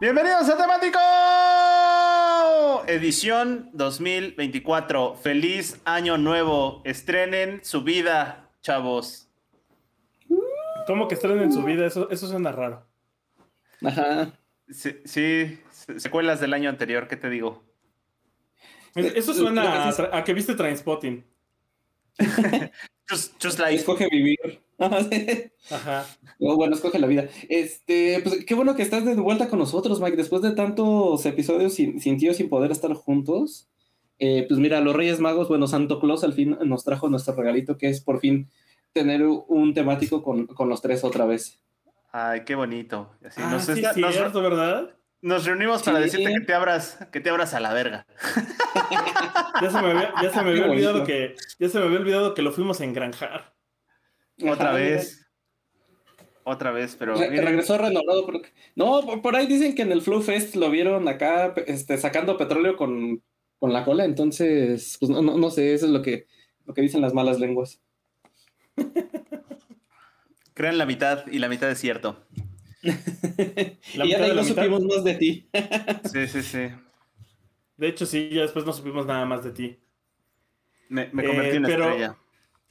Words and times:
Bienvenidos 0.00 0.48
a 0.48 0.56
Temático 0.56 1.00
Edición 2.86 3.68
2024. 3.72 5.16
Feliz 5.16 5.80
año 5.84 6.16
nuevo. 6.16 6.82
Estrenen 6.84 7.58
su 7.64 7.82
vida, 7.82 8.48
chavos. 8.62 9.28
¿Cómo 10.86 11.08
que 11.08 11.16
estrenen 11.16 11.52
su 11.52 11.64
vida? 11.64 11.84
Eso, 11.84 12.08
eso 12.10 12.28
suena 12.28 12.52
raro. 12.52 12.86
Ajá. 13.84 14.30
Sí, 14.68 15.00
sí, 15.04 15.58
secuelas 15.96 16.38
del 16.40 16.54
año 16.54 16.70
anterior, 16.70 17.08
¿qué 17.08 17.16
te 17.16 17.28
digo? 17.28 17.64
Eso 18.94 19.34
suena 19.34 19.88
a, 19.88 20.22
que 20.22 20.32
viste 20.32 20.54
Trainspotting. 20.54 21.24
just, 23.10 23.42
just 23.42 23.58
like... 23.58 23.74
Escoge 23.74 24.06
vivir. 24.08 24.60
Ajá. 24.78 26.06
bueno, 26.38 26.74
escoge 26.74 26.98
la 26.98 27.06
vida. 27.06 27.28
Este, 27.48 28.20
pues 28.22 28.44
qué 28.44 28.54
bueno 28.54 28.76
que 28.76 28.82
estás 28.82 29.04
de 29.04 29.14
vuelta 29.14 29.48
con 29.48 29.58
nosotros, 29.58 30.00
Mike. 30.00 30.16
Después 30.16 30.42
de 30.42 30.52
tantos 30.52 31.24
episodios 31.26 31.74
sin, 31.74 32.00
sin 32.00 32.18
tío, 32.18 32.32
sin 32.34 32.48
poder 32.48 32.70
estar 32.70 32.92
juntos. 32.94 33.68
Eh, 34.20 34.46
pues 34.48 34.58
mira, 34.58 34.80
los 34.80 34.96
Reyes 34.96 35.20
Magos, 35.20 35.48
bueno, 35.48 35.66
Santo 35.66 36.00
Claus 36.00 36.24
al 36.24 36.32
fin 36.32 36.56
nos 36.64 36.84
trajo 36.84 37.08
nuestro 37.08 37.34
regalito, 37.34 37.76
que 37.76 37.88
es 37.88 38.00
por 38.00 38.20
fin 38.20 38.48
tener 38.92 39.24
un 39.24 39.74
temático 39.74 40.22
con, 40.22 40.46
con 40.46 40.68
los 40.68 40.82
tres 40.82 41.04
otra 41.04 41.24
vez. 41.24 41.60
Ay, 42.10 42.42
qué 42.44 42.54
bonito. 42.54 43.10
Así, 43.24 43.40
ah, 43.44 43.60
sí, 43.60 44.02
cierto, 44.12 44.42
¿verdad? 44.42 44.94
Nos 45.20 45.44
reunimos 45.44 45.82
para 45.82 45.98
decirte 45.98 46.32
que 46.32 46.46
te 46.46 46.54
abras, 46.54 46.98
que 47.12 47.20
te 47.20 47.28
abras 47.30 47.52
a 47.54 47.60
la 47.60 47.72
verga. 47.74 48.06
ya 49.60 49.70
se 49.70 49.82
me 49.82 49.90
había, 49.90 50.12
ya 50.22 50.30
se 50.30 50.42
me 50.42 50.50
había 50.50 50.66
olvidado 50.66 51.04
que, 51.04 51.34
ya 51.58 51.68
se 51.68 51.78
me 51.78 51.86
había 51.86 51.98
olvidado 51.98 52.34
que 52.34 52.42
lo 52.42 52.52
fuimos 52.52 52.80
a 52.80 52.84
engranjar. 52.84 53.57
Otra 54.46 54.72
vez. 54.72 55.26
Otra 56.44 56.70
vez, 56.70 56.96
pero. 56.98 57.14
regresó 57.14 57.76
renovado. 57.76 58.26
No, 58.74 59.20
por, 59.22 59.36
ahí 59.36 59.46
dicen 59.46 59.74
que 59.74 59.82
en 59.82 59.92
el 59.92 60.00
Flow 60.00 60.22
Fest 60.22 60.54
lo 60.54 60.70
vieron 60.70 61.06
acá 61.06 61.52
este, 61.66 61.98
sacando 61.98 62.38
petróleo 62.38 62.76
con, 62.76 63.22
la 63.60 63.84
cola. 63.84 64.04
Entonces, 64.04 64.96
pues 64.98 65.10
no, 65.10 65.20
no, 65.20 65.50
sé, 65.50 65.74
eso 65.74 65.86
es 65.86 65.92
lo 65.92 66.00
que, 66.00 66.26
lo 66.64 66.72
que 66.72 66.80
dicen 66.80 67.02
las 67.02 67.12
malas 67.12 67.38
lenguas. 67.38 67.82
Crean 70.54 70.78
la 70.78 70.86
mitad 70.86 71.26
y 71.26 71.38
la 71.38 71.48
mitad 71.48 71.70
es 71.70 71.78
cierto. 71.78 72.24
y 72.82 74.08
ya 74.08 74.18
de 74.18 74.24
ahí 74.24 74.34
no 74.34 74.44
supimos 74.44 74.82
más 74.84 75.04
de 75.04 75.14
ti. 75.14 75.48
sí, 76.10 76.26
sí, 76.28 76.42
sí. 76.42 76.68
De 77.76 77.88
hecho, 77.88 78.06
sí, 78.06 78.30
ya 78.32 78.42
después 78.42 78.64
no 78.64 78.72
supimos 78.72 79.06
nada 79.06 79.26
más 79.26 79.44
de 79.44 79.50
ti. 79.50 79.78
Me, 80.88 81.10
me 81.12 81.24
convertí 81.24 81.56
en 81.58 81.64
eh, 81.64 81.68
pero, 81.68 81.84
estrella. 81.84 82.16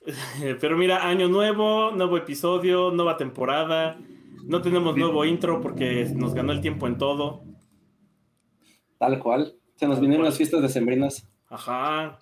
Pero 0.62 0.78
mira, 0.78 1.08
año 1.08 1.28
nuevo, 1.28 1.92
nuevo 1.92 2.18
episodio, 2.18 2.92
nueva 2.92 3.18
temporada. 3.18 3.98
No 4.44 4.62
tenemos 4.62 4.96
nuevo 4.96 5.26
intro 5.26 5.60
porque 5.62 6.10
nos 6.16 6.34
ganó 6.34 6.54
el 6.54 6.62
tiempo 6.62 6.88
en 6.88 6.98
todo. 6.98 7.44
Tal 8.98 9.20
cual. 9.20 9.56
Se 9.76 9.88
nos 9.88 10.00
vinieron 10.00 10.26
las 10.26 10.38
fiestas 10.38 10.62
decembrinas. 10.62 11.28
Ajá. 11.50 12.20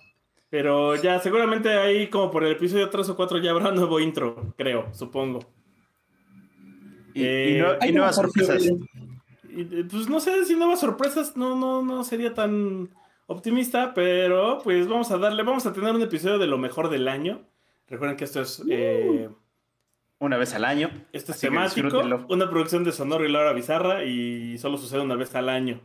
Pero 0.50 0.96
ya, 0.96 1.18
seguramente 1.20 1.70
ahí, 1.70 2.08
como 2.08 2.30
por 2.30 2.44
el 2.44 2.52
episodio 2.52 2.90
3 2.90 3.08
o 3.10 3.16
4, 3.16 3.38
ya 3.38 3.50
habrá 3.50 3.70
nuevo 3.72 4.00
intro, 4.00 4.54
creo, 4.56 4.92
supongo. 4.92 5.40
Y, 7.14 7.24
eh, 7.24 7.78
nuevas 7.92 8.16
sorpresas. 8.16 8.62
pues 9.90 10.08
no 10.08 10.20
sé 10.20 10.44
si 10.44 10.54
nuevas 10.54 10.80
sorpresas 10.80 11.34
no, 11.36 11.56
no, 11.56 11.82
no 11.82 12.04
sería 12.04 12.34
tan 12.34 12.90
optimista, 13.26 13.94
pero 13.94 14.58
pues 14.62 14.86
vamos 14.86 15.10
a 15.10 15.16
darle, 15.16 15.42
vamos 15.42 15.64
a 15.64 15.72
tener 15.72 15.94
un 15.94 16.02
episodio 16.02 16.38
de 16.38 16.46
lo 16.46 16.58
mejor 16.58 16.90
del 16.90 17.08
año. 17.08 17.46
Recuerden 17.88 18.16
que 18.16 18.24
esto 18.24 18.40
es... 18.42 18.62
Eh, 18.68 19.28
una 20.18 20.36
vez 20.36 20.54
al 20.54 20.64
año. 20.64 20.90
Esto 21.12 21.32
es 21.32 21.40
temático, 21.40 22.02
una 22.28 22.48
producción 22.48 22.84
de 22.84 22.92
Sonoro 22.92 23.24
y 23.26 23.30
Laura 23.30 23.52
Bizarra 23.52 24.04
y 24.04 24.56
solo 24.58 24.78
sucede 24.78 25.00
una 25.00 25.16
vez 25.16 25.34
al 25.34 25.48
año. 25.48 25.80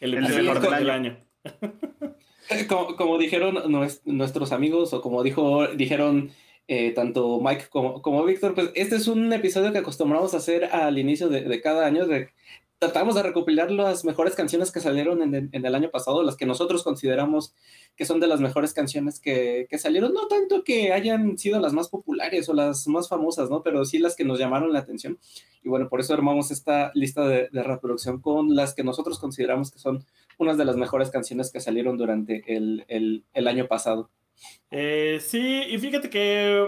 El 0.00 0.14
episodio 0.14 0.54
mejor 0.54 0.76
del 0.76 0.90
año. 0.90 1.18
Como, 2.68 3.16
dijeron 3.16 3.62
nuestros 4.04 4.50
amigos 4.50 4.92
o 4.92 5.00
como 5.00 5.22
dijo, 5.22 5.68
dijeron 5.68 6.32
eh, 6.66 6.90
tanto 6.90 7.40
Mike 7.40 7.66
como, 7.70 8.02
como 8.02 8.24
Víctor, 8.24 8.54
pues 8.54 8.72
este 8.74 8.96
es 8.96 9.06
un 9.06 9.32
episodio 9.32 9.70
que 9.70 9.78
acostumbramos 9.78 10.34
a 10.34 10.38
hacer 10.38 10.64
al 10.64 10.98
inicio 10.98 11.28
de, 11.28 11.42
de 11.42 11.60
cada 11.60 11.86
año, 11.86 12.06
de 12.06 12.30
tratamos 12.80 13.14
de 13.14 13.22
recopilar 13.22 13.70
las 13.70 14.06
mejores 14.06 14.34
canciones 14.34 14.72
que 14.72 14.80
salieron 14.80 15.22
en, 15.22 15.50
el 15.52 15.74
año 15.74 15.90
pasado, 15.90 16.22
las 16.22 16.36
que 16.36 16.46
nosotros 16.46 16.82
consideramos 16.82 17.54
que 17.94 18.06
son 18.06 18.20
de 18.20 18.26
las 18.26 18.40
mejores 18.40 18.72
canciones 18.72 19.20
que, 19.20 19.68
salieron, 19.78 20.14
no 20.14 20.28
tanto 20.28 20.64
que 20.64 20.94
hayan 20.94 21.36
sido 21.36 21.60
las 21.60 21.74
más 21.74 21.90
populares 21.90 22.48
o 22.48 22.54
las 22.54 22.88
más 22.88 23.06
famosas, 23.06 23.50
¿no? 23.50 23.62
Pero 23.62 23.84
sí 23.84 23.98
las 23.98 24.16
que 24.16 24.24
nos 24.24 24.38
llamaron 24.38 24.72
la 24.72 24.78
atención. 24.78 25.18
Y 25.62 25.68
bueno, 25.68 25.90
por 25.90 26.00
eso 26.00 26.14
armamos 26.14 26.50
esta 26.50 26.90
lista 26.94 27.28
de, 27.28 27.50
reproducción 27.52 28.18
con 28.18 28.56
las 28.56 28.74
que 28.74 28.82
nosotros 28.82 29.18
consideramos 29.18 29.70
que 29.70 29.78
son 29.78 30.02
unas 30.38 30.56
de 30.56 30.64
las 30.64 30.76
mejores 30.76 31.10
canciones 31.10 31.52
que 31.52 31.60
salieron 31.60 31.98
durante 31.98 32.42
el, 32.46 33.46
año 33.46 33.66
pasado. 33.66 34.08
Eh, 34.70 35.18
sí, 35.20 35.64
y 35.68 35.76
fíjate 35.76 36.08
que 36.08 36.64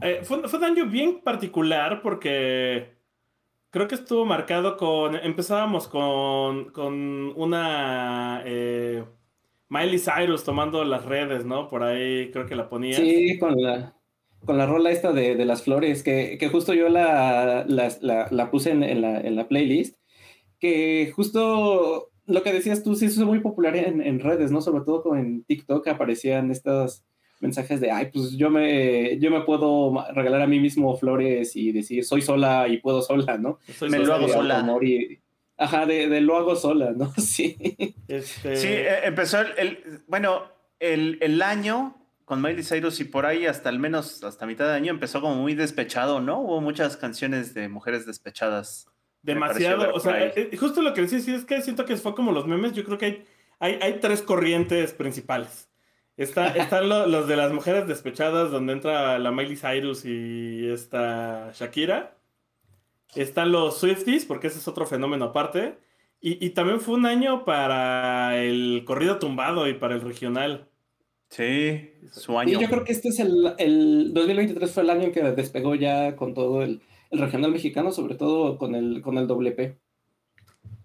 eh, 0.00 0.20
fue, 0.22 0.48
fue 0.48 0.58
un 0.58 0.64
año 0.64 0.86
bien 0.86 1.20
particular 1.20 2.00
porque 2.00 3.01
Creo 3.72 3.88
que 3.88 3.94
estuvo 3.94 4.26
marcado 4.26 4.76
con. 4.76 5.16
Empezábamos 5.16 5.88
con, 5.88 6.70
con 6.72 7.32
una. 7.36 8.42
Eh, 8.44 9.02
Miley 9.70 9.98
Cyrus 9.98 10.44
tomando 10.44 10.84
las 10.84 11.06
redes, 11.06 11.46
¿no? 11.46 11.70
Por 11.70 11.82
ahí 11.82 12.30
creo 12.30 12.44
que 12.44 12.54
la 12.54 12.68
ponía. 12.68 12.98
Sí, 12.98 13.38
con 13.38 13.54
la, 13.62 13.96
con 14.44 14.58
la 14.58 14.66
rola 14.66 14.90
esta 14.90 15.12
de, 15.12 15.42
las 15.46 15.62
flores, 15.62 16.02
que, 16.02 16.38
justo 16.52 16.74
yo 16.74 16.90
la, 16.90 17.64
la, 17.66 18.50
puse 18.50 18.72
en, 18.72 19.00
la, 19.00 19.18
en, 19.18 19.36
la, 19.36 19.48
playlist. 19.48 19.96
Que 20.58 21.10
justo 21.16 22.10
lo 22.26 22.42
que 22.42 22.52
decías 22.52 22.82
tú, 22.82 22.94
sí, 22.94 23.06
eso 23.06 23.22
es 23.22 23.26
muy 23.26 23.40
popular 23.40 23.74
en, 23.74 24.02
en 24.02 24.20
redes, 24.20 24.50
¿no? 24.50 24.60
Sobre 24.60 24.84
todo 24.84 25.16
en 25.16 25.44
TikTok 25.44 25.88
aparecían 25.88 26.50
estas 26.50 27.06
mensajes 27.42 27.80
de, 27.80 27.90
ay, 27.90 28.08
pues 28.12 28.32
yo 28.36 28.48
me, 28.48 29.18
yo 29.18 29.30
me 29.30 29.40
puedo 29.42 29.92
regalar 30.14 30.42
a 30.42 30.46
mí 30.46 30.60
mismo 30.60 30.96
flores 30.96 31.56
y 31.56 31.72
decir, 31.72 32.04
soy 32.04 32.22
sola 32.22 32.68
y 32.68 32.78
puedo 32.78 33.02
sola, 33.02 33.36
¿no? 33.36 33.58
me 33.80 33.98
lo 33.98 34.14
hago 34.14 34.28
sola. 34.28 34.64
ajá, 35.58 35.84
de, 35.86 36.20
lo 36.20 36.36
hago 36.36 36.54
sola, 36.56 36.92
¿no? 36.96 37.12
Sí. 37.18 37.56
Este... 38.06 38.56
Sí, 38.56 38.68
eh, 38.68 39.00
empezó 39.04 39.40
el, 39.40 40.02
bueno, 40.06 40.44
el, 40.78 41.18
el, 41.20 41.42
año 41.42 41.96
con 42.24 42.40
Miley 42.40 42.62
Cyrus 42.62 43.00
y 43.00 43.04
por 43.04 43.26
ahí 43.26 43.46
hasta 43.46 43.68
al 43.68 43.80
menos 43.80 44.22
hasta 44.22 44.46
mitad 44.46 44.66
de 44.66 44.74
año 44.74 44.92
empezó 44.92 45.20
como 45.20 45.34
muy 45.34 45.54
despechado, 45.54 46.20
¿no? 46.20 46.40
Hubo 46.40 46.60
muchas 46.60 46.96
canciones 46.96 47.54
de 47.54 47.68
mujeres 47.68 48.06
despechadas. 48.06 48.86
Demasiado, 49.20 49.92
o 49.94 50.00
sea, 50.00 50.26
eh, 50.26 50.56
justo 50.58 50.80
lo 50.80 50.94
que 50.94 51.02
decís, 51.02 51.26
es 51.26 51.44
que 51.44 51.60
siento 51.60 51.84
que 51.84 51.96
fue 51.96 52.14
como 52.14 52.32
los 52.32 52.46
memes, 52.46 52.72
yo 52.72 52.84
creo 52.84 52.98
que 52.98 53.04
hay, 53.06 53.24
hay, 53.58 53.78
hay 53.80 54.00
tres 54.00 54.22
corrientes 54.22 54.92
principales. 54.92 55.71
Está, 56.16 56.48
están 56.48 56.88
los 56.88 57.26
de 57.26 57.36
las 57.36 57.52
mujeres 57.52 57.86
despechadas, 57.86 58.50
donde 58.50 58.74
entra 58.74 59.18
la 59.18 59.30
Miley 59.30 59.56
Cyrus 59.56 60.04
y 60.04 60.68
esta 60.68 61.50
Shakira. 61.54 62.16
Están 63.14 63.52
los 63.52 63.78
Swifties, 63.78 64.24
porque 64.24 64.46
ese 64.46 64.58
es 64.58 64.68
otro 64.68 64.86
fenómeno 64.86 65.26
aparte. 65.26 65.78
Y, 66.24 66.50
también 66.50 66.80
fue 66.80 66.94
un 66.94 67.04
año 67.04 67.44
para 67.44 68.40
el 68.40 68.84
corrido 68.86 69.18
tumbado 69.18 69.66
y 69.66 69.74
para 69.74 69.96
el 69.96 70.02
regional. 70.02 70.68
Sí, 71.30 71.90
su 72.12 72.38
año. 72.38 72.60
yo 72.60 72.68
creo 72.68 72.84
que 72.84 72.92
este 72.92 73.08
es 73.08 73.18
el, 73.18 73.54
el 73.58 74.14
2023 74.14 74.70
fue 74.70 74.84
el 74.84 74.90
año 74.90 75.02
en 75.04 75.12
que 75.12 75.20
despegó 75.20 75.74
ya 75.74 76.14
con 76.14 76.32
todo 76.32 76.62
el, 76.62 76.80
regional 77.10 77.50
mexicano, 77.50 77.90
sobre 77.90 78.14
todo 78.14 78.56
con 78.56 78.76
el, 78.76 79.02
con 79.02 79.18
el 79.18 79.26
WP. 79.26 79.76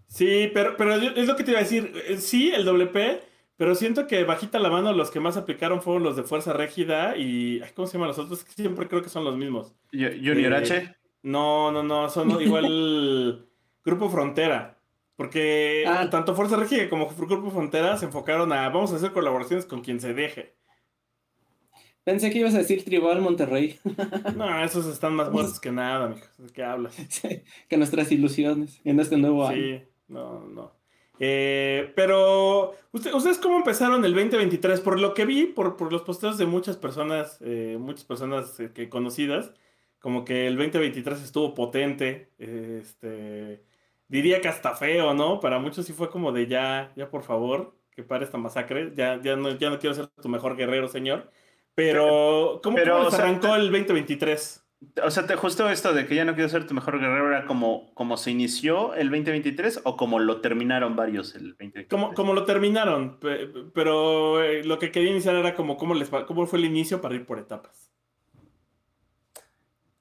Sí, 0.07 0.50
pero, 0.56 0.75
pero 0.75 0.96
es 0.96 1.28
lo 1.28 1.36
que 1.36 1.44
te 1.44 1.52
iba 1.52 1.60
a 1.60 1.63
decir. 1.63 1.94
Sí, 2.18 2.50
el 2.50 2.66
WP, 2.66 3.22
pero 3.57 3.74
siento 3.74 4.06
que 4.06 4.24
bajita 4.24 4.59
la 4.59 4.69
mano 4.69 4.94
los 4.94 5.09
que 5.09 5.19
más 5.19 5.36
aplicaron 5.36 5.81
fueron 5.81 6.04
los 6.04 6.15
de 6.15 6.24
Fuerza 6.24 6.54
Régida 6.54 7.18
y... 7.18 7.62
¿Cómo 7.75 7.88
se 7.88 7.94
llaman 7.94 8.09
los 8.09 8.19
otros? 8.19 8.45
Siempre 8.56 8.88
creo 8.88 9.01
que 9.01 9.09
son 9.09 9.24
los 9.24 9.36
mismos. 9.36 9.74
¿Junior 9.92 10.54
eh, 10.54 10.57
H? 10.57 10.95
No, 11.24 11.71
no, 11.71 11.81
no, 11.81 12.07
son 12.09 12.30
igual 12.42 13.50
Grupo 13.83 14.09
Frontera. 14.09 14.77
Porque 15.15 15.83
ah. 15.88 16.07
tanto 16.12 16.36
Fuerza 16.36 16.56
Régida 16.56 16.88
como 16.88 17.09
Grupo 17.09 17.50
Frontera 17.50 17.98
se 17.98 18.06
enfocaron 18.06 18.54
a 18.54 18.69
vamos 18.69 18.94
a 18.94 18.98
hacer 18.98 19.12
colaboraciones 19.12 19.65
con 19.65 19.81
quien 19.81 20.00
se 20.00 20.13
deje. 20.13 20.56
Pensé 22.04 22.30
que 22.30 22.38
ibas 22.38 22.54
a 22.54 22.59
decir 22.59 22.86
Tribal 22.86 23.19
Monterrey. 23.19 23.80
no, 24.36 24.63
esos 24.63 24.86
están 24.86 25.15
más 25.15 25.30
muertos 25.31 25.59
que 25.59 25.71
nada, 25.71 26.07
mijo. 26.07 26.27
¿De 26.38 26.54
qué 26.54 26.63
hablas? 26.63 26.95
que 27.68 27.77
nuestras 27.77 28.12
ilusiones 28.12 28.80
en 28.83 29.00
este 29.00 29.18
nuevo 29.18 29.48
año. 29.48 29.80
Sí, 29.80 29.81
no, 30.07 30.45
no. 30.45 30.77
Eh, 31.19 31.92
pero, 31.96 32.75
¿ustedes 32.92 33.40
cómo 33.40 33.58
empezaron 33.58 34.04
el 34.06 34.14
2023? 34.14 34.81
Por 34.81 35.00
lo 35.00 35.14
que 35.14 35.25
vi, 35.25 35.46
por, 35.46 35.78
por 35.78 35.92
los 35.92 36.02
posteos 36.04 36.38
de 36.38 36.46
muchas 36.46 36.78
personas, 36.78 37.40
eh, 37.42 37.78
muchas 37.80 38.06
personas 38.06 38.60
eh, 38.60 38.72
que 38.74 38.90
conocidas, 38.90 39.52
como 40.00 40.25
que 40.25 40.48
el 40.48 40.58
2023 40.58 41.24
estuvo 41.24 41.54
potente, 41.54 42.31
este, 42.38 43.64
diría 44.08 44.42
que 44.42 44.48
hasta 44.48 44.75
feo, 44.75 45.14
¿no? 45.14 45.40
Para 45.40 45.60
muchos 45.60 45.86
sí 45.86 45.94
fue 45.94 46.10
como 46.10 46.31
de 46.31 46.48
ya, 46.48 46.92
ya 46.96 47.10
por 47.10 47.24
favor, 47.24 47.75
que 47.92 48.04
pare 48.04 48.25
esta 48.25 48.38
masacre, 48.38 48.94
ya, 48.96 49.19
ya, 49.22 49.36
no, 49.36 49.58
ya 49.58 49.69
no 49.69 49.80
quiero 49.80 49.96
ser 49.96 50.08
tu 50.08 50.30
mejor 50.30 50.56
guerrero, 50.56 50.88
señor. 50.88 51.31
Pero, 51.74 52.60
¿cómo, 52.64 52.78
se 52.78 53.16
arrancó 53.16 53.56
el 53.56 53.72
2023? 53.72 54.67
O 55.04 55.10
sea, 55.10 55.26
te 55.26 55.36
justo 55.36 55.68
esto 55.70 55.94
de 55.94 56.06
que 56.06 56.14
ya 56.14 56.24
no 56.24 56.36
quiero 56.36 56.50
ser 56.50 56.68
tu 56.68 56.76
mejor 56.76 57.00
guerrero 57.00 57.30
era 57.30 57.46
como, 57.46 57.94
como 57.96 58.16
se 58.16 58.30
inició 58.30 58.94
el 58.94 59.10
2023 59.10 59.82
o 59.84 59.98
como 59.98 60.20
lo 60.20 60.40
terminaron 60.40 60.96
varios 60.96 61.34
el 61.34 61.50
2023. 61.50 61.88
Como, 61.90 62.14
como 62.14 62.34
lo 62.34 62.46
terminaron, 62.46 63.20
pero 63.74 64.44
eh, 64.44 64.64
lo 64.64 64.78
que 64.78 64.92
quería 64.92 65.10
iniciar 65.10 65.36
era 65.36 65.56
como 65.56 65.78
cómo, 65.78 65.96
les, 65.96 66.10
cómo 66.10 66.46
fue 66.46 66.60
el 66.60 66.66
inicio 66.66 67.02
para 67.02 67.16
ir 67.16 67.26
por 67.26 67.40
etapas. 67.40 67.92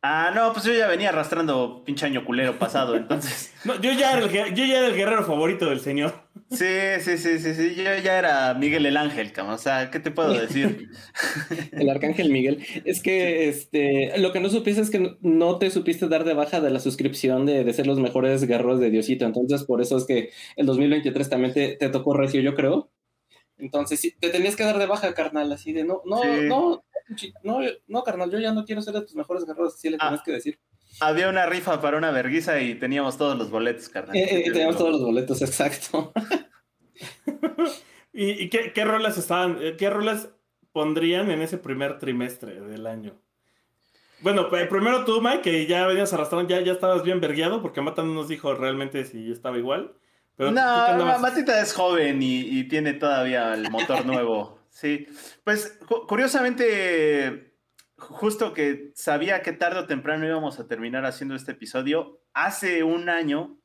Ah, 0.02 0.31
no, 0.32 0.52
pues 0.52 0.64
yo 0.64 0.73
ya 0.73 0.87
venía 0.87 1.08
arrastrando 1.08 1.82
pinche 1.84 2.06
año 2.06 2.25
culero 2.25 2.58
pasado, 2.58 2.96
entonces. 2.96 3.55
no, 3.64 3.81
yo 3.81 3.93
ya, 3.93 4.12
era 4.12 4.26
el, 4.26 4.55
yo 4.55 4.64
ya 4.64 4.78
era 4.78 4.87
el 4.88 4.94
guerrero 4.94 5.25
favorito 5.25 5.70
del 5.70 5.81
señor. 5.81 6.25
Sí, 6.50 6.64
sí, 7.00 7.19
sí, 7.19 7.38
sí, 7.40 7.54
sí. 7.54 7.75
Yo 7.75 7.82
ya 7.82 8.19
era 8.19 8.54
Miguel 8.54 8.87
el 8.87 8.96
Ángel, 8.96 9.32
O 9.48 9.58
sea, 9.58 9.90
¿qué 9.90 9.98
te 9.98 10.12
puedo 10.12 10.32
decir? 10.32 10.90
el 11.72 11.90
arcángel 11.90 12.31
Miguel. 12.31 12.64
Es 12.84 13.02
que 13.02 13.48
este, 13.48 14.16
lo 14.19 14.32
que 14.32 14.40
no 14.40 14.48
supiste 14.48 14.81
es 14.81 14.90
que 14.90 15.16
no 15.20 15.58
te 15.58 15.70
supiste 15.70 16.08
dar 16.08 16.25
de 16.25 16.34
baja 16.34 16.60
de 16.60 16.70
la 16.70 16.78
suscripción 16.78 17.46
de, 17.46 17.64
de 17.64 17.72
ser 17.72 17.87
los 17.87 17.98
mejores 17.98 18.46
guerreros 18.46 18.78
de 18.78 18.90
Diosito. 18.90 19.25
Entonces, 19.25 19.64
por 19.64 19.82
eso 19.82 19.96
es 19.96 20.04
que 20.04 20.31
el 20.54 20.66
2023 20.66 21.28
también 21.28 21.52
te, 21.52 21.76
te 21.76 21.88
tocó 21.88 22.14
recio, 22.14 22.40
yo 22.40 22.54
creo. 22.54 22.90
Entonces, 23.58 23.99
sí, 23.99 24.14
te 24.20 24.31
tenías 24.31 24.54
que 24.54 24.64
dar 24.64 24.78
de 24.78 24.87
baja, 24.87 25.14
carnal, 25.14 25.50
así 25.52 25.72
de 25.72 25.82
no, 25.82 26.02
no, 26.04 26.22
no, 26.42 26.84
no, 27.42 27.60
no, 27.87 28.02
carnal, 28.04 28.31
yo 28.31 28.38
ya 28.38 28.52
no 28.52 28.64
quiero 28.64 28.82
ser 28.82 28.94
de 28.94 29.02
tus 29.02 29.14
mejores 29.14 29.46
guerreros, 29.46 29.75
así 29.75 29.88
le 29.88 29.99
tienes 29.99 30.20
ah, 30.20 30.22
que 30.25 30.32
decir. 30.32 30.60
Había 31.00 31.28
una 31.28 31.46
rifa 31.46 31.81
para 31.81 31.98
una 31.98 32.10
verguiza 32.10 32.60
y 32.60 32.75
teníamos 32.75 33.19
todos 33.19 33.37
los 33.37 33.50
boletos, 33.50 33.88
carnal. 33.88 34.16
Eh, 34.16 34.46
eh, 34.46 34.50
teníamos 34.50 34.76
todos 34.76 34.93
los 34.93 35.02
boletos, 35.02 35.43
exacto. 35.43 36.12
¿Y, 38.12 38.48
qué, 38.48 38.72
qué, 38.72 38.84
rolas 38.84 39.19
estaban, 39.19 39.58
eh, 39.60 39.76
qué 39.76 39.90
rolas 39.90 40.31
pondrían 40.72 41.31
en 41.31 41.43
ese 41.43 41.58
primer 41.58 41.98
trimestre 41.98 42.60
del 42.60 42.87
año? 42.87 43.20
Bueno, 44.20 44.48
primero 44.48 45.04
tú, 45.04 45.20
Mike, 45.20 45.43
que 45.43 45.66
ya 45.66 45.87
venías 45.87 46.12
arrastrando, 46.12 46.48
ya, 46.48 46.62
ya 46.62 46.72
estabas 46.72 47.02
bien 47.02 47.20
vergueado, 47.20 47.60
porque 47.60 47.82
Mata 47.82 48.02
no 48.02 48.14
nos 48.14 48.28
dijo 48.28 48.54
realmente 48.54 49.04
si 49.04 49.31
estaba 49.31 49.58
igual. 49.58 49.94
Pero 50.37 50.50
no, 50.50 51.19
Matita 51.19 51.60
es 51.60 51.72
joven 51.72 52.19
y, 52.22 52.64
tiene 52.64 52.94
todavía 52.94 53.54
el 53.54 53.70
motor 53.70 54.04
nuevo. 54.06 54.58
Sí, 54.70 55.06
pues 55.44 55.78
curiosamente, 56.06 57.54
justo 57.96 58.52
que 58.52 58.93
sabía 58.94 59.43
que 59.43 59.52
tarde 59.52 59.81
o 59.81 59.87
temprano 59.87 60.26
íbamos 60.26 60.60
a 60.60 60.66
terminar 60.66 61.04
haciendo 61.06 61.34
este 61.34 61.52
episodio, 61.52 62.20
hace 62.32 62.82
un 62.82 63.08
año 63.08 63.58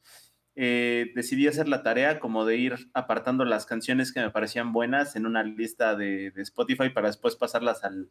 eh, 0.56 1.12
decidí 1.16 1.48
hacer 1.48 1.68
la 1.68 1.83
tarea 1.83 2.19
como 2.19 2.45
de 2.45 2.57
ir 2.57 2.75
apartando 2.94 3.45
las 3.45 3.66
canciones 3.66 4.12
que 4.12 4.19
me 4.19 4.31
parecían 4.31 4.74
buenas 4.74 5.16
en 5.16 5.25
una 5.25 5.44
lista 5.44 5.95
de, 5.95 6.33
Spotify 6.38 6.89
para 6.89 7.07
después 7.07 7.36
pasarlas 7.36 7.81
al, 7.83 8.10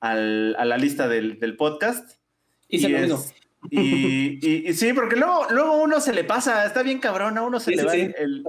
a 0.00 0.64
la 0.64 0.76
lista 0.76 1.08
del, 1.08 1.56
podcast. 1.56 2.20
Y, 2.68 2.78
se 2.78 3.06
lo 3.06 3.22
y, 3.70 4.72
sí, 4.74 4.92
porque 4.92 5.16
luego, 5.16 5.46
luego 5.50 5.82
uno 5.82 6.00
se 6.00 6.12
le 6.12 6.24
pasa, 6.24 6.66
está 6.66 6.82
bien 6.82 6.98
cabrón, 6.98 7.38
a 7.38 7.42
uno 7.42 7.60
se 7.60 7.72
le 7.72 7.84
va 7.84 7.94
el, 7.94 8.44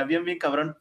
avión 0.00 0.24
bien 0.24 0.38
cabrón. 0.38 0.76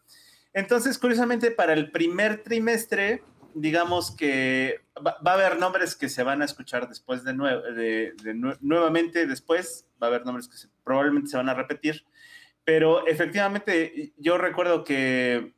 Entonces, 0.54 0.98
curiosamente, 0.98 1.52
para 1.52 1.74
el 1.74 1.92
primer 1.92 2.42
trimestre, 2.42 3.24
digamos 3.56 4.12
que 4.12 4.82
va, 5.06 5.18
a 5.24 5.34
haber 5.34 5.58
nombres 5.58 5.96
que 5.96 6.10
se 6.10 6.24
van 6.24 6.42
a 6.42 6.46
escuchar 6.46 6.88
después 6.90 7.24
de, 7.24 7.34
nuevamente, 8.62 9.26
después 9.26 9.88
va 10.02 10.08
a 10.08 10.10
haber 10.10 10.26
nombres 10.26 10.48
que 10.48 10.56
probablemente 10.84 11.30
se 11.30 11.38
van 11.38 11.50
a 11.50 11.54
repetir, 11.54 12.06
pero 12.66 13.08
efectivamente 13.08 14.14
yo 14.18 14.38
recuerdo 14.38 14.84
que 14.84 15.54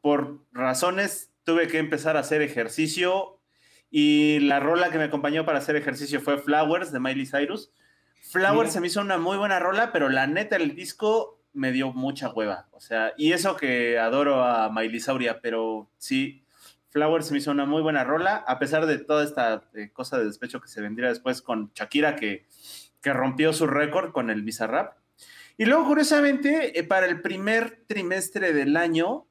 por 0.00 0.40
razones 0.52 1.30
tuve 1.44 1.68
que 1.68 1.78
empezar 1.78 2.16
a 2.16 2.20
hacer 2.20 2.40
ejercicio 2.40 3.38
y 3.90 4.40
la 4.40 4.58
rola 4.58 4.90
que 4.90 4.98
me 4.98 5.04
acompañó 5.04 5.44
para 5.44 5.58
hacer 5.58 5.76
ejercicio 5.76 6.20
fue 6.20 6.38
Flowers 6.38 6.90
de 6.90 7.00
Miley 7.00 7.26
Cyrus. 7.26 7.70
Flowers 8.22 8.72
se 8.72 8.80
me 8.80 8.86
hizo 8.86 9.00
una 9.00 9.18
muy 9.18 9.36
buena 9.36 9.58
rola, 9.58 9.92
pero 9.92 10.08
la 10.08 10.26
neta 10.26 10.56
el 10.56 10.74
disco 10.74 11.42
me 11.52 11.72
dio 11.72 11.92
mucha 11.92 12.30
hueva. 12.30 12.68
O 12.72 12.80
sea, 12.80 13.12
y 13.18 13.32
eso 13.32 13.56
que 13.56 13.98
adoro 13.98 14.44
a 14.44 14.70
Miley 14.70 15.00
Sauria, 15.00 15.40
pero 15.42 15.90
sí, 15.98 16.44
Flowers 16.90 17.30
me 17.30 17.38
hizo 17.38 17.50
una 17.50 17.64
muy 17.64 17.82
buena 17.82 18.04
rola, 18.04 18.36
a 18.36 18.58
pesar 18.58 18.86
de 18.86 18.98
toda 18.98 19.24
esta 19.24 19.68
eh, 19.74 19.90
cosa 19.92 20.18
de 20.18 20.26
despecho 20.26 20.60
que 20.60 20.68
se 20.68 20.80
vendría 20.80 21.08
después 21.08 21.40
con 21.40 21.72
Shakira, 21.74 22.16
que, 22.16 22.46
que 23.00 23.12
rompió 23.12 23.52
su 23.52 23.66
récord 23.66 24.12
con 24.12 24.30
el 24.30 24.42
Bizarrap. 24.42 24.98
Y 25.56 25.66
luego, 25.66 25.86
curiosamente, 25.86 26.78
eh, 26.78 26.84
para 26.84 27.06
el 27.06 27.20
primer 27.20 27.84
trimestre 27.86 28.52
del 28.52 28.76
año, 28.76 29.26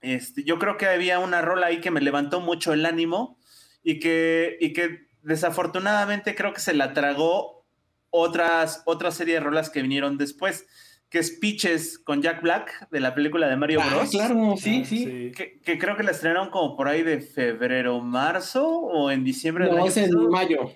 este, 0.00 0.42
yo 0.44 0.58
creo 0.58 0.76
que 0.76 0.86
había 0.86 1.18
una 1.18 1.42
rola 1.42 1.66
ahí 1.66 1.80
que 1.80 1.90
me 1.90 2.00
levantó 2.00 2.40
mucho 2.40 2.72
el 2.72 2.84
ánimo 2.86 3.38
y 3.82 4.00
que, 4.00 4.56
y 4.60 4.72
que 4.72 5.08
desafortunadamente 5.22 6.34
creo 6.34 6.52
que 6.52 6.60
se 6.60 6.74
la 6.74 6.92
tragó 6.92 7.66
otras, 8.10 8.82
otra 8.86 9.10
serie 9.10 9.34
de 9.34 9.40
rolas 9.40 9.70
que 9.70 9.82
vinieron 9.82 10.18
después, 10.18 10.66
que 11.14 11.20
es 11.20 11.30
Peaches 11.30 12.00
con 12.00 12.22
Jack 12.22 12.42
Black 12.42 12.88
de 12.90 12.98
la 12.98 13.14
película 13.14 13.46
de 13.46 13.54
Mario 13.54 13.80
ah, 13.80 13.88
Bros. 13.88 14.10
claro, 14.10 14.56
sí, 14.56 14.80
ah, 14.82 14.84
sí. 14.84 15.32
Que, 15.64 15.78
creo 15.78 15.96
que 15.96 16.02
la 16.02 16.10
estrenaron 16.10 16.50
como 16.50 16.76
por 16.76 16.88
ahí 16.88 17.04
de 17.04 17.20
febrero, 17.20 18.00
marzo 18.00 18.68
o 18.68 19.12
en 19.12 19.22
diciembre. 19.22 19.70
No, 19.70 19.86
es 19.86 19.96
en 19.96 20.10
mayo. 20.28 20.72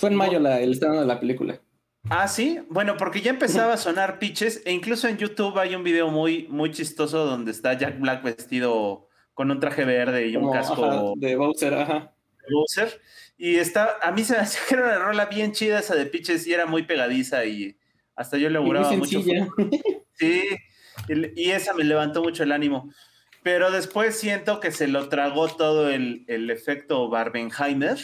Fue 0.00 0.08
en 0.08 0.16
mayo 0.16 0.40
la, 0.40 0.58
el 0.60 0.72
estreno 0.72 0.98
de 0.98 1.06
la 1.06 1.20
película. 1.20 1.60
Ah, 2.08 2.26
sí. 2.26 2.58
Bueno, 2.70 2.96
porque 2.96 3.20
ya 3.20 3.30
empezaba 3.30 3.74
a 3.74 3.76
sonar 3.76 4.18
Peaches 4.18 4.62
e 4.64 4.72
incluso 4.72 5.06
en 5.06 5.16
YouTube 5.16 5.56
hay 5.60 5.76
un 5.76 5.84
video 5.84 6.10
muy, 6.10 6.48
muy 6.48 6.72
chistoso 6.72 7.24
donde 7.24 7.52
está 7.52 7.74
Jack 7.74 8.00
Black 8.00 8.24
vestido 8.24 9.06
con 9.32 9.48
un 9.52 9.60
traje 9.60 9.84
verde 9.84 10.26
y 10.26 10.34
un 10.34 10.50
casco 10.50 11.14
de 11.16 11.36
Bowser, 11.36 11.74
ajá. 11.74 12.12
De 12.48 12.52
Bowser. 12.52 13.00
Y 13.38 13.58
está, 13.58 13.96
a 14.02 14.10
mí 14.10 14.24
se 14.24 14.32
me 14.32 14.40
hacía 14.40 14.60
que 14.68 14.74
era 14.74 14.86
una 14.86 14.98
rola 14.98 15.26
bien 15.26 15.52
chida 15.52 15.78
esa 15.78 15.94
de 15.94 16.06
pitches 16.06 16.48
y 16.48 16.52
era 16.52 16.66
muy 16.66 16.82
pegadiza 16.82 17.44
y 17.44 17.76
hasta 18.20 18.36
yo 18.36 18.50
le 18.50 18.58
auguraba 18.58 18.92
mucho. 18.92 19.22
Sí, 20.12 20.42
y, 21.08 21.50
esa 21.50 21.72
me 21.72 21.82
levantó 21.82 22.22
mucho 22.22 22.42
el 22.42 22.52
ánimo. 22.52 22.92
Pero 23.42 23.70
después 23.70 24.18
siento 24.18 24.60
que 24.60 24.70
se 24.70 24.86
lo 24.86 25.08
tragó 25.08 25.48
todo 25.48 25.88
el, 25.88 26.26
efecto 26.28 27.08
Barbenheimer, 27.08 27.98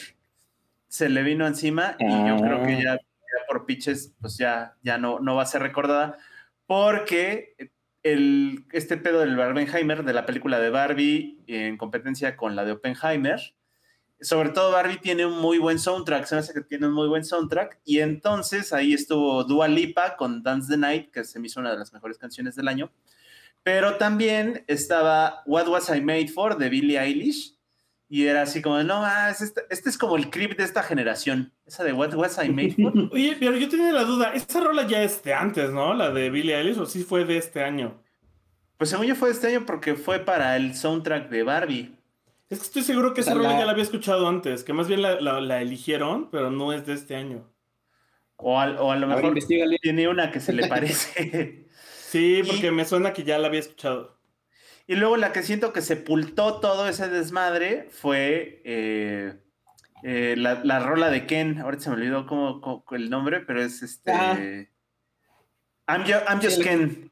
se 0.89 1.11
le 1.11 1.23
vino 1.23 1.47
encima 1.47 1.97
y 1.99 2.07
yo 2.07 2.39
creo 2.39 2.65
que 2.65 2.73
ah. 2.77 2.81
ya, 2.83 2.99
por 3.47 3.67
pitches 3.67 4.15
pues 4.19 4.39
ya, 4.39 4.77
ya 4.83 4.97
no, 4.97 5.21
no 5.21 5.37
va 5.37 5.43
a 5.43 5.47
ser 5.47 5.61
recordada 5.61 6.17
porque 6.65 7.55
el, 8.03 8.65
este 8.73 8.97
pedo 8.97 9.21
del 9.21 9.37
Barbenheimer, 9.37 10.05
de 10.05 10.15
la 10.15 10.25
película 10.25 10.59
de 10.59 10.71
Barbie, 10.71 11.45
en 11.49 11.77
competencia 11.77 12.35
con 12.35 12.57
la 12.57 12.65
de 12.65 12.73
Oppenheimer. 12.73 13.41
Sobre 14.21 14.49
todo 14.49 14.73
Barbie 14.73 14.99
tiene 14.99 15.27
un 15.27 15.39
muy 15.39 15.59
buen 15.59 15.79
soundtrack, 15.79 16.25
se 16.25 16.35
me 16.35 16.39
hace 16.41 16.55
que 16.55 16.63
tiene 16.63 16.87
un 16.87 16.95
muy 16.95 17.09
buen 17.09 17.25
soundtrack. 17.25 17.81
Y 17.85 18.01
entonces 18.01 18.73
ahí 18.73 18.95
estuvo 18.95 19.45
Dua 19.45 19.69
Lipa 19.69 20.17
con 20.17 20.43
Dance 20.43 20.73
the 20.73 20.79
Night, 20.79 21.11
que 21.11 21.25
se 21.25 21.39
me 21.39 21.47
hizo 21.47 21.61
una 21.61 21.71
de 21.71 21.79
las 21.79 21.93
mejores 21.93 22.19
canciones 22.19 22.57
del 22.57 22.69
año. 22.69 22.91
Pero 23.63 23.97
también 23.97 24.65
estaba 24.69 25.43
What 25.45 25.69
Was 25.69 25.91
I 25.95 26.01
Made 26.01 26.29
For 26.29 26.57
de 26.57 26.69
Billie 26.69 27.01
Eilish. 27.01 27.57
Y 28.09 28.27
era 28.27 28.43
así 28.43 28.63
como, 28.63 28.81
no, 28.85 29.05
este, 29.29 29.63
este, 29.69 29.91
es 29.91 29.99
como 29.99 30.17
el 30.17 30.31
clip 30.31 30.57
de 30.57 30.63
esta 30.63 30.83
generación. 30.83 31.53
Esa 31.67 31.83
de 31.83 31.93
What 31.93 32.15
Was 32.15 32.39
I 32.43 32.49
Made 32.49 32.77
For. 32.81 32.93
Oye, 33.13 33.37
pero 33.41 33.57
yo 33.57 33.69
tenía 33.69 33.91
la 33.91 34.05
duda, 34.05 34.33
esta 34.35 34.61
rola 34.61 34.87
ya 34.87 35.03
es 35.03 35.23
de 35.25 35.35
antes, 35.35 35.73
¿no? 35.73 35.93
La 35.95 36.11
de 36.11 36.31
Billie 36.31 36.57
Eilish, 36.57 36.79
o 36.79 36.87
sí 36.87 37.03
fue 37.03 37.25
de 37.25 37.39
este 37.39 37.65
año. 37.65 38.01
Pues 38.79 38.91
según 38.91 39.07
yo 39.07 39.17
fue 39.17 39.31
de 39.31 39.35
este 39.35 39.49
año 39.49 39.67
porque 39.67 39.97
fue 39.97 40.21
para 40.21 40.55
el 40.57 40.77
soundtrack 40.77 41.29
de 41.29 41.43
Barbie. 41.43 41.96
Es 42.49 42.59
que 42.61 42.65
estoy 42.65 42.83
seguro 42.83 43.13
que 43.13 43.23
esa 43.23 43.35
rola 43.35 43.59
ya 43.59 43.65
la 43.65 43.73
había 43.73 43.83
escuchado 43.83 44.29
antes, 44.29 44.63
que 44.63 44.73
más 44.73 44.87
bien 44.87 45.03
la, 45.03 45.61
eligieron, 45.61 46.31
pero 46.31 46.51
no 46.51 46.73
es 46.73 46.87
de 46.87 46.95
este 46.95 47.17
año. 47.17 47.51
O, 48.37 48.61
a, 48.61 48.67
lo 48.67 49.07
mejor 49.07 49.35
tiene 49.81 50.09
una 50.09 50.31
que 50.31 50.41
se 50.41 50.53
le 50.53 50.67
parece. 50.69 51.67
sí, 51.99 52.43
porque 52.47 52.71
me 52.71 52.85
suena 52.85 53.13
que 53.13 53.25
ya 53.25 53.39
la 53.39 53.49
había 53.49 53.61
escuchado. 53.61 54.17
Y 54.87 54.95
luego 54.95 55.17
la 55.17 55.33
que 55.33 55.43
siento 55.43 55.73
que 55.73 55.83
sepultó 55.83 56.61
todo 56.61 56.89
ese 56.89 57.09
desmadre 57.09 57.89
fue 57.91 58.63
eh, 58.65 59.35
eh, 60.05 60.37
la, 60.37 60.79
rola 60.81 61.11
de 61.11 61.27
Ken. 61.27 61.59
Ahorita 61.59 61.85
se 61.85 61.91
me 61.91 61.97
olvidó 61.97 62.27
cómo, 62.27 62.85
el 62.93 63.11
nombre, 63.11 63.41
pero 63.41 63.61
es 63.61 63.83
este. 63.83 64.13
Ah. 64.13 64.39
I'm, 65.89 66.41
Just 66.41 66.63
Ken. 66.63 67.11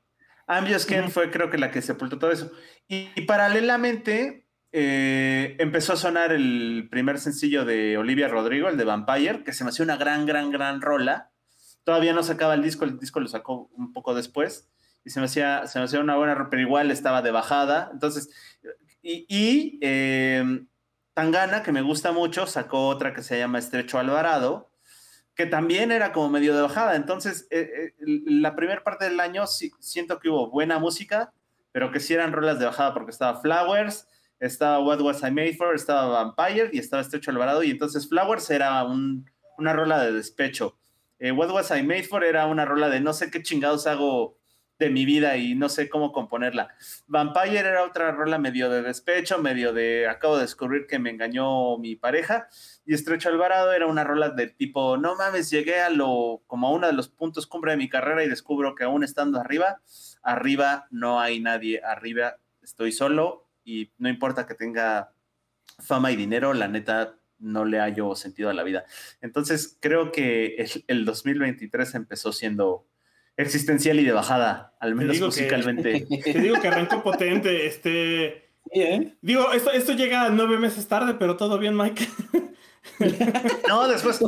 I'm 0.48 0.66
Just 0.66 0.88
Ken 0.88 1.10
fue 1.10 1.30
creo 1.30 1.50
que 1.50 1.58
la 1.58 1.72
que 1.72 1.82
sepultó 1.82 2.18
todo 2.18 2.30
eso. 2.30 2.52
Y, 2.86 3.08
paralelamente 3.22 4.43
eh, 4.76 5.54
empezó 5.60 5.92
a 5.92 5.96
sonar 5.96 6.32
el 6.32 6.88
primer 6.90 7.20
sencillo 7.20 7.64
de 7.64 7.96
Olivia 7.96 8.26
Rodrigo, 8.26 8.68
el 8.68 8.76
de 8.76 8.82
Vampire, 8.84 9.44
que 9.44 9.52
se 9.52 9.62
me 9.62 9.70
hacía 9.70 9.84
una 9.84 9.96
gran, 9.96 10.26
gran, 10.26 10.50
gran 10.50 10.80
rola. 10.80 11.30
Todavía 11.84 12.12
no 12.12 12.24
sacaba 12.24 12.54
el 12.54 12.62
disco, 12.62 12.84
el 12.84 12.98
disco 12.98 13.20
lo 13.20 13.28
sacó 13.28 13.70
un 13.76 13.92
poco 13.92 14.16
después. 14.16 14.68
y 15.04 15.10
se 15.10 15.20
me 15.20 15.26
hacía, 15.26 15.68
se 15.68 15.78
me 15.78 15.84
hacía 15.84 16.00
una 16.00 16.16
buena, 16.16 16.48
pero 16.50 16.60
igual 16.60 16.90
estaba 16.90 17.22
de 17.22 17.30
bajada. 17.30 17.90
Entonces, 17.92 18.30
y, 19.00 19.26
y 19.28 19.78
em, 19.80 20.66
Tangana, 21.12 21.62
que 21.62 21.70
me 21.70 21.82
gusta 21.82 22.10
mucho, 22.10 22.44
sacó 22.48 22.88
otra 22.88 23.14
que 23.14 23.22
se 23.22 23.38
llama 23.38 23.60
Estrecho 23.60 24.00
Alvarado, 24.00 24.72
que 25.36 25.46
también 25.46 25.92
era 25.92 26.12
como 26.12 26.30
medio 26.30 26.52
de 26.52 26.62
bajada. 26.62 26.96
Entonces, 26.96 27.46
eh, 27.50 27.92
eh, 28.00 28.04
la 28.26 28.56
primera 28.56 28.82
parte 28.82 29.04
del 29.04 29.20
año 29.20 29.46
siento 29.46 30.18
que 30.18 30.30
hubo 30.30 30.50
buena 30.50 30.80
música, 30.80 31.32
pero 31.70 31.92
que 31.92 32.00
sí 32.00 32.12
eran 32.12 32.32
rolas 32.32 32.58
de 32.58 32.64
bajada, 32.66 32.92
porque 32.92 33.12
estaba 33.12 33.40
Flowers, 33.40 34.08
estaba 34.40 34.78
What 34.80 35.00
Was 35.00 35.22
I 35.22 35.30
Made 35.30 35.54
For, 35.54 35.74
estaba 35.74 36.24
Vampire 36.24 36.70
y 36.72 36.78
estaba 36.78 37.02
Estrecho 37.02 37.30
Alvarado, 37.30 37.62
y 37.62 37.70
entonces 37.70 38.08
Flowers 38.08 38.50
era 38.50 38.84
una 38.84 39.72
rola 39.72 40.02
de 40.04 40.12
despecho. 40.12 40.76
Eh, 41.18 41.32
What 41.32 41.50
Was 41.50 41.70
I 41.70 41.82
Made 41.82 42.04
For 42.04 42.24
era 42.24 42.46
una 42.46 42.64
rola 42.64 42.88
de 42.88 43.00
no 43.00 43.12
sé 43.12 43.30
qué 43.30 43.42
chingados 43.42 43.86
hago 43.86 44.36
de 44.78 44.90
mi 44.90 45.04
vida 45.04 45.36
y 45.36 45.54
no 45.54 45.68
sé 45.68 45.88
cómo 45.88 46.12
componerla. 46.12 46.74
Vampire 47.06 47.60
era 47.60 47.84
otra 47.84 48.10
rola 48.10 48.38
medio 48.38 48.68
de 48.68 48.82
despecho, 48.82 49.38
medio 49.38 49.72
de 49.72 50.08
acabo 50.08 50.36
de 50.36 50.42
descubrir 50.42 50.86
que 50.86 50.98
me 50.98 51.10
engañó 51.10 51.78
mi 51.78 51.96
pareja. 51.96 52.48
Y 52.84 52.94
Estrecho 52.94 53.28
Alvarado 53.28 53.72
era 53.72 53.86
una 53.86 54.04
rola 54.04 54.30
de 54.30 54.48
tipo, 54.48 54.96
no 54.96 55.14
mames, 55.14 55.50
llegué 55.50 55.80
a 55.80 55.90
lo, 55.90 56.42
como 56.46 56.66
a 56.66 56.72
uno 56.72 56.86
de 56.86 56.92
los 56.92 57.08
puntos 57.08 57.46
cumbre 57.46 57.72
de 57.72 57.76
mi 57.76 57.88
carrera 57.88 58.24
y 58.24 58.28
descubro 58.28 58.74
que 58.74 58.84
aún 58.84 59.04
estando 59.04 59.40
arriba, 59.40 59.80
arriba 60.22 60.86
no 60.90 61.20
hay 61.20 61.40
nadie, 61.40 61.80
arriba 61.84 62.38
estoy 62.62 62.92
solo 62.92 63.43
y 63.64 63.92
no 63.98 64.08
importa 64.08 64.46
que 64.46 64.54
tenga 64.54 65.12
fama 65.78 66.12
y 66.12 66.16
dinero, 66.16 66.52
la 66.54 66.68
neta 66.68 67.18
no 67.38 67.64
le 67.64 67.78
hallo 67.80 68.14
sentido 68.14 68.50
a 68.50 68.54
la 68.54 68.62
vida. 68.62 68.84
Entonces 69.20 69.76
creo 69.80 70.12
que 70.12 70.56
el, 70.56 70.84
el 70.86 71.04
2023 71.04 71.94
empezó 71.94 72.32
siendo 72.32 72.86
existencial 73.36 73.98
y 73.98 74.04
de 74.04 74.12
bajada, 74.12 74.74
al 74.80 74.94
menos 74.94 75.20
musicalmente. 75.20 76.06
te 76.24 76.40
digo 76.40 76.60
que 76.60 76.68
arrancó 76.68 77.02
potente, 77.02 77.66
este... 77.66 78.50
¿eh? 78.70 79.16
Digo, 79.20 79.52
esto, 79.52 79.70
esto 79.72 79.92
llega 79.92 80.28
nueve 80.30 80.58
meses 80.58 80.86
tarde, 80.86 81.14
pero 81.14 81.36
todo 81.36 81.58
bien, 81.58 81.76
Mike. 81.76 82.08
no, 83.68 83.88
después... 83.88 84.20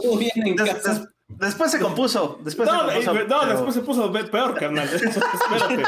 después 1.29 1.71
se 1.71 1.79
compuso. 1.79 2.41
Después 2.43 2.69
no, 2.69 2.89
se 2.89 3.05
compuso, 3.05 3.27
no 3.29 3.47
después 3.47 3.75
se 3.75 3.81
puso 3.83 4.13
peor, 4.13 4.55
carnal. 4.59 4.89
Espérate. 4.93 5.83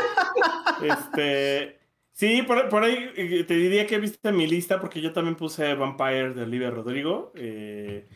Este... 0.82 1.77
Sí, 2.18 2.42
por, 2.42 2.82
ahí 2.82 3.12
eh, 3.14 3.44
te 3.44 3.54
diría 3.54 3.86
que 3.86 3.96
viste 3.96 4.32
mi 4.32 4.48
lista 4.48 4.80
porque 4.80 5.00
yo 5.00 5.12
también 5.12 5.36
puse 5.36 5.74
Vampire 5.74 6.34
de 6.34 6.42
Olivia 6.42 6.68
Rodrigo. 6.68 7.30
Eh, 7.36 8.08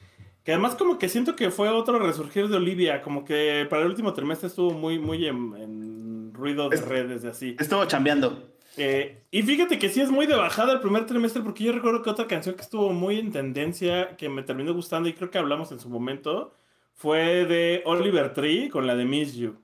que 0.42 0.50
además 0.50 0.74
como 0.74 0.98
que 0.98 1.08
siento 1.08 1.36
que 1.36 1.52
fue 1.52 1.68
otro 1.68 2.00
resurgir 2.00 2.48
de 2.48 2.56
Olivia, 2.56 3.00
como 3.00 3.24
que 3.24 3.64
para 3.70 3.82
el 3.82 3.88
último 3.88 4.12
trimestre 4.12 4.48
estuvo 4.48 4.72
muy, 4.72 4.98
muy 4.98 5.24
en, 5.24 6.34
ruido 6.34 6.68
de 6.68 6.80
redes 6.80 7.22
y 7.22 7.28
así. 7.28 7.56
Estuvo 7.60 7.84
chambeando. 7.84 8.42
Eh, 8.76 9.22
y 9.30 9.42
fíjate 9.42 9.78
que 9.78 9.88
sí 9.88 10.00
es 10.00 10.10
muy 10.10 10.26
de 10.26 10.34
bajada 10.34 10.72
el 10.72 10.80
primer 10.80 11.06
trimestre, 11.06 11.40
porque 11.40 11.62
yo 11.62 11.70
recuerdo 11.70 12.02
que 12.02 12.10
otra 12.10 12.26
canción 12.26 12.56
que 12.56 12.62
estuvo 12.62 12.92
muy 12.92 13.20
en 13.20 13.30
tendencia, 13.30 14.16
que 14.16 14.28
me 14.28 14.42
terminó 14.42 14.74
gustando 14.74 15.08
y 15.08 15.12
creo 15.12 15.30
que 15.30 15.38
hablamos 15.38 15.70
en 15.70 15.78
su 15.78 15.88
momento, 15.88 16.52
fue 16.92 17.44
de 17.44 17.82
Oliver 17.84 18.34
Tree 18.34 18.68
con 18.68 18.88
la 18.88 18.96
de 18.96 19.04
Miss 19.04 19.36
You. 19.36 19.62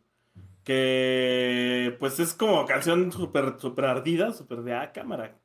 Que 0.69 1.97
pues 1.99 2.21
es 2.21 2.35
como 2.35 2.67
canción 2.67 3.11
súper 3.11 3.55
super 3.59 3.87
ardida, 3.87 4.35
súper 4.35 4.59
de 4.59 4.75
ah, 4.75 4.93
cámara, 4.93 5.41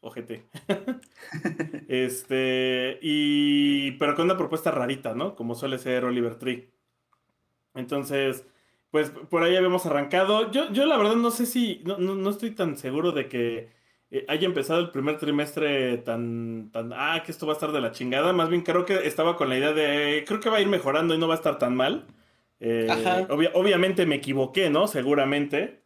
ojete. 0.00 0.48
este, 1.88 3.00
y, 3.02 3.90
pero 3.98 4.14
con 4.14 4.26
una 4.26 4.36
propuesta 4.36 4.70
rarita, 4.70 5.14
¿no? 5.14 5.34
Como 5.34 5.56
suele 5.56 5.78
ser 5.78 6.04
Oliver 6.04 6.36
Tree. 6.36 6.70
Entonces, 7.74 8.46
pues 8.92 9.10
por 9.10 9.42
ahí 9.42 9.56
habíamos 9.56 9.84
arrancado. 9.84 10.52
Yo, 10.52 10.72
yo 10.72 10.86
la 10.86 10.96
verdad 10.96 11.16
no 11.16 11.32
sé 11.32 11.46
si, 11.46 11.82
no, 11.84 11.98
no, 11.98 12.30
estoy 12.30 12.52
tan 12.52 12.76
seguro 12.76 13.10
de 13.10 13.28
que 13.28 13.70
eh, 14.12 14.26
haya 14.28 14.46
empezado 14.46 14.78
el 14.78 14.90
primer 14.92 15.18
trimestre 15.18 15.98
tan, 15.98 16.70
tan, 16.72 16.92
ah, 16.92 17.20
que 17.26 17.32
esto 17.32 17.48
va 17.48 17.54
a 17.54 17.56
estar 17.56 17.72
de 17.72 17.80
la 17.80 17.90
chingada. 17.90 18.32
Más 18.32 18.48
bien 18.48 18.62
creo 18.62 18.84
que 18.84 19.08
estaba 19.08 19.34
con 19.36 19.48
la 19.48 19.58
idea 19.58 19.72
de, 19.72 20.24
creo 20.24 20.38
que 20.38 20.50
va 20.50 20.58
a 20.58 20.60
ir 20.60 20.68
mejorando 20.68 21.16
y 21.16 21.18
no 21.18 21.26
va 21.26 21.34
a 21.34 21.38
estar 21.38 21.58
tan 21.58 21.74
mal. 21.74 22.06
Eh, 22.60 22.88
obviamente 23.54 24.06
me 24.06 24.16
equivoqué, 24.16 24.70
¿no? 24.70 24.86
Seguramente. 24.88 25.82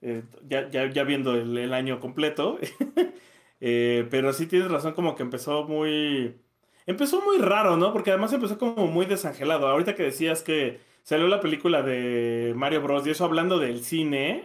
Eh, 0.00 0.22
ya, 0.46 0.68
ya, 0.68 0.90
ya, 0.90 1.04
viendo 1.04 1.34
el, 1.34 1.56
el 1.56 1.74
año 1.74 2.00
completo. 2.00 2.58
Eh, 3.66 4.06
pero 4.10 4.34
sí 4.34 4.46
tienes 4.46 4.70
razón, 4.70 4.92
como 4.92 5.14
que 5.14 5.22
empezó 5.22 5.64
muy. 5.64 6.36
Empezó 6.84 7.22
muy 7.22 7.38
raro, 7.38 7.78
¿no? 7.78 7.94
Porque 7.94 8.10
además 8.10 8.30
empezó 8.34 8.58
como 8.58 8.88
muy 8.88 9.06
desangelado. 9.06 9.68
Ahorita 9.68 9.94
que 9.94 10.02
decías 10.02 10.42
que 10.42 10.80
salió 11.02 11.28
la 11.28 11.40
película 11.40 11.80
de 11.80 12.52
Mario 12.56 12.82
Bros. 12.82 13.06
y 13.06 13.10
eso 13.10 13.24
hablando 13.24 13.58
del 13.58 13.82
cine, 13.82 14.44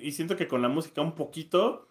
y 0.00 0.12
siento 0.12 0.36
que 0.36 0.48
con 0.48 0.62
la 0.62 0.68
música 0.68 1.02
un 1.02 1.14
poquito, 1.14 1.88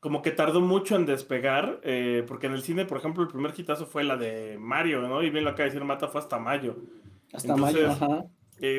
como 0.00 0.22
que 0.22 0.30
tardó 0.30 0.62
mucho 0.62 0.96
en 0.96 1.04
despegar, 1.04 1.82
porque 2.26 2.46
en 2.46 2.54
el 2.54 2.62
cine, 2.62 2.86
por 2.86 2.96
ejemplo, 2.96 3.22
el 3.22 3.28
primer 3.28 3.52
hitazo 3.54 3.84
fue 3.84 4.02
la 4.02 4.16
de 4.16 4.56
Mario, 4.58 5.02
¿no? 5.02 5.22
Y 5.22 5.28
bien 5.28 5.44
lo 5.44 5.50
acaba 5.50 5.64
de 5.64 5.70
decir 5.70 5.84
Mata, 5.84 6.08
fue 6.08 6.22
hasta 6.22 6.38
mayo. 6.38 6.76
Hasta 7.34 7.54
mayo, 7.54 7.90
ajá. 7.90 8.24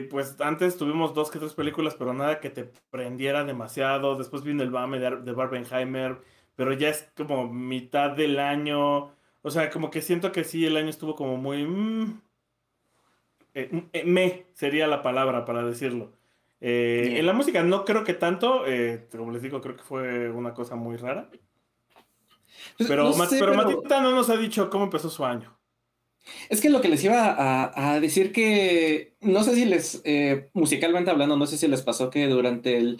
Pues 0.10 0.40
antes 0.42 0.78
tuvimos 0.78 1.14
dos 1.14 1.32
que 1.32 1.40
tres 1.40 1.54
películas, 1.54 1.96
pero 1.98 2.14
nada 2.14 2.40
que 2.40 2.50
te 2.50 2.72
prendiera 2.90 3.44
demasiado. 3.44 4.16
Después 4.16 4.44
vino 4.44 4.64
el 4.64 4.72
Bame 4.72 5.00
de, 5.00 5.18
de 5.18 5.32
Barbenheimer 5.32 6.20
pero 6.60 6.74
ya 6.74 6.90
es 6.90 7.10
como 7.16 7.48
mitad 7.48 8.12
del 8.12 8.38
año. 8.38 9.14
O 9.42 9.50
sea, 9.50 9.70
como 9.70 9.90
que 9.90 10.02
siento 10.02 10.34
que 10.34 10.44
sí, 10.44 10.66
el 10.66 10.76
año 10.76 10.90
estuvo 10.90 11.16
como 11.16 11.38
muy... 11.38 11.66
Mm, 11.66 12.20
eh, 13.54 13.88
eh, 13.94 14.04
me 14.04 14.48
sería 14.56 14.86
la 14.86 15.02
palabra 15.02 15.46
para 15.46 15.64
decirlo. 15.64 16.12
Eh, 16.60 17.16
en 17.16 17.26
la 17.26 17.32
música 17.32 17.64
no 17.64 17.86
creo 17.86 18.04
que 18.04 18.14
tanto, 18.14 18.66
como 19.10 19.32
les 19.32 19.42
digo, 19.42 19.62
creo 19.62 19.78
que 19.78 19.84
fue 19.84 20.30
una 20.32 20.54
cosa 20.54 20.76
muy 20.76 20.98
rara. 20.98 21.30
Pues, 21.30 22.90
pero, 22.90 23.10
pero, 23.30 23.54
Matita 23.54 24.02
no 24.02 24.12
nos 24.12 24.30
ha 24.30 24.36
dicho 24.36 24.70
cómo 24.70 24.84
empezó 24.84 25.10
su 25.10 25.24
año. 25.24 25.58
Es 26.50 26.62
que 26.62 26.70
lo 26.70 26.82
que 26.82 26.90
les 26.90 27.04
iba 27.04 27.72
a, 27.76 28.00
decir 28.00 28.32
que, 28.32 29.14
no 29.22 29.44
sé 29.44 29.56
si 29.56 29.66
les, 29.66 30.04
musicalmente 30.54 31.12
hablando, 31.12 31.38
no 31.38 31.48
sé 31.48 31.58
si 31.58 31.68
les 31.68 31.82
pasó 31.82 32.10
que 32.10 32.28
durante 32.28 32.98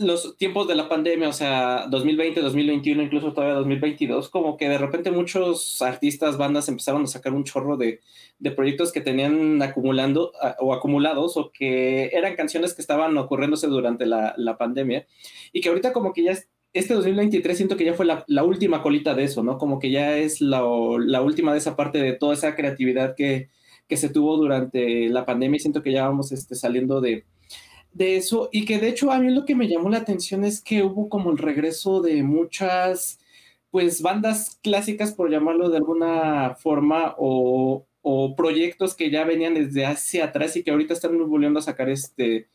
los 0.00 0.34
tiempos 0.38 0.66
de 0.66 0.74
la 0.74 0.88
pandemia, 0.88 1.28
o 1.28 1.32
sea, 1.32 1.86
2020, 1.88 2.40
2021, 2.40 3.02
incluso 3.02 3.34
todavía 3.34 3.56
2022, 3.56 4.30
como 4.30 4.56
que 4.56 4.66
de 4.66 4.78
repente 4.78 5.10
muchos 5.10 5.82
artistas, 5.82 6.38
bandas 6.38 6.70
empezaron 6.70 7.02
a 7.02 7.06
sacar 7.06 7.34
un 7.34 7.44
chorro 7.44 7.76
de, 7.76 8.00
de 8.38 8.50
proyectos 8.50 8.92
que 8.92 9.02
tenían 9.02 9.60
acumulando 9.60 10.32
o 10.58 10.72
acumulados 10.72 11.36
o 11.36 11.52
que 11.52 12.06
eran 12.14 12.34
canciones 12.34 12.72
que 12.72 12.80
estaban 12.80 13.18
ocurriéndose 13.18 13.66
durante 13.66 14.06
la, 14.06 14.32
la 14.38 14.56
pandemia 14.56 15.06
y 15.52 15.60
que 15.60 15.68
ahorita 15.68 15.92
como 15.92 16.14
que 16.14 16.22
ya 16.22 16.32
este 16.72 16.94
2023 16.94 17.56
siento 17.56 17.76
que 17.76 17.84
ya 17.84 17.94
fue 17.94 18.06
la, 18.06 18.44
última 18.44 18.82
colita 18.82 19.14
de 19.14 19.24
eso, 19.24 19.42
¿no? 19.42 19.58
Como 19.58 19.78
que 19.78 19.90
ya 19.90 20.16
es 20.16 20.40
la, 20.40 20.64
última 20.64 21.52
de 21.52 21.58
esa 21.58 21.76
parte 21.76 21.98
de 21.98 22.12
toda 22.12 22.34
esa 22.34 22.54
creatividad 22.54 23.14
que, 23.16 23.50
que 23.88 23.96
se 23.96 24.08
tuvo 24.08 24.36
durante 24.36 25.08
la 25.08 25.24
pandemia 25.24 25.56
y 25.56 25.60
siento 25.60 25.82
que 25.82 25.92
ya 25.92 26.06
vamos 26.06 26.32
este, 26.32 26.54
saliendo 26.54 27.00
de 27.00 27.24
de 27.92 28.16
eso 28.16 28.48
y 28.52 28.64
que 28.64 28.78
de 28.78 28.88
hecho 28.88 29.10
a 29.10 29.18
mí 29.18 29.30
lo 29.32 29.44
que 29.44 29.54
me 29.54 29.68
llamó 29.68 29.90
la 29.90 29.98
atención 29.98 30.44
es 30.44 30.60
que 30.62 30.82
hubo 30.82 31.08
como 31.08 31.30
el 31.30 31.38
regreso 31.38 32.00
de 32.00 32.22
muchas 32.22 33.18
pues 33.70 34.02
bandas 34.02 34.58
clásicas 34.62 35.12
por 35.12 35.30
llamarlo 35.30 35.70
de 35.70 35.78
alguna 35.78 36.56
forma 36.56 37.14
o, 37.18 37.86
proyectos 38.36 38.94
que 38.94 39.10
ya 39.10 39.24
venían 39.24 39.54
desde 39.54 39.84
hacia 39.84 40.24
atrás 40.26 40.56
y 40.56 40.62
que 40.64 40.70
ahorita 40.70 40.94
están 40.94 41.18
volviendo 41.28 41.58
a 41.58 41.62
sacar 41.62 41.90
este 41.90 42.48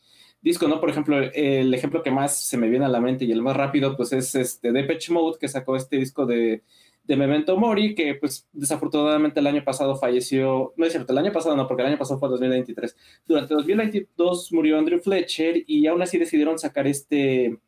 disco, 0.46 0.68
¿no? 0.68 0.80
Por 0.80 0.90
ejemplo, 0.90 1.18
el 1.18 1.74
ejemplo 1.74 2.02
que 2.02 2.10
más 2.10 2.38
se 2.38 2.56
me 2.56 2.68
viene 2.68 2.84
a 2.86 2.88
la 2.88 3.00
mente 3.00 3.24
y 3.24 3.32
el 3.32 3.42
más 3.42 3.56
rápido 3.56 3.96
pues 3.96 4.12
es 4.12 4.34
este 4.34 4.72
Depeche 4.72 5.12
Mode 5.12 5.38
que 5.38 5.48
sacó 5.48 5.76
este 5.76 5.96
disco 5.96 6.26
de 6.26 6.62
de 7.06 7.16
Memento 7.16 7.56
Mori, 7.56 7.94
que 7.94 8.14
pues 8.14 8.48
desafortunadamente 8.52 9.40
el 9.40 9.46
año 9.46 9.62
pasado 9.64 9.96
falleció, 9.96 10.74
no 10.76 10.86
es 10.86 10.92
cierto, 10.92 11.12
el 11.12 11.18
año 11.18 11.32
pasado 11.32 11.56
no, 11.56 11.66
porque 11.68 11.82
el 11.82 11.88
año 11.88 11.98
pasado 11.98 12.18
fue 12.18 12.28
2023. 12.28 12.96
Durante 13.26 13.54
2022 13.54 14.52
murió 14.52 14.78
Andrew 14.78 14.98
Fletcher 14.98 15.62
y 15.66 15.86
aún 15.86 16.02
así 16.02 16.18
decidieron 16.18 16.58
sacar 16.58 16.86
este, 16.86 17.58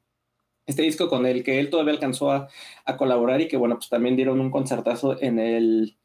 este 0.66 0.82
disco 0.82 1.08
con 1.08 1.24
el 1.26 1.44
que 1.44 1.60
él 1.60 1.70
todavía 1.70 1.92
alcanzó 1.92 2.32
a, 2.32 2.48
a 2.84 2.96
colaborar 2.96 3.40
y 3.40 3.48
que 3.48 3.56
bueno, 3.56 3.76
pues 3.76 3.88
también 3.88 4.16
dieron 4.16 4.40
un 4.40 4.50
concertazo 4.50 5.20
en 5.20 5.38
el, 5.38 5.96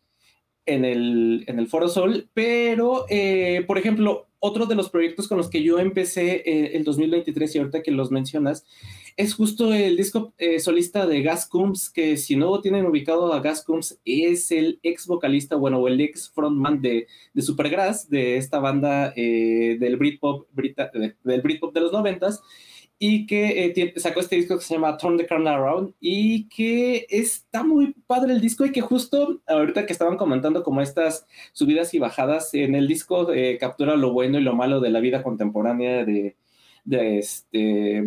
en 0.67 0.85
el, 0.85 1.43
en 1.47 1.59
el 1.59 1.67
Foro 1.67 1.89
Sol, 1.89 2.29
pero 2.33 3.05
eh, 3.09 3.63
por 3.65 3.79
ejemplo, 3.79 4.27
otro 4.45 4.65
de 4.65 4.75
los 4.75 4.89
proyectos 4.89 5.29
con 5.29 5.37
los 5.37 5.49
que 5.49 5.63
yo 5.63 5.79
empecé 5.79 6.43
eh, 6.45 6.75
el 6.75 6.83
2023 6.83 7.55
y 7.55 7.59
ahorita 7.59 7.81
que 7.81 7.91
los 7.91 8.11
mencionas, 8.11 8.65
es 9.15 9.35
justo 9.35 9.73
el 9.73 9.95
disco 9.95 10.33
eh, 10.37 10.59
solista 10.59 11.07
de 11.07 11.21
Gas 11.21 11.47
Coombs, 11.47 11.89
que 11.89 12.17
si 12.17 12.35
no 12.35 12.59
tienen 12.59 12.85
ubicado 12.85 13.31
a 13.31 13.39
Gas 13.39 13.63
Coombs, 13.63 14.01
es 14.03 14.51
el 14.51 14.81
ex 14.83 15.07
vocalista, 15.07 15.55
bueno, 15.55 15.79
o 15.79 15.87
el 15.87 16.01
ex 16.01 16.29
frontman 16.29 16.81
de, 16.81 17.07
de 17.33 17.41
Supergrass, 17.41 18.09
de 18.09 18.35
esta 18.35 18.59
banda 18.59 19.13
eh, 19.15 19.77
del 19.79 19.95
Britpop, 19.95 20.45
del 20.51 21.41
Britpop 21.41 21.73
de 21.73 21.79
los 21.79 21.93
noventas, 21.93 22.41
y 23.05 23.25
que 23.25 23.65
eh, 23.65 23.93
sacó 23.97 24.21
este 24.21 24.37
disco 24.37 24.57
que 24.57 24.63
se 24.63 24.75
llama 24.75 24.97
Turn 24.97 25.17
the 25.17 25.27
Crown 25.27 25.45
Around, 25.45 25.93
y 25.99 26.47
que 26.47 27.05
está 27.09 27.61
muy 27.61 27.93
padre 28.07 28.31
el 28.31 28.39
disco, 28.39 28.65
y 28.65 28.71
que 28.71 28.79
justo 28.79 29.41
ahorita 29.45 29.85
que 29.85 29.91
estaban 29.91 30.15
comentando 30.15 30.63
como 30.63 30.79
estas 30.79 31.27
subidas 31.51 31.93
y 31.93 31.99
bajadas, 31.99 32.53
en 32.53 32.75
el 32.75 32.87
disco 32.87 33.27
captura 33.59 33.97
lo 33.97 34.13
bueno 34.13 34.39
y 34.39 34.41
lo 34.41 34.55
malo 34.55 34.79
de 34.79 34.89
la 34.89 35.01
vida 35.01 35.21
contemporánea 35.21 36.05
de 36.05 36.37
este 36.85 38.05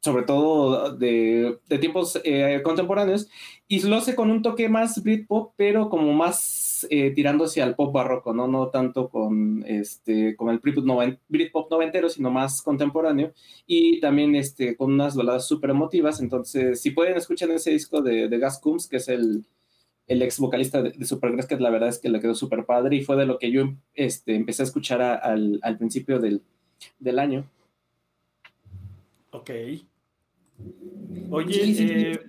sobre 0.00 0.24
todo 0.24 0.96
de, 0.96 1.58
tiempos 1.80 2.20
eh, 2.24 2.60
contemporáneos, 2.62 3.28
y 3.66 3.80
lo 3.82 3.96
hace 3.96 4.14
con 4.14 4.30
un 4.30 4.42
toque 4.42 4.68
más 4.68 5.02
Britpop, 5.02 5.52
pero 5.56 5.88
como 5.90 6.12
más 6.12 6.86
eh, 6.90 7.10
tirando 7.10 7.44
hacia 7.44 7.64
el 7.64 7.74
pop 7.74 7.92
barroco, 7.92 8.32
¿no? 8.32 8.46
No 8.46 8.68
tanto 8.68 9.08
con, 9.08 9.64
este, 9.66 10.36
con 10.36 10.50
el 10.50 10.60
Britpop, 10.60 11.70
noventero, 11.70 12.08
sino 12.08 12.30
más 12.30 12.62
contemporáneo, 12.62 13.32
y 13.66 14.00
también 14.00 14.34
este, 14.36 14.76
con 14.76 14.92
unas 14.92 15.16
baladas 15.16 15.46
súper 15.46 15.70
emotivas, 15.70 16.20
entonces 16.20 16.80
si 16.80 16.90
pueden 16.92 17.16
escuchar 17.16 17.50
ese 17.50 17.70
disco 17.70 18.00
de, 18.00 18.28
de 18.28 18.38
Gas 18.38 18.60
Coombs, 18.60 18.86
que 18.86 18.98
es 18.98 19.08
el, 19.08 19.44
el 20.06 20.22
ex 20.22 20.38
vocalista 20.38 20.80
de, 20.82 21.04
Supergrass, 21.04 21.46
que 21.46 21.56
la 21.56 21.70
verdad 21.70 21.88
es 21.88 21.98
que 21.98 22.08
le 22.08 22.20
quedó 22.20 22.34
súper 22.34 22.64
padre, 22.64 22.96
y 22.96 23.04
fue 23.04 23.16
de 23.16 23.26
lo 23.26 23.38
que 23.38 23.50
yo 23.50 23.74
este, 23.94 24.36
empecé 24.36 24.62
a 24.62 24.66
escuchar 24.66 25.02
al, 25.02 25.58
al 25.62 25.76
principio 25.76 26.20
del, 26.20 26.42
del 27.00 27.18
año. 27.18 27.44
Ok. 29.30 29.50
Oye, 31.30 31.60
eh, 31.78 32.20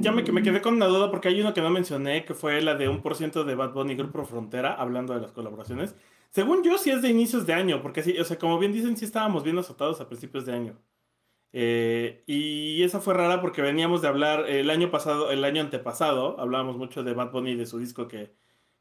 ya 0.00 0.12
me, 0.12 0.22
me, 0.22 0.42
quedé 0.42 0.60
con 0.60 0.74
una 0.74 0.86
duda 0.86 1.10
porque 1.10 1.28
hay 1.28 1.40
uno 1.40 1.54
que 1.54 1.60
no 1.60 1.70
mencioné, 1.70 2.24
que 2.24 2.34
fue 2.34 2.60
la 2.60 2.74
de 2.74 2.88
un 2.88 3.02
por 3.02 3.16
ciento 3.16 3.44
de 3.44 3.54
Bad 3.54 3.72
Bunny 3.72 3.94
Grupo 3.94 4.24
Frontera, 4.24 4.74
hablando 4.74 5.14
de 5.14 5.20
las 5.20 5.32
colaboraciones. 5.32 5.94
Según 6.30 6.62
yo, 6.62 6.78
sí 6.78 6.90
es 6.90 7.02
de 7.02 7.08
inicios 7.08 7.46
de 7.46 7.54
año, 7.54 7.82
porque 7.82 8.02
sí, 8.02 8.18
o 8.18 8.24
sea, 8.24 8.38
como 8.38 8.58
bien 8.58 8.72
dicen, 8.72 8.96
sí 8.96 9.04
estábamos 9.04 9.42
bien 9.42 9.58
azotados 9.58 10.00
a 10.00 10.08
principios 10.08 10.46
de 10.46 10.52
año. 10.52 10.78
Eh, 11.52 12.22
y 12.26 12.82
esa 12.84 13.00
fue 13.00 13.14
rara 13.14 13.40
porque 13.40 13.62
veníamos 13.62 14.02
de 14.02 14.08
hablar 14.08 14.48
el 14.48 14.70
año 14.70 14.90
pasado, 14.90 15.30
el 15.32 15.44
año 15.44 15.62
antepasado, 15.62 16.38
hablábamos 16.38 16.76
mucho 16.76 17.02
de 17.02 17.12
Bad 17.12 17.32
Bunny 17.32 17.52
y 17.52 17.56
de 17.56 17.66
su 17.66 17.78
disco 17.78 18.06
que, 18.06 18.32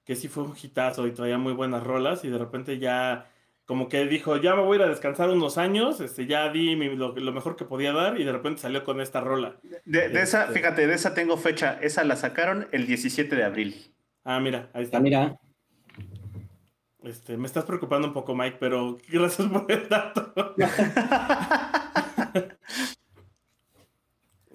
que 0.03 0.15
sí 0.15 0.27
fue 0.27 0.43
un 0.43 0.55
hitazo 0.61 1.07
y 1.07 1.11
traía 1.11 1.37
muy 1.39 1.53
buenas 1.53 1.83
rolas 1.83 2.23
y 2.25 2.29
de 2.29 2.37
repente 2.37 2.77
ya 2.79 3.31
como 3.69 3.87
que 3.87 4.07
dijo, 4.07 4.35
ya 4.37 4.55
me 4.55 4.63
voy 4.63 4.73
a 4.73 4.75
ir 4.77 4.85
a 4.87 4.89
descansar 4.89 5.29
unos 5.29 5.59
años, 5.59 6.01
este, 6.01 6.25
ya 6.25 6.49
di 6.49 6.75
lo, 6.75 7.13
mejor 7.13 7.55
que 7.55 7.65
podía 7.65 7.93
dar 7.93 8.19
y 8.19 8.23
de 8.23 8.31
repente 8.31 8.63
salió 8.63 8.83
con 8.83 8.99
esta 8.99 9.21
rola. 9.21 9.57
De, 9.85 10.07
esa, 10.19 10.45
este 10.45 10.55
fíjate, 10.55 10.87
de 10.87 10.95
esa 10.95 11.13
tengo 11.13 11.37
fecha, 11.37 11.77
esa 11.79 12.03
la 12.03 12.15
sacaron 12.15 12.67
el 12.71 12.87
17 12.87 13.35
de 13.35 13.43
abril. 13.43 13.93
Ah, 14.23 14.39
mira, 14.39 14.71
ahí 14.73 14.85
está. 14.85 14.97
Ah, 14.97 15.01
mira. 15.01 15.39
Este, 17.03 17.37
me 17.37 17.45
estás 17.45 17.65
preocupando 17.65 18.07
un 18.07 18.13
poco, 18.15 18.33
Mike, 18.33 18.57
pero 18.59 18.97
gracias 19.07 19.47
por 19.47 19.71
el 19.71 19.87
dato. 19.87 20.33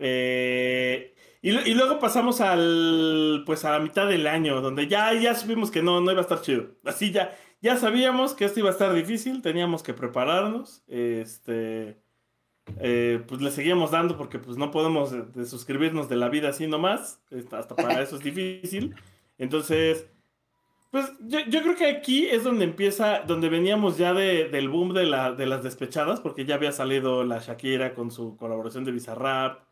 eh, 0.00 1.14
y, 1.40 1.74
luego 1.74 2.00
pasamos 2.00 2.40
al, 2.40 3.44
pues 3.46 3.64
a 3.64 3.70
la 3.70 3.78
mitad 3.78 4.08
del 4.08 4.26
año, 4.26 4.60
donde 4.60 4.88
ya, 4.88 5.14
ya 5.14 5.36
supimos 5.36 5.70
que 5.70 5.84
no, 5.84 6.00
no 6.00 6.10
iba 6.10 6.20
a 6.20 6.22
estar 6.22 6.40
chido. 6.40 6.72
Así 6.84 7.12
ya, 7.12 7.32
ya 7.64 7.78
sabíamos 7.78 8.34
que 8.34 8.44
esto 8.44 8.60
iba 8.60 8.68
a 8.68 8.72
estar 8.72 8.92
difícil, 8.92 9.40
teníamos 9.40 9.82
que 9.82 9.94
prepararnos. 9.94 10.84
Este, 10.86 11.98
eh, 12.78 13.24
pues 13.26 13.40
le 13.40 13.50
seguíamos 13.50 13.90
dando 13.90 14.18
porque 14.18 14.38
pues 14.38 14.58
no 14.58 14.70
podemos 14.70 15.14
suscribirnos 15.46 16.10
de 16.10 16.16
la 16.16 16.28
vida 16.28 16.50
así 16.50 16.66
nomás. 16.66 17.22
Hasta 17.50 17.74
para 17.74 18.02
eso 18.02 18.16
es 18.16 18.22
difícil. 18.22 18.94
Entonces, 19.38 20.06
pues 20.90 21.10
yo, 21.20 21.62
creo 21.62 21.74
que 21.74 21.86
aquí 21.86 22.26
es 22.26 22.44
donde 22.44 22.66
empieza, 22.66 23.20
donde 23.20 23.48
veníamos 23.48 23.96
ya 23.96 24.12
del 24.12 24.68
boom 24.68 24.92
de, 24.92 25.06
la, 25.06 25.32
de 25.32 25.46
las 25.46 25.62
despechadas, 25.62 26.20
porque 26.20 26.44
ya 26.44 26.56
había 26.56 26.70
salido 26.70 27.24
la 27.24 27.38
Shakira 27.38 27.94
con 27.94 28.10
su 28.10 28.36
colaboración 28.36 28.84
de 28.84 28.92
Bizarrap. 28.92 29.64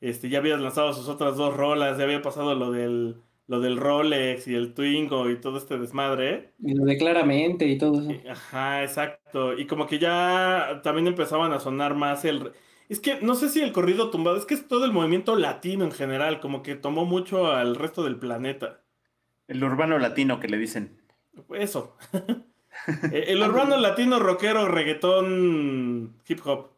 Este, 0.00 0.30
ya 0.30 0.38
había 0.38 0.56
lanzado 0.56 0.94
sus 0.94 1.08
otras 1.08 1.36
dos 1.36 1.54
rolas, 1.54 1.98
ya 1.98 2.04
había 2.04 2.22
pasado 2.22 2.54
lo 2.54 2.70
del 2.70 3.20
lo 3.46 3.60
del 3.60 3.76
Rolex 3.76 4.48
y 4.48 4.54
el 4.54 4.72
Twingo 4.74 5.28
y 5.30 5.40
todo 5.40 5.58
este 5.58 5.78
desmadre. 5.78 6.52
Y 6.58 6.74
lo 6.74 6.84
de 6.84 6.96
claramente 6.96 7.66
y 7.66 7.76
todo 7.76 8.00
eso. 8.00 8.20
Ajá, 8.30 8.82
exacto. 8.82 9.58
Y 9.58 9.66
como 9.66 9.86
que 9.86 9.98
ya 9.98 10.80
también 10.82 11.06
empezaban 11.06 11.52
a 11.52 11.60
sonar 11.60 11.94
más 11.94 12.24
el... 12.24 12.52
Es 12.88 13.00
que 13.00 13.20
no 13.20 13.34
sé 13.34 13.48
si 13.48 13.60
el 13.60 13.72
corrido 13.72 14.10
tumbado, 14.10 14.36
es 14.36 14.44
que 14.44 14.54
es 14.54 14.68
todo 14.68 14.84
el 14.84 14.92
movimiento 14.92 15.36
latino 15.36 15.84
en 15.84 15.92
general, 15.92 16.40
como 16.40 16.62
que 16.62 16.74
tomó 16.74 17.04
mucho 17.04 17.52
al 17.52 17.76
resto 17.76 18.02
del 18.02 18.16
planeta. 18.16 18.82
El 19.48 19.62
urbano 19.62 19.98
latino 19.98 20.40
que 20.40 20.48
le 20.48 20.58
dicen. 20.58 21.00
Eso. 21.50 21.96
El 23.12 23.40
urbano 23.40 23.76
latino 23.76 24.18
rockero, 24.18 24.66
reggaetón, 24.68 26.16
hip 26.26 26.40
hop. 26.44 26.70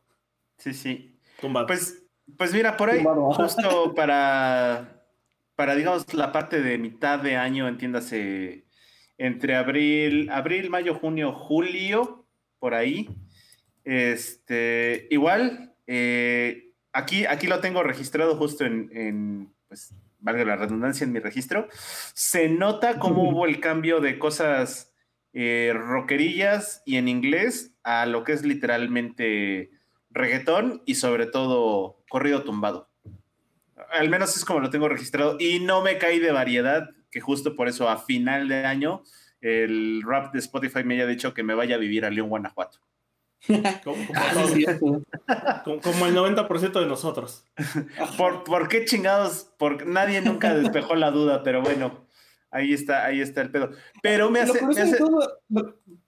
Sí, 0.58 0.74
sí. 0.74 1.18
Tumbado. 1.40 1.66
Pues, 1.66 2.04
pues 2.36 2.52
mira, 2.52 2.76
por 2.76 2.90
ahí, 2.90 3.02
justo 3.32 3.94
para 3.94 4.95
para, 5.56 5.74
digamos, 5.74 6.12
la 6.14 6.32
parte 6.32 6.60
de 6.60 6.78
mitad 6.78 7.18
de 7.18 7.36
año, 7.36 7.66
entiéndase, 7.66 8.66
entre 9.18 9.56
abril, 9.56 10.28
abril, 10.30 10.68
mayo, 10.68 10.94
junio, 10.94 11.32
julio, 11.32 12.26
por 12.58 12.74
ahí. 12.74 13.08
Este, 13.82 15.08
igual, 15.10 15.74
eh, 15.86 16.72
aquí, 16.92 17.24
aquí 17.24 17.46
lo 17.46 17.60
tengo 17.60 17.82
registrado 17.82 18.36
justo 18.36 18.66
en, 18.66 19.52
pues, 19.68 19.94
valga 20.18 20.44
la 20.44 20.56
redundancia 20.56 21.04
en 21.04 21.12
mi 21.12 21.20
registro. 21.20 21.68
Se 22.14 22.50
nota 22.50 22.98
cómo 22.98 23.30
hubo 23.30 23.46
el 23.46 23.58
cambio 23.60 24.00
de 24.00 24.18
cosas 24.18 24.92
eh, 25.32 25.72
rockerillas 25.74 26.82
y 26.84 26.96
en 26.96 27.08
inglés 27.08 27.74
a 27.82 28.04
lo 28.04 28.24
que 28.24 28.32
es 28.32 28.44
literalmente 28.44 29.70
reggaetón 30.10 30.82
y 30.84 30.96
sobre 30.96 31.26
todo 31.26 32.02
corrido 32.08 32.42
tumbado 32.42 32.85
al 33.90 34.08
menos 34.08 34.36
es 34.36 34.44
como 34.44 34.60
lo 34.60 34.70
tengo 34.70 34.88
registrado 34.88 35.36
y 35.38 35.60
no 35.60 35.82
me 35.82 35.98
caí 35.98 36.18
de 36.18 36.32
variedad, 36.32 36.90
que 37.10 37.20
justo 37.20 37.56
por 37.56 37.68
eso 37.68 37.88
a 37.88 37.98
final 37.98 38.48
de 38.48 38.64
año 38.64 39.02
el 39.40 40.02
rap 40.04 40.32
de 40.32 40.38
Spotify 40.38 40.82
me 40.84 40.94
haya 40.94 41.06
dicho 41.06 41.34
que 41.34 41.42
me 41.42 41.54
vaya 41.54 41.76
a 41.76 41.78
vivir 41.78 42.04
a 42.04 42.10
León, 42.10 42.28
Guanajuato. 42.28 42.80
Como, 43.84 43.96
el 46.06 46.16
90% 46.16 46.80
de 46.80 46.86
nosotros. 46.86 47.44
¿Por, 48.18 48.44
¿Por, 48.44 48.68
qué 48.68 48.84
chingados? 48.84 49.52
Porque 49.58 49.84
nadie 49.84 50.20
nunca 50.20 50.54
despejó 50.54 50.96
la 50.96 51.10
duda, 51.10 51.42
pero 51.44 51.62
bueno, 51.62 52.05
ahí 52.50 52.72
está, 52.72 53.04
ahí 53.04 53.20
está 53.20 53.42
el 53.42 53.50
pedo. 53.50 53.70
Pero 54.02 54.30
me 54.30 54.40
hace. 54.40 54.58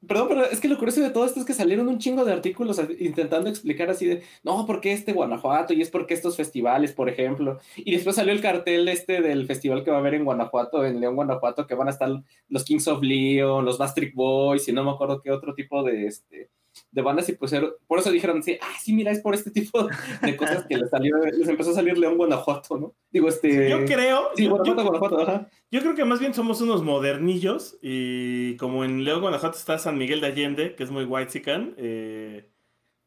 perdón, 0.07 0.29
pero 0.29 0.45
es 0.45 0.61
que 0.61 0.69
lo 0.69 0.79
curioso 0.79 1.01
de 1.01 1.11
todo 1.11 1.27
esto 1.27 1.41
es 1.41 1.47
que 1.47 1.55
salieron 1.55 1.89
un 1.89 1.99
chingo 1.99 2.25
de 2.25 2.33
artículos 2.33 2.81
intentando 2.99 3.51
explicar 3.51 3.91
así 3.91 4.07
de 4.07 4.23
no, 4.43 4.67
¿por 4.67 4.81
qué 4.81 4.93
este 4.93 5.13
Guanajuato? 5.13 5.73
Y 5.75 5.83
es 5.83 5.91
porque 5.91 6.15
estos 6.15 6.37
festivales, 6.37 6.93
por 6.93 7.09
ejemplo. 7.09 7.59
Y 7.77 7.93
después 7.93 8.17
salió 8.17 8.33
el 8.33 8.41
cartel 8.41 8.89
este 8.89 9.21
del 9.21 9.47
festival 9.47 9.85
que 9.85 9.91
va 9.91 9.99
a 9.99 10.01
haber 10.01 10.15
en 10.15 10.25
Guanajuato, 10.25 10.85
en 10.85 11.01
León, 11.01 11.17
Guanajuato, 11.17 11.67
que 11.67 11.75
van 11.75 11.89
a 11.89 11.93
estar 11.93 12.11
los 12.49 12.65
Kings 12.65 12.89
of 12.89 13.03
Leon, 13.03 13.65
los 13.65 13.79
Bastric 13.79 14.15
Boys, 14.15 14.69
y 14.69 14.73
no 14.73 14.85
me 14.85 14.91
acuerdo 14.91 15.21
qué 15.21 15.31
otro 15.31 15.55
tipo 15.55 15.83
de 15.83 16.07
este 16.07 16.51
de 16.91 17.03
bandas 17.03 17.29
y 17.29 17.33
pues 17.33 17.53
por 17.87 17.99
eso 17.99 18.11
dijeron 18.11 18.43
sí, 18.43 18.59
ah, 18.61 18.75
sí, 18.81 18.93
mira, 18.93 19.11
es 19.11 19.21
por 19.21 19.35
este 19.35 19.51
tipo 19.51 19.89
de 20.23 20.37
cosas 20.37 20.67
que 20.67 20.77
les 20.77 20.91
salió, 20.91 21.17
les 21.25 21.49
empezó 21.49 21.71
a 21.71 21.75
salir 21.75 21.99
León 21.99 22.17
Guanajuato, 22.17 22.79
¿no? 22.79 22.95
Digo, 23.11 23.29
este... 23.29 23.71
Yo 23.71 23.85
creo... 23.85 24.31
Sí, 24.37 24.47
Guanajuato, 24.47 24.85
Guanajuato, 24.85 25.23
ajá. 25.23 25.51
Yo 25.71 25.81
creo 25.81 25.95
que 25.95 26.05
más 26.05 26.21
bien 26.21 26.35
somos 26.35 26.61
unos 26.61 26.83
modernillos 26.83 27.79
y 27.83 28.57
como 28.57 28.85
en 28.85 29.05
León 29.05 29.21
Guanajuato 29.21 29.59
está 29.59 29.79
San 29.79 29.99
Miguel 29.99 30.21
de 30.21 30.29
Allende, 30.29 30.75
que 30.75 30.85
es 30.85 30.91
muy 30.91 31.05
white 31.05 31.43
eh, 31.47 32.51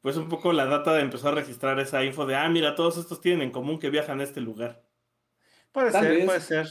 pues 0.01 0.17
un 0.17 0.29
poco 0.29 0.53
la 0.53 0.65
data 0.65 0.99
empezó 0.99 1.29
a 1.29 1.31
registrar 1.31 1.79
esa 1.79 2.03
info 2.03 2.25
de, 2.25 2.36
ah, 2.36 2.49
mira, 2.49 2.75
todos 2.75 2.97
estos 2.97 3.21
tienen 3.21 3.41
en 3.41 3.51
común 3.51 3.79
que 3.79 3.89
viajan 3.89 4.19
a 4.19 4.23
este 4.23 4.41
lugar. 4.41 4.84
Puede 5.71 5.91
ser, 5.91 6.25
puede 6.25 6.41
ser. 6.41 6.67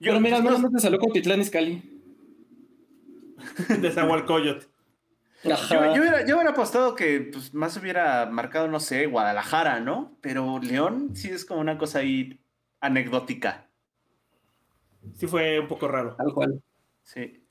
Yo, 0.00 0.10
Pero 0.10 0.20
mira, 0.20 0.36
al 0.38 0.44
menos 0.44 0.60
no 0.60 0.70
te 0.70 0.80
salió 0.80 0.98
con 0.98 1.12
Titlán 1.12 1.40
Iscali. 1.40 1.82
de 3.80 3.90
Zahualcoyot. 3.90 4.68
Yo, 5.44 6.34
hubiera, 6.34 6.50
apostado 6.50 6.94
que 6.94 7.28
pues, 7.32 7.52
más 7.52 7.76
hubiera 7.76 8.26
marcado, 8.26 8.66
no 8.68 8.80
sé, 8.80 9.06
Guadalajara, 9.06 9.80
¿no? 9.80 10.16
Pero 10.20 10.58
León 10.58 11.14
sí 11.14 11.28
es 11.28 11.44
como 11.44 11.60
una 11.60 11.76
cosa 11.76 11.98
ahí 11.98 12.40
anecdótica. 12.80 13.68
Sí 15.14 15.26
fue 15.26 15.60
un 15.60 15.68
poco 15.68 15.86
raro. 15.86 16.16
Tal 16.16 16.32
cual. 16.32 16.62
Sí. 17.02 17.46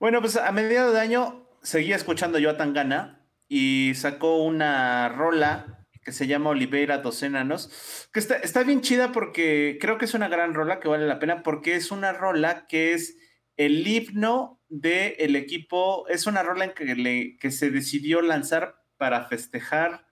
Bueno, 0.00 0.20
pues 0.20 0.36
a 0.36 0.50
mediados 0.52 0.94
de 0.94 1.00
año 1.00 1.46
seguía 1.62 1.96
escuchando 1.96 2.38
yo 2.38 2.50
a 2.50 2.56
Tangana 2.56 3.20
y 3.48 3.92
sacó 3.94 4.42
una 4.42 5.08
rola 5.10 5.86
que 6.02 6.12
se 6.12 6.26
llama 6.26 6.50
Oliveira 6.50 6.98
dos 6.98 7.22
Enanos, 7.22 8.08
que 8.12 8.20
está, 8.20 8.36
está 8.36 8.62
bien 8.62 8.82
chida 8.82 9.12
porque 9.12 9.78
creo 9.80 9.96
que 9.96 10.04
es 10.04 10.14
una 10.14 10.28
gran 10.28 10.52
rola 10.52 10.78
que 10.78 10.88
vale 10.88 11.06
la 11.06 11.18
pena 11.18 11.42
porque 11.42 11.76
es 11.76 11.90
una 11.90 12.12
rola 12.12 12.66
que 12.66 12.92
es 12.92 13.16
el 13.56 13.86
himno 13.86 14.60
del 14.68 15.36
equipo, 15.36 16.06
es 16.08 16.26
una 16.26 16.42
rola 16.42 16.64
en 16.64 17.38
que, 17.38 17.50
se 17.50 17.70
decidió 17.70 18.20
lanzar 18.22 18.82
para 18.96 19.26
festejar 19.26 20.06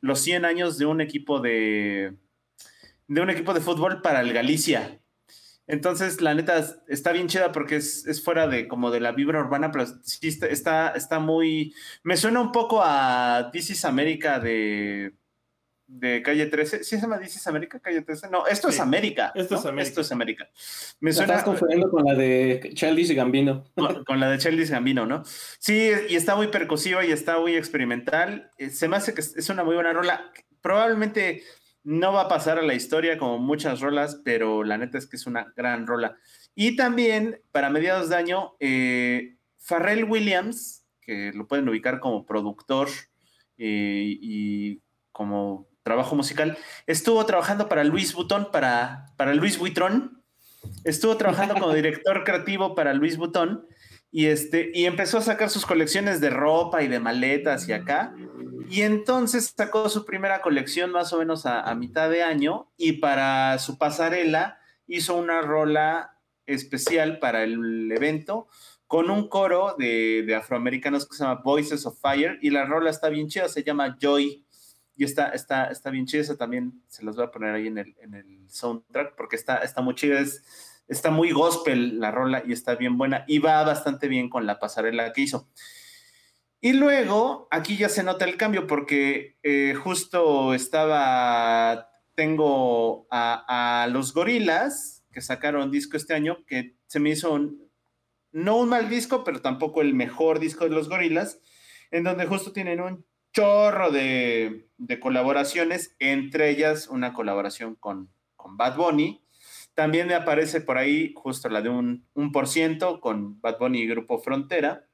los 0.00 0.20
100 0.20 0.44
años 0.44 0.78
de 0.78 0.86
un 0.86 1.00
equipo 1.00 1.40
de, 1.40 2.16
de 3.06 3.20
un 3.20 3.30
equipo 3.30 3.54
de 3.54 3.60
fútbol 3.60 4.02
para 4.02 4.20
el 4.20 4.32
Galicia. 4.32 5.00
Entonces, 5.66 6.20
la 6.20 6.34
neta 6.34 6.66
está 6.88 7.12
bien 7.12 7.28
chida 7.28 7.52
porque 7.52 7.76
es, 7.76 8.22
fuera 8.24 8.48
de 8.48 8.66
como 8.66 8.90
de 8.90 8.98
la 8.98 9.12
vibra 9.12 9.38
urbana, 9.38 9.70
pero 9.70 9.86
sí 10.02 10.26
está, 10.26 10.88
está, 10.88 11.20
muy. 11.20 11.72
Me 12.02 12.16
suena 12.16 12.40
un 12.40 12.50
poco 12.50 12.80
a 12.82 13.50
This 13.52 13.70
is 13.70 13.84
America 13.84 14.40
de, 14.40 15.14
de 15.90 16.22
Calle 16.22 16.46
13. 16.46 16.84
¿Sí 16.84 16.96
se 16.96 17.00
llama 17.02 17.18
Dices 17.18 17.46
América? 17.46 17.80
Calle 17.80 18.02
13. 18.02 18.30
No, 18.30 18.46
esto 18.46 18.68
es 18.68 18.78
América. 18.78 19.32
Esto 19.34 19.56
es 19.56 19.66
América. 19.66 19.88
Esto 19.88 20.00
es 20.00 20.12
América. 20.12 20.48
Me 21.00 21.12
suena. 21.12 21.34
Estás 21.34 21.44
confundiendo 21.44 21.90
con 21.90 22.04
la 22.04 22.14
de 22.14 22.70
Childish 22.74 23.12
Gambino. 23.14 23.64
Con, 24.06 24.20
la 24.20 24.30
de 24.30 24.38
Childish 24.38 24.70
Gambino, 24.70 25.04
¿no? 25.04 25.24
Sí, 25.58 25.90
y 26.08 26.14
está 26.14 26.36
muy 26.36 26.48
percusiva 26.48 27.04
y 27.04 27.10
está 27.10 27.40
muy 27.40 27.56
experimental. 27.56 28.50
Eh, 28.56 28.70
se 28.70 28.88
me 28.88 28.96
hace 28.96 29.14
que 29.14 29.20
es 29.20 29.50
una 29.50 29.64
muy 29.64 29.74
buena 29.74 29.92
rola. 29.92 30.30
Probablemente 30.60 31.42
no 31.82 32.12
va 32.12 32.22
a 32.22 32.28
pasar 32.28 32.58
a 32.58 32.62
la 32.62 32.74
historia 32.74 33.18
como 33.18 33.38
muchas 33.38 33.80
rolas, 33.80 34.20
pero 34.24 34.62
la 34.62 34.78
neta 34.78 34.96
es 34.96 35.06
que 35.06 35.16
es 35.16 35.26
una 35.26 35.52
gran 35.56 35.86
rola. 35.86 36.16
Y 36.54 36.76
también, 36.76 37.40
para 37.50 37.70
mediados 37.70 38.10
de 38.10 38.16
año, 38.16 38.52
eh, 38.60 39.36
Farrell 39.58 40.04
Williams, 40.04 40.86
que 41.00 41.32
lo 41.34 41.48
pueden 41.48 41.68
ubicar 41.68 41.98
como 41.98 42.26
productor 42.26 42.88
eh, 43.58 44.18
y 44.20 44.82
como 45.10 45.69
trabajo 45.90 46.14
musical, 46.14 46.56
estuvo 46.86 47.26
trabajando 47.26 47.68
para 47.68 47.82
Luis 47.82 48.14
Butón, 48.14 48.52
para, 48.52 49.06
para 49.16 49.34
Luis 49.34 49.58
Buitrón, 49.58 50.22
estuvo 50.84 51.16
trabajando 51.16 51.54
como 51.54 51.74
director 51.74 52.22
creativo 52.22 52.76
para 52.76 52.94
Luis 52.94 53.16
Butón 53.16 53.66
y, 54.12 54.26
este, 54.26 54.70
y 54.72 54.86
empezó 54.86 55.18
a 55.18 55.22
sacar 55.22 55.50
sus 55.50 55.66
colecciones 55.66 56.20
de 56.20 56.30
ropa 56.30 56.84
y 56.84 56.88
de 56.88 57.00
maletas 57.00 57.68
y 57.68 57.72
acá. 57.72 58.14
Y 58.70 58.82
entonces 58.82 59.52
sacó 59.56 59.88
su 59.88 60.04
primera 60.04 60.42
colección 60.42 60.92
más 60.92 61.12
o 61.12 61.18
menos 61.18 61.44
a, 61.44 61.74
mitad 61.74 62.08
de 62.08 62.22
año 62.22 62.70
y 62.76 62.92
para 62.92 63.58
su 63.58 63.76
pasarela 63.76 64.60
hizo 64.86 65.16
una 65.16 65.42
rola 65.42 66.18
especial 66.46 67.18
para 67.18 67.42
el 67.42 67.90
evento 67.90 68.46
con 68.86 69.10
un 69.10 69.28
coro 69.28 69.74
de, 69.76 70.22
de, 70.24 70.36
afroamericanos 70.36 71.08
que 71.08 71.16
se 71.16 71.24
llama 71.24 71.40
Voices 71.42 71.84
of 71.84 72.00
Fire 72.00 72.38
y 72.42 72.50
la 72.50 72.64
rola 72.64 72.90
está 72.90 73.08
bien 73.08 73.26
chida, 73.26 73.48
se 73.48 73.64
llama 73.64 73.96
Joy 74.00 74.44
y 75.00 75.04
está, 75.04 75.30
está, 75.30 75.64
está 75.68 75.88
bien 75.88 76.04
chida, 76.04 76.20
esa 76.20 76.36
también 76.36 76.82
se 76.86 77.02
las 77.02 77.16
voy 77.16 77.24
a 77.24 77.30
poner 77.30 77.54
ahí 77.54 77.68
en 77.68 77.78
el, 77.78 77.96
en 78.02 78.12
el 78.12 78.50
soundtrack 78.50 79.16
porque 79.16 79.34
está, 79.34 79.62
muy 79.80 79.94
chida, 79.94 80.20
es, 80.20 80.44
está 80.88 81.10
muy 81.10 81.30
gospel 81.30 81.98
la 81.98 82.10
rola 82.10 82.42
y 82.46 82.52
está 82.52 82.74
bien 82.74 82.98
buena 82.98 83.24
y 83.26 83.38
va 83.38 83.64
bastante 83.64 84.08
bien 84.08 84.28
con 84.28 84.44
la 84.44 84.58
pasarela 84.58 85.10
que 85.14 85.22
hizo. 85.22 85.48
Y 86.60 86.74
luego, 86.74 87.48
aquí 87.50 87.78
ya 87.78 87.88
se 87.88 88.02
nota 88.02 88.26
el 88.26 88.36
cambio 88.36 88.66
porque 88.66 89.38
eh, 89.42 89.72
justo 89.72 90.52
estaba, 90.52 91.88
tengo 92.14 93.06
a, 93.10 93.88
los 93.90 94.12
gorilas 94.12 95.06
que 95.12 95.22
sacaron 95.22 95.70
disco 95.70 95.96
este 95.96 96.12
año, 96.12 96.44
que 96.46 96.76
se 96.88 97.00
me 97.00 97.08
hizo 97.08 97.40
no 98.32 98.56
un 98.58 98.68
mal 98.68 98.90
disco, 98.90 99.24
pero 99.24 99.40
tampoco 99.40 99.80
el 99.80 99.94
mejor 99.94 100.40
disco 100.40 100.64
de 100.64 100.74
los 100.74 100.90
gorilas, 100.90 101.40
en 101.90 102.04
donde 102.04 102.26
justo 102.26 102.52
tienen 102.52 102.82
un 102.82 103.09
chorro 103.32 103.90
de, 103.90 104.66
colaboraciones, 105.00 105.94
entre 105.98 106.50
ellas 106.50 106.88
una 106.88 107.12
colaboración 107.12 107.74
con, 107.74 108.10
con 108.36 108.56
Bad 108.56 108.76
Bunny, 108.76 109.24
también 109.74 110.08
me 110.08 110.14
aparece 110.14 110.60
por 110.60 110.78
ahí 110.78 111.12
justo 111.14 111.48
la 111.48 111.62
de 111.62 111.68
un, 111.68 112.06
un 112.14 112.32
por 112.32 112.48
ciento 112.48 113.00
con 113.00 113.40
Bad 113.40 113.58
Bunny 113.58 113.82
y 113.82 113.86
Grupo 113.86 114.18
Frontera. 114.18 114.86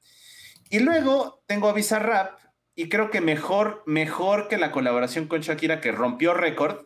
Y 0.69 0.79
luego 0.79 1.43
tengo 1.47 1.67
a 1.67 1.73
Bizarrap 1.73 2.39
y 2.75 2.89
creo 2.89 3.09
que 3.09 3.21
mejor, 3.21 3.83
mejor 3.85 4.47
que 4.47 4.57
la 4.57 4.71
colaboración 4.71 5.27
con 5.27 5.41
Shakira 5.41 5.81
que 5.81 5.91
rompió 5.91 6.33
récord 6.33 6.85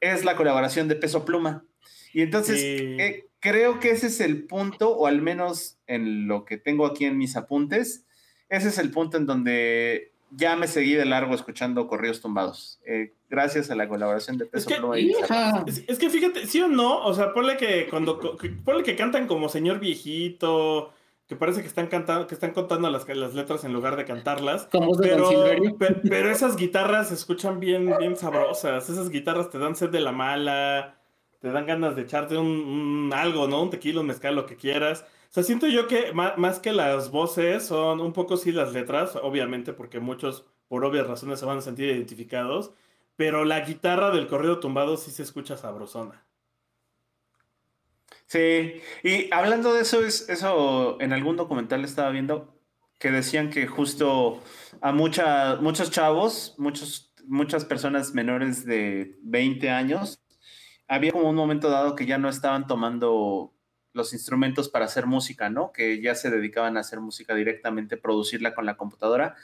es 0.00 0.24
la 0.24 0.34
colaboración 0.34 0.88
de 0.88 0.96
Peso 0.96 1.24
Pluma. 1.24 1.66
Y 2.14 2.22
entonces 2.22 2.58
eh, 2.62 3.28
creo 3.38 3.80
que 3.80 3.90
ese 3.90 4.06
es 4.06 4.20
el 4.20 4.46
punto, 4.46 4.96
o 4.96 5.06
al 5.06 5.20
menos 5.20 5.78
en 5.86 6.26
lo 6.26 6.44
que 6.44 6.56
tengo 6.56 6.86
aquí 6.86 7.04
en 7.04 7.18
mis 7.18 7.36
apuntes, 7.36 8.06
ese 8.48 8.68
es 8.68 8.78
el 8.78 8.90
punto 8.90 9.18
en 9.18 9.26
donde 9.26 10.13
ya 10.36 10.56
me 10.56 10.66
seguí 10.66 10.94
de 10.94 11.04
largo 11.04 11.34
escuchando 11.34 11.86
corridos 11.86 12.20
tumbados. 12.20 12.80
Eh, 12.86 13.14
gracias 13.28 13.70
a 13.70 13.74
la 13.74 13.88
colaboración 13.88 14.38
de 14.38 14.46
Peso 14.46 14.68
es 14.68 15.82
Es, 15.88 15.98
que 15.98 16.10
fíjate, 16.10 16.46
sí 16.46 16.60
o 16.60 16.68
no, 16.68 17.04
o 17.04 17.14
sea, 17.14 17.32
ponle 17.32 17.56
que 17.56 17.88
cuando 17.88 18.20
ponle 18.64 18.82
que 18.82 18.96
cantan 18.96 19.26
como 19.26 19.48
señor 19.48 19.80
viejito, 19.80 20.92
que 21.26 21.36
parece 21.36 21.62
que 21.62 21.68
están 21.68 21.86
cantando, 21.86 22.26
que 22.26 22.34
están 22.34 22.52
contando 22.52 22.90
las, 22.90 23.08
las 23.08 23.34
letras 23.34 23.64
en 23.64 23.72
lugar 23.72 23.96
de 23.96 24.04
cantarlas. 24.04 24.68
pero, 25.00 25.30
pero, 26.08 26.30
esas 26.30 26.56
guitarras 26.56 27.08
se 27.08 27.14
escuchan 27.14 27.60
bien, 27.60 27.94
bien 27.98 28.16
sabrosas. 28.16 28.90
Esas 28.90 29.08
guitarras 29.08 29.50
te 29.50 29.58
dan 29.58 29.74
sed 29.74 29.88
de 29.88 30.00
la 30.00 30.12
mala, 30.12 30.96
te 31.40 31.50
dan 31.50 31.66
ganas 31.66 31.96
de 31.96 32.02
echarte 32.02 32.36
un, 32.36 33.10
algo, 33.14 33.48
¿no? 33.48 33.62
Un 33.62 33.70
tequila, 33.70 34.00
un 34.00 34.06
mezcal, 34.06 34.34
lo 34.34 34.46
que 34.46 34.56
quieras. 34.56 35.06
Sea, 35.34 35.42
siento 35.42 35.66
yo 35.66 35.88
que 35.88 36.12
más, 36.12 36.60
que 36.60 36.72
las 36.72 37.10
voces 37.10 37.66
son 37.66 38.00
un 38.00 38.12
poco 38.12 38.36
sí 38.36 38.52
las 38.52 38.72
letras, 38.72 39.16
obviamente, 39.20 39.72
porque 39.72 39.98
muchos, 39.98 40.44
por 40.68 40.84
obvias 40.84 41.08
razones, 41.08 41.40
se 41.40 41.44
van 41.44 41.58
a 41.58 41.60
sentir 41.60 41.88
identificados, 41.88 42.70
pero 43.16 43.44
la 43.44 43.58
guitarra 43.62 44.12
del 44.12 44.28
corrido 44.28 44.60
tumbado 44.60 44.96
sí 44.96 45.10
se 45.10 45.24
escucha 45.24 45.56
sabrosona. 45.56 46.24
Sí, 48.26 48.80
y 49.02 49.28
hablando 49.32 49.74
de 49.74 49.80
eso, 49.80 50.04
es, 50.04 50.28
eso 50.28 50.98
en 51.00 51.12
algún 51.12 51.34
documental 51.34 51.84
estaba 51.84 52.10
viendo 52.10 52.56
que 53.00 53.10
decían 53.10 53.50
que 53.50 53.66
justo 53.66 54.40
a 54.82 54.92
muchos 54.92 55.90
chavos, 55.90 56.54
muchos, 56.58 57.12
muchas 57.26 57.64
personas 57.64 58.14
menores 58.14 58.64
de 58.64 59.18
20 59.22 59.68
años, 59.68 60.22
había 60.86 61.10
como 61.10 61.28
un 61.28 61.34
momento 61.34 61.70
dado 61.70 61.96
que 61.96 62.06
ya 62.06 62.18
no 62.18 62.28
estaban 62.28 62.68
tomando 62.68 63.53
los 63.94 64.12
instrumentos 64.12 64.68
para 64.68 64.84
hacer 64.84 65.06
música, 65.06 65.48
¿no? 65.48 65.72
Que 65.72 66.02
ya 66.02 66.14
se 66.14 66.30
dedicaban 66.30 66.76
a 66.76 66.80
hacer 66.80 67.00
música 67.00 67.34
directamente, 67.34 67.96
producirla 67.96 68.54
con 68.54 68.66
la 68.66 68.76
computadora 68.76 69.36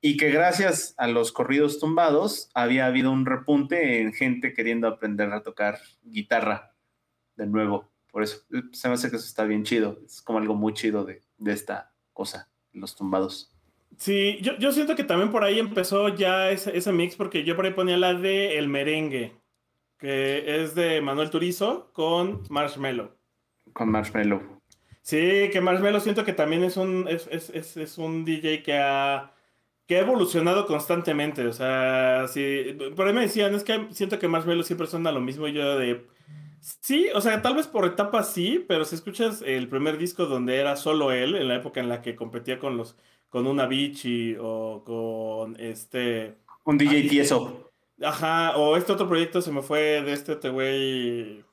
y 0.00 0.18
que 0.18 0.30
gracias 0.30 0.94
a 0.98 1.08
los 1.08 1.32
corridos 1.32 1.80
tumbados 1.80 2.50
había 2.54 2.86
habido 2.86 3.10
un 3.10 3.26
repunte 3.26 4.00
en 4.00 4.12
gente 4.12 4.52
queriendo 4.52 4.86
aprender 4.86 5.32
a 5.32 5.42
tocar 5.42 5.80
guitarra 6.02 6.74
de 7.36 7.46
nuevo. 7.46 7.90
Por 8.12 8.22
eso 8.22 8.42
se 8.72 8.88
me 8.88 8.94
hace 8.94 9.10
que 9.10 9.16
eso 9.16 9.26
está 9.26 9.44
bien 9.44 9.64
chido. 9.64 9.98
Es 10.04 10.22
como 10.22 10.38
algo 10.38 10.54
muy 10.54 10.74
chido 10.74 11.04
de, 11.04 11.22
esta 11.46 11.92
cosa, 12.12 12.48
los 12.72 12.94
tumbados. 12.94 13.52
Sí, 13.96 14.38
yo, 14.42 14.72
siento 14.72 14.94
que 14.94 15.04
también 15.04 15.30
por 15.30 15.42
ahí 15.42 15.58
empezó 15.58 16.08
ya 16.08 16.50
ese, 16.50 16.76
ese, 16.76 16.92
mix 16.92 17.16
porque 17.16 17.44
yo 17.44 17.56
por 17.56 17.64
ahí 17.64 17.72
ponía 17.72 17.96
la 17.96 18.12
de 18.12 18.58
El 18.58 18.68
Merengue, 18.68 19.40
que 19.98 20.62
es 20.62 20.74
de 20.74 21.00
Manuel 21.00 21.30
Turizo 21.30 21.90
con 21.94 22.42
Marshmello 22.50 23.16
con 23.76 23.90
Marshmello. 23.90 24.40
Sí, 25.02 25.50
que 25.52 25.60
Marshmello 25.60 26.00
siento 26.00 26.24
que 26.24 26.32
también 26.32 26.64
es 26.64 26.76
un, 26.76 27.06
es, 27.08 27.98
un 27.98 28.24
DJ 28.24 28.62
que 28.62 28.78
ha, 28.78 29.34
que 29.86 29.96
ha 29.96 30.00
evolucionado 30.00 30.66
constantemente. 30.66 31.46
O 31.46 31.52
sea, 31.52 32.26
sí, 32.26 32.76
por 32.96 33.06
ahí 33.06 33.12
me 33.12 33.20
decían, 33.20 33.54
es 33.54 33.62
que 33.62 33.86
siento 33.90 34.18
que 34.18 34.28
Marshmello 34.28 34.62
siempre 34.62 34.86
suena 34.86 35.12
lo 35.12 35.20
mismo. 35.20 35.46
yo 35.46 35.78
de. 35.78 36.06
Sí, 36.60 37.08
o 37.14 37.20
sea, 37.20 37.42
tal 37.42 37.54
vez 37.54 37.68
por 37.68 37.84
etapas 37.84 38.32
sí, 38.32 38.64
pero 38.66 38.84
si 38.84 38.96
escuchas 38.96 39.42
el 39.46 39.68
primer 39.68 39.98
disco 39.98 40.26
donde 40.26 40.56
era 40.56 40.74
solo 40.74 41.12
él, 41.12 41.36
en 41.36 41.46
la 41.46 41.56
época 41.56 41.78
en 41.78 41.88
la 41.88 42.02
que 42.02 42.16
competía 42.16 42.58
con 42.58 42.76
los 42.76 42.96
con 43.28 43.46
una 43.46 43.66
Bichi 43.66 44.36
o 44.40 44.82
con 44.84 45.60
este. 45.60 46.38
Un 46.64 46.78
DJ 46.78 47.08
tieso. 47.08 47.70
Ajá, 48.02 48.56
o 48.56 48.76
este 48.76 48.92
otro 48.92 49.08
proyecto 49.08 49.40
se 49.40 49.52
me 49.52 49.62
fue 49.62 50.02
de 50.02 50.12
este, 50.12 50.32
este 50.32 50.48
güey 50.48 51.45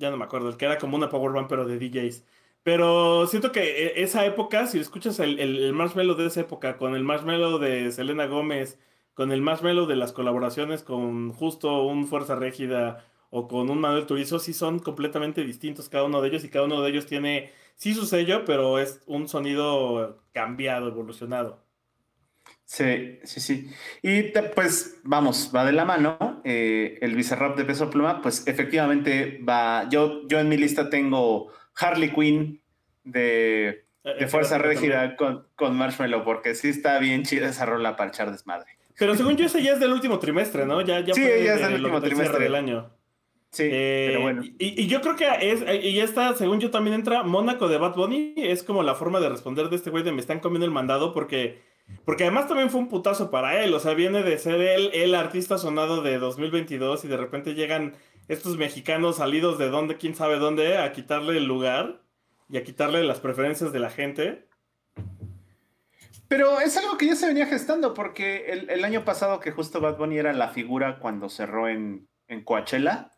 ya 0.00 0.10
no 0.10 0.16
me 0.16 0.24
acuerdo, 0.24 0.48
el 0.48 0.56
que 0.56 0.64
era 0.64 0.78
como 0.78 0.96
una 0.96 1.10
power 1.10 1.32
band 1.32 1.48
pero 1.48 1.66
de 1.66 1.78
DJs. 1.78 2.24
Pero 2.62 3.26
siento 3.26 3.52
que 3.52 3.62
e, 3.86 4.02
esa 4.02 4.24
época, 4.26 4.66
si 4.66 4.78
escuchas 4.78 5.20
el, 5.20 5.38
el, 5.38 5.72
marshmallow 5.72 6.16
de 6.16 6.26
esa 6.26 6.40
época, 6.40 6.76
con 6.76 6.94
el 6.94 7.04
marshmallow 7.04 7.58
de 7.58 7.92
Selena 7.92 8.26
Gómez, 8.26 8.78
con 9.14 9.32
el 9.32 9.42
marshmallow 9.42 9.86
de 9.86 9.96
las 9.96 10.12
colaboraciones 10.12 10.82
con 10.82 11.32
justo 11.32 11.82
un 11.84 12.06
Fuerza 12.06 12.36
Régida 12.36 13.04
o 13.30 13.48
con 13.48 13.70
un 13.70 13.80
Manuel 13.80 14.06
Turizo, 14.06 14.38
sí 14.38 14.52
son 14.54 14.78
completamente 14.80 15.44
distintos 15.44 15.88
cada 15.88 16.04
uno 16.04 16.20
de 16.22 16.28
ellos 16.28 16.44
y 16.44 16.50
cada 16.50 16.64
uno 16.66 16.82
de 16.82 16.90
ellos 16.90 17.06
tiene, 17.06 17.52
sí 17.76 17.94
su 17.94 18.06
sello, 18.06 18.44
pero 18.44 18.78
es 18.78 19.02
un 19.06 19.28
sonido 19.28 20.22
cambiado, 20.32 20.88
evolucionado. 20.88 21.62
Sí, 22.70 23.18
sí, 23.24 23.40
sí. 23.40 23.68
Y 24.00 24.22
pues 24.54 25.00
vamos, 25.02 25.50
va 25.52 25.64
de 25.64 25.72
la 25.72 25.84
mano. 25.84 26.40
Eh, 26.44 26.98
el 27.00 27.16
Bizarrap 27.16 27.56
de 27.56 27.64
Peso 27.64 27.90
Pluma, 27.90 28.22
pues 28.22 28.46
efectivamente 28.46 29.40
va. 29.42 29.88
Yo, 29.88 30.28
yo 30.28 30.38
en 30.38 30.48
mi 30.48 30.56
lista 30.56 30.88
tengo 30.88 31.52
Harley 31.74 32.12
Quinn 32.12 32.62
de, 33.02 33.86
eh, 34.04 34.26
Fuerza 34.28 34.58
Régida 34.58 35.16
con, 35.16 35.48
con 35.56 35.76
Marshmallow, 35.76 36.22
porque 36.22 36.54
sí 36.54 36.68
está 36.68 37.00
bien 37.00 37.24
chida 37.24 37.48
esa 37.48 37.66
rola 37.66 37.96
para 37.96 38.10
echar 38.10 38.30
desmadre. 38.30 38.78
Pero 38.96 39.16
según 39.16 39.36
yo, 39.36 39.46
ese 39.46 39.64
ya 39.64 39.72
es 39.72 39.80
del 39.80 39.90
último 39.90 40.20
trimestre, 40.20 40.64
¿no? 40.64 40.80
Ya, 40.82 41.00
ya 41.00 41.12
sí, 41.12 41.22
ya 41.22 41.54
es 41.54 41.62
del 41.62 41.74
último 41.74 42.00
trimestre 42.00 42.44
del 42.44 42.54
año. 42.54 42.88
Sí, 43.50 43.64
pero 43.68 44.20
eh, 44.20 44.22
bueno. 44.22 44.44
Y, 44.44 44.82
y, 44.82 44.86
yo 44.86 45.00
creo 45.00 45.16
que 45.16 45.26
es, 45.40 45.64
y 45.82 45.94
ya 45.94 46.04
está, 46.04 46.36
según 46.36 46.60
yo 46.60 46.70
también 46.70 46.94
entra 46.94 47.24
Mónaco 47.24 47.66
de 47.66 47.78
Bad 47.78 47.96
Bunny, 47.96 48.34
es 48.36 48.62
como 48.62 48.84
la 48.84 48.94
forma 48.94 49.18
de 49.18 49.28
responder 49.28 49.70
de 49.70 49.74
este 49.74 49.90
güey 49.90 50.04
de 50.04 50.12
me 50.12 50.20
están 50.20 50.38
comiendo 50.38 50.66
el 50.66 50.70
mandado 50.70 51.12
porque 51.12 51.68
porque 52.04 52.24
además 52.24 52.48
también 52.48 52.70
fue 52.70 52.80
un 52.80 52.88
putazo 52.88 53.30
para 53.30 53.62
él, 53.62 53.72
o 53.74 53.80
sea, 53.80 53.94
viene 53.94 54.22
de 54.22 54.38
ser 54.38 54.60
él 54.60 54.90
el 54.92 55.14
artista 55.14 55.58
sonado 55.58 56.02
de 56.02 56.18
2022 56.18 57.04
y 57.04 57.08
de 57.08 57.16
repente 57.16 57.54
llegan 57.54 57.94
estos 58.28 58.56
mexicanos 58.56 59.16
salidos 59.16 59.58
de 59.58 59.70
donde, 59.70 59.96
quién 59.96 60.14
sabe 60.14 60.38
dónde, 60.38 60.78
a 60.78 60.92
quitarle 60.92 61.36
el 61.36 61.46
lugar 61.46 62.02
y 62.48 62.56
a 62.56 62.64
quitarle 62.64 63.04
las 63.04 63.20
preferencias 63.20 63.72
de 63.72 63.80
la 63.80 63.90
gente. 63.90 64.48
Pero 66.28 66.60
es 66.60 66.76
algo 66.76 66.96
que 66.96 67.06
ya 67.06 67.16
se 67.16 67.26
venía 67.26 67.46
gestando, 67.46 67.92
porque 67.92 68.46
el, 68.68 68.84
año 68.84 69.04
pasado 69.04 69.40
que 69.40 69.50
justo 69.50 69.80
Bad 69.80 69.96
Bunny 69.96 70.18
era 70.18 70.32
la 70.32 70.48
figura 70.48 71.00
cuando 71.00 71.28
cerró 71.28 71.68
en, 71.68 72.08
en 72.28 72.44
Coachella, 72.44 73.10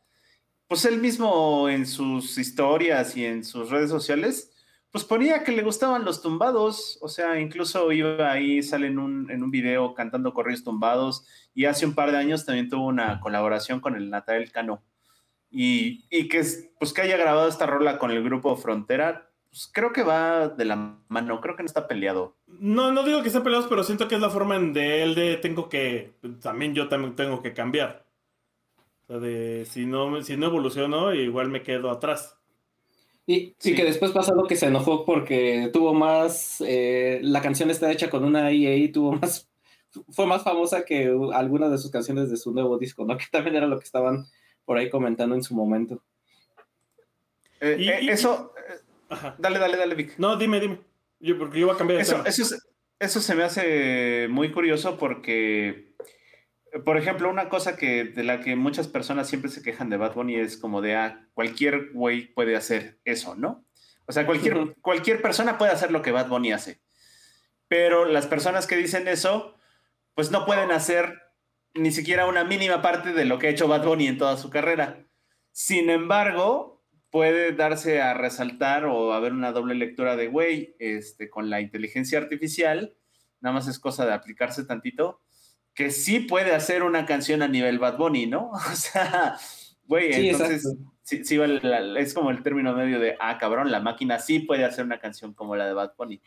pues 0.66 0.86
él 0.86 0.98
mismo 0.98 1.68
en 1.68 1.86
sus 1.86 2.38
historias 2.38 3.14
y 3.16 3.26
en 3.26 3.44
sus 3.44 3.68
redes 3.68 3.90
sociales, 3.90 4.51
pues 4.92 5.04
ponía 5.04 5.42
que 5.42 5.52
le 5.52 5.62
gustaban 5.62 6.04
los 6.04 6.20
tumbados, 6.20 6.98
o 7.00 7.08
sea, 7.08 7.40
incluso 7.40 7.90
iba 7.92 8.30
ahí, 8.30 8.62
sale 8.62 8.88
en 8.88 8.98
un, 8.98 9.30
en 9.30 9.42
un 9.42 9.50
video 9.50 9.94
cantando 9.94 10.34
corridos 10.34 10.64
tumbados, 10.64 11.26
y 11.54 11.64
hace 11.64 11.86
un 11.86 11.94
par 11.94 12.12
de 12.12 12.18
años 12.18 12.44
también 12.44 12.68
tuvo 12.68 12.86
una 12.86 13.18
colaboración 13.18 13.80
con 13.80 13.96
el 13.96 14.10
Natal 14.10 14.52
Cano. 14.52 14.82
Y, 15.50 16.04
y 16.10 16.28
que, 16.28 16.44
pues, 16.78 16.92
que 16.92 17.00
haya 17.00 17.16
grabado 17.16 17.48
esta 17.48 17.66
rola 17.66 17.98
con 17.98 18.10
el 18.10 18.22
grupo 18.22 18.54
Frontera, 18.56 19.30
pues 19.48 19.70
creo 19.72 19.92
que 19.92 20.02
va 20.02 20.48
de 20.48 20.64
la 20.64 20.96
mano, 21.08 21.40
creo 21.40 21.56
que 21.56 21.62
no 21.62 21.66
está 21.66 21.88
peleado. 21.88 22.36
No, 22.46 22.92
no 22.92 23.02
digo 23.02 23.22
que 23.22 23.28
esté 23.28 23.40
peleado, 23.40 23.68
pero 23.68 23.84
siento 23.84 24.08
que 24.08 24.14
es 24.14 24.20
la 24.20 24.30
forma 24.30 24.56
en 24.56 24.72
de 24.74 25.02
él 25.02 25.14
de 25.14 25.36
tengo 25.36 25.68
que, 25.68 26.14
también 26.40 26.74
yo 26.74 26.88
también 26.88 27.16
tengo 27.16 27.42
que 27.42 27.52
cambiar. 27.54 28.06
O 29.02 29.06
sea, 29.06 29.18
de 29.18 29.66
si 29.66 29.84
no, 29.84 30.22
si 30.22 30.36
no 30.36 30.46
evoluciono, 30.46 31.14
igual 31.14 31.48
me 31.48 31.62
quedo 31.62 31.90
atrás. 31.90 32.38
Y, 33.24 33.52
que 33.52 33.84
después 33.84 34.10
pasa 34.10 34.34
lo 34.34 34.46
que 34.46 34.56
se 34.56 34.66
enojó 34.66 35.04
porque 35.04 35.70
tuvo 35.72 35.94
más, 35.94 36.62
eh, 36.66 37.20
la 37.22 37.40
canción 37.40 37.70
está 37.70 37.90
hecha 37.92 38.10
con 38.10 38.24
una 38.24 38.52
IA 38.52 38.74
y 38.76 38.88
tuvo 38.88 39.12
más, 39.12 39.48
fue 40.10 40.26
más 40.26 40.42
famosa 40.42 40.84
que 40.84 41.14
algunas 41.32 41.70
de 41.70 41.78
sus 41.78 41.90
canciones 41.90 42.30
de 42.30 42.36
su 42.36 42.52
nuevo 42.52 42.78
disco, 42.78 43.04
¿no? 43.04 43.16
Que 43.18 43.26
también 43.30 43.56
era 43.56 43.66
lo 43.66 43.78
que 43.78 43.84
estaban 43.84 44.26
por 44.64 44.76
ahí 44.76 44.90
comentando 44.90 45.34
en 45.34 45.42
su 45.42 45.54
momento. 45.54 46.02
Eh, 47.60 47.76
eh, 47.78 48.10
eso, 48.10 48.52
Dale, 49.38 49.58
dale, 49.58 49.76
dale, 49.76 49.94
Vic. 49.94 50.14
No, 50.18 50.36
dime, 50.36 50.60
dime. 50.60 50.80
Yo, 51.20 51.38
porque 51.38 51.60
yo 51.60 51.66
voy 51.66 51.74
a 51.74 51.78
cambiar 51.78 51.98
de 51.98 52.02
eso, 52.02 52.24
Eso, 52.24 52.56
eso 52.98 53.20
se 53.20 53.34
me 53.34 53.44
hace 53.44 54.26
muy 54.28 54.50
curioso 54.52 54.96
porque, 54.96 55.94
por 56.84 56.96
ejemplo, 56.96 57.28
una 57.28 57.48
cosa 57.48 57.76
que 57.76 58.04
de 58.04 58.24
la 58.24 58.40
que 58.40 58.56
muchas 58.56 58.88
personas 58.88 59.28
siempre 59.28 59.50
se 59.50 59.62
quejan 59.62 59.90
de 59.90 59.98
Bad 59.98 60.14
Bunny 60.14 60.36
es 60.36 60.56
como 60.56 60.80
de, 60.80 60.96
ah, 60.96 61.28
cualquier 61.34 61.90
güey 61.92 62.32
puede 62.32 62.56
hacer 62.56 62.98
eso, 63.04 63.34
¿no? 63.34 63.64
O 64.06 64.12
sea, 64.12 64.26
cualquier, 64.26 64.74
cualquier 64.80 65.20
persona 65.20 65.58
puede 65.58 65.72
hacer 65.72 65.90
lo 65.90 66.02
que 66.02 66.12
Bad 66.12 66.28
Bunny 66.28 66.52
hace. 66.52 66.80
Pero 67.68 68.04
las 68.04 68.26
personas 68.26 68.66
que 68.66 68.76
dicen 68.76 69.06
eso, 69.06 69.56
pues 70.14 70.30
no 70.30 70.44
pueden 70.46 70.70
hacer 70.70 71.20
ni 71.74 71.90
siquiera 71.90 72.26
una 72.26 72.44
mínima 72.44 72.82
parte 72.82 73.12
de 73.12 73.24
lo 73.24 73.38
que 73.38 73.46
ha 73.46 73.50
hecho 73.50 73.68
Bad 73.68 73.84
Bunny 73.84 74.08
en 74.08 74.18
toda 74.18 74.36
su 74.36 74.50
carrera. 74.50 75.06
Sin 75.52 75.90
embargo, 75.90 76.82
puede 77.10 77.52
darse 77.52 78.00
a 78.00 78.14
resaltar 78.14 78.86
o 78.86 79.12
haber 79.12 79.32
una 79.32 79.52
doble 79.52 79.74
lectura 79.74 80.16
de, 80.16 80.28
güey, 80.28 80.74
este, 80.78 81.28
con 81.28 81.50
la 81.50 81.60
inteligencia 81.60 82.18
artificial, 82.18 82.94
nada 83.40 83.54
más 83.54 83.68
es 83.68 83.78
cosa 83.78 84.06
de 84.06 84.14
aplicarse 84.14 84.64
tantito, 84.64 85.20
que 85.74 85.90
sí 85.90 86.20
puede 86.20 86.54
hacer 86.54 86.82
una 86.82 87.06
canción 87.06 87.42
a 87.42 87.48
nivel 87.48 87.78
Bad 87.78 87.98
Bunny, 87.98 88.26
¿no? 88.26 88.50
O 88.72 88.76
sea, 88.76 89.36
güey, 89.86 90.28
entonces 90.28 90.76
sí, 91.02 91.24
sí 91.24 91.38
es 91.98 92.14
como 92.14 92.30
el 92.30 92.42
término 92.42 92.74
medio 92.74 93.00
de, 93.00 93.16
ah, 93.20 93.38
cabrón, 93.38 93.70
la 93.70 93.80
máquina 93.80 94.18
sí 94.18 94.40
puede 94.40 94.64
hacer 94.64 94.84
una 94.84 94.98
canción 94.98 95.34
como 95.34 95.56
la 95.56 95.66
de 95.66 95.72
Bad 95.74 95.92
Bunny. 95.96 96.20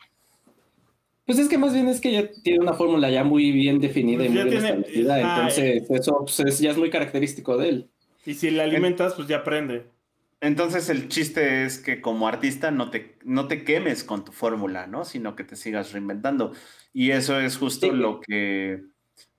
Pues 1.24 1.40
es 1.40 1.48
que 1.48 1.58
más 1.58 1.74
bien 1.74 1.88
es 1.88 2.00
que 2.00 2.12
ya 2.12 2.30
tiene 2.44 2.60
una 2.60 2.74
fórmula 2.74 3.10
ya 3.10 3.24
muy 3.24 3.50
bien 3.50 3.80
definida 3.80 4.24
y 4.24 4.28
pues 4.28 4.42
muy 4.42 4.50
bien 4.50 4.64
establecida, 4.64 5.20
entonces 5.20 5.90
eso 5.90 6.24
pues, 6.24 6.60
ya 6.60 6.70
es 6.70 6.76
muy 6.76 6.88
característico 6.88 7.56
de 7.56 7.68
él. 7.68 7.90
Y 8.24 8.34
si 8.34 8.50
la 8.50 8.64
alimentas, 8.64 9.14
pues 9.14 9.26
ya 9.26 9.38
aprende. 9.38 9.86
Entonces 10.40 10.88
el 10.88 11.08
chiste 11.08 11.64
es 11.64 11.78
que 11.78 12.00
como 12.00 12.28
artista 12.28 12.70
no 12.70 12.90
te, 12.90 13.16
no 13.24 13.48
te 13.48 13.64
quemes 13.64 14.04
con 14.04 14.24
tu 14.24 14.32
fórmula, 14.32 14.86
¿no? 14.86 15.04
Sino 15.04 15.34
que 15.34 15.44
te 15.44 15.56
sigas 15.56 15.92
reinventando. 15.92 16.52
Y 16.92 17.10
eso 17.10 17.40
es 17.40 17.56
justo 17.56 17.90
lo, 17.90 18.20
que, 18.20 18.82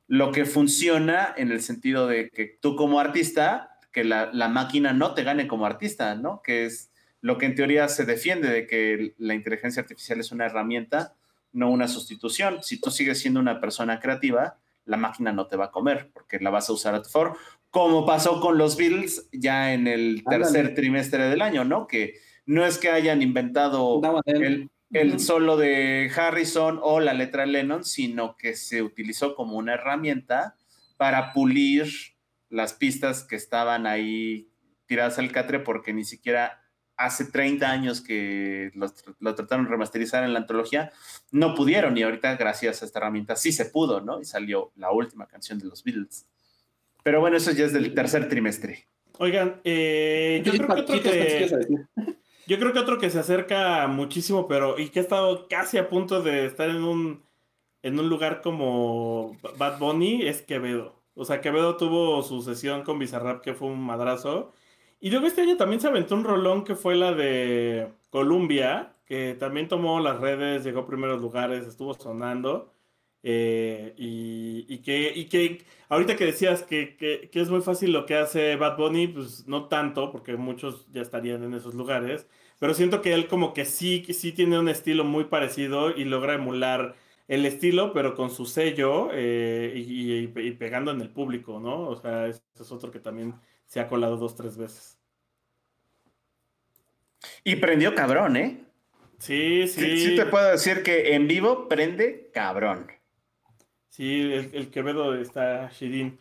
lo 0.08 0.32
que 0.32 0.46
funciona 0.46 1.34
en 1.36 1.52
el 1.52 1.62
sentido 1.62 2.08
de 2.08 2.30
que 2.30 2.58
tú 2.62 2.76
como 2.76 3.00
artista, 3.00 3.78
que 3.92 4.04
la, 4.04 4.32
la, 4.34 4.48
máquina 4.48 4.94
no 4.94 5.14
te 5.14 5.24
gane 5.24 5.48
como 5.48 5.66
artista, 5.66 6.16
¿no? 6.16 6.42
Que 6.42 6.66
es 6.66 6.92
lo 7.22 7.38
que 7.38 7.46
en 7.46 7.56
teoría 7.56 7.88
se 7.90 8.06
defiende 8.06 8.50
de 8.50 8.68
que 8.68 9.14
la 9.18 9.34
inteligencia 9.34 9.82
artificial 9.82 10.20
es 10.20 10.32
una 10.32 10.46
herramienta, 10.46 11.16
no 11.52 11.70
una 11.70 11.88
sustitución. 11.88 12.64
Si 12.64 12.80
tú 12.80 12.92
sigues 12.92 13.20
siendo 13.20 13.40
una 13.40 13.60
persona 13.60 14.00
creativa, 14.00 14.58
la 14.86 14.98
máquina 14.98 15.34
no 15.34 15.48
te 15.48 15.58
va 15.58 15.66
a 15.66 15.72
comer 15.72 16.10
porque 16.14 16.40
la 16.40 16.50
vas 16.50 16.70
a 16.70 16.74
usar 16.74 16.96
a 16.96 17.02
tu 17.02 17.10
favor 17.10 17.38
como 17.78 18.06
pasó 18.06 18.40
con 18.40 18.58
los 18.58 18.78
Beatles 18.78 19.30
ya 19.32 19.74
en 19.74 19.88
el 19.88 20.24
tercer 20.28 20.74
trimestre 20.74 21.30
del 21.30 21.42
año, 21.42 21.64
¿no? 21.64 21.88
Que 21.88 22.16
no 22.46 22.66
es 22.66 22.78
que 22.78 22.90
hayan 22.90 23.22
inventado 23.22 24.02
el, 24.26 24.70
el, 24.92 25.20
solo 25.20 25.58
de 25.58 26.12
Harrison 26.16 26.80
o 26.82 27.00
la 27.00 27.14
letra 27.14 27.46
Lennon, 27.46 27.84
sino 27.84 28.36
que 28.38 28.56
se 28.56 28.82
utilizó 28.82 29.36
como 29.36 29.58
una 29.58 29.74
herramienta 29.74 30.56
para 30.98 31.34
pulir 31.34 31.88
las 32.50 32.74
pistas 32.74 33.24
que 33.24 33.36
estaban 33.36 33.86
ahí 33.86 34.50
tiradas 34.86 35.20
al 35.20 35.32
catre 35.32 35.60
porque 35.60 35.94
ni 35.94 36.06
siquiera 36.06 36.62
hace 36.96 37.26
30 37.26 37.70
años 37.70 38.02
que 38.02 38.72
lo, 38.74 38.92
lo, 39.20 39.36
trataron 39.36 39.66
de 39.66 39.72
remasterizar 39.72 40.24
en 40.24 40.34
la 40.34 40.40
antología, 40.40 40.92
no 41.32 41.54
pudieron 41.54 41.96
y 41.98 42.04
ahorita 42.04 42.36
gracias 42.38 42.82
a 42.82 42.86
esta 42.86 43.00
herramienta 43.00 43.36
sí 43.36 43.52
se 43.52 43.66
pudo, 43.66 44.02
¿no? 44.02 44.20
Y 44.20 44.26
salió 44.26 44.72
la 44.76 44.92
última 44.92 45.28
canción 45.28 45.60
de 45.60 45.66
los 45.66 45.84
Beatles. 45.84 46.26
Pero 47.04 47.20
bueno, 47.22 47.38
eso 47.38 47.52
ya 47.52 47.66
es 47.66 47.74
del 47.74 47.94
tercer 47.94 48.28
trimestre. 48.28 48.88
Oigan, 49.20 49.62
eh, 49.64 50.42
yo, 50.44 50.52
creo 50.52 50.68
que 50.68 50.82
otro 50.82 51.02
que, 51.02 51.50
yo 52.48 52.58
creo 52.60 52.74
que 52.74 52.80
otro 52.80 52.98
que 52.98 53.10
se 53.10 53.20
acerca 53.20 53.88
muchísimo, 53.88 54.48
pero 54.48 54.80
y 54.80 54.90
que 54.90 55.00
ha 55.00 55.04
estado 55.04 55.48
casi 55.50 55.78
a 55.78 55.90
punto 55.90 56.22
de 56.22 56.46
estar 56.46 56.70
en 56.70 56.84
un, 56.84 57.24
en 57.84 58.00
un 58.00 58.10
lugar 58.10 58.42
como 58.42 59.38
Bad 59.58 59.80
Bunny 59.80 60.26
es 60.28 60.42
Quevedo. 60.42 60.96
O 61.16 61.26
sea, 61.26 61.42
Quevedo 61.42 61.78
tuvo 61.78 62.24
su 62.24 62.42
sesión 62.42 62.84
con 62.84 63.00
Bizarrap 63.00 63.42
que 63.42 63.54
fue 63.54 63.68
un 63.68 63.82
madrazo. 63.82 64.54
Y 65.00 65.12
luego 65.12 65.28
este 65.28 65.42
año 65.42 65.58
también 65.58 65.82
se 65.82 65.88
aventó 65.88 66.16
un 66.16 66.24
rolón 66.24 66.64
que 66.64 66.76
fue 66.76 66.96
la 66.96 67.14
de 67.14 67.90
Columbia, 68.10 68.96
que 69.06 69.36
también 69.36 69.68
tomó 69.68 70.00
las 70.00 70.20
redes, 70.20 70.64
llegó 70.64 70.82
a 70.82 70.88
primeros 70.88 71.22
lugares, 71.22 71.68
estuvo 71.68 71.94
sonando. 71.96 72.72
Eh, 73.30 73.94
y, 73.98 74.78
que, 74.78 75.12
y 75.14 75.26
que 75.26 75.66
ahorita 75.90 76.16
que 76.16 76.24
decías 76.24 76.64
que, 76.64 76.96
que, 76.96 77.30
es 77.34 77.50
muy 77.50 77.60
fácil 77.60 77.92
lo 77.92 78.06
que 78.06 78.16
hace 78.16 78.56
Bad 78.56 78.78
Bunny, 78.78 79.08
pues 79.08 79.46
no 79.50 79.68
tanto, 79.68 80.14
porque 80.14 80.38
muchos 80.38 80.88
ya 80.94 81.02
estarían 81.02 81.44
en 81.44 81.54
esos 81.54 81.74
lugares, 81.74 82.26
pero 82.58 82.74
siento 82.74 83.02
que 83.02 83.14
él 83.14 83.28
como 83.28 83.54
que 83.54 83.66
sí, 83.66 84.06
sí 84.14 84.32
tiene 84.32 84.58
un 84.58 84.70
estilo 84.70 85.04
muy 85.04 85.26
parecido 85.26 85.92
y 85.92 86.06
logra 86.06 86.36
emular 86.36 86.96
el 87.28 87.46
estilo, 87.46 87.92
pero 87.92 88.16
con 88.16 88.30
su 88.30 88.46
sello 88.46 89.10
eh, 89.12 89.74
y, 89.76 90.28
pegando 90.54 90.92
en 90.92 91.02
el 91.02 91.10
público, 91.10 91.60
¿no? 91.60 91.90
O 91.90 91.98
sea, 91.98 92.28
eso 92.28 92.42
es 92.58 92.72
otro 92.72 92.92
que 92.92 93.02
también 93.02 93.36
se 93.66 93.82
ha 93.82 93.90
colado 93.90 94.16
dos, 94.16 94.38
tres 94.38 94.56
veces. 94.58 94.98
Y 97.44 97.58
prendió 97.58 97.94
cabrón, 97.94 98.38
¿eh? 98.38 98.64
Sí, 99.20 99.68
sí. 99.68 99.82
Sí, 99.82 100.06
sí 100.06 100.16
te 100.16 100.28
puedo 100.28 100.50
decir 100.50 100.82
que 100.82 101.14
en 101.14 101.28
vivo 101.28 101.68
prende 101.68 102.30
cabrón. 102.34 102.97
Sí, 103.98 104.32
el, 104.32 104.70
Quevedo 104.70 105.16
está 105.16 105.72
Shirin. 105.72 106.20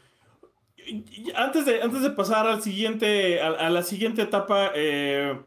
Antes 1.35 1.67
de, 1.67 1.83
antes 1.83 2.01
de 2.01 2.11
pasar 2.11 2.47
al 2.47 2.63
siguiente, 2.63 3.43
a, 3.43 3.69
la 3.69 3.83
siguiente 3.83 4.23
etapa, 4.23 4.71
eh, 4.75 5.39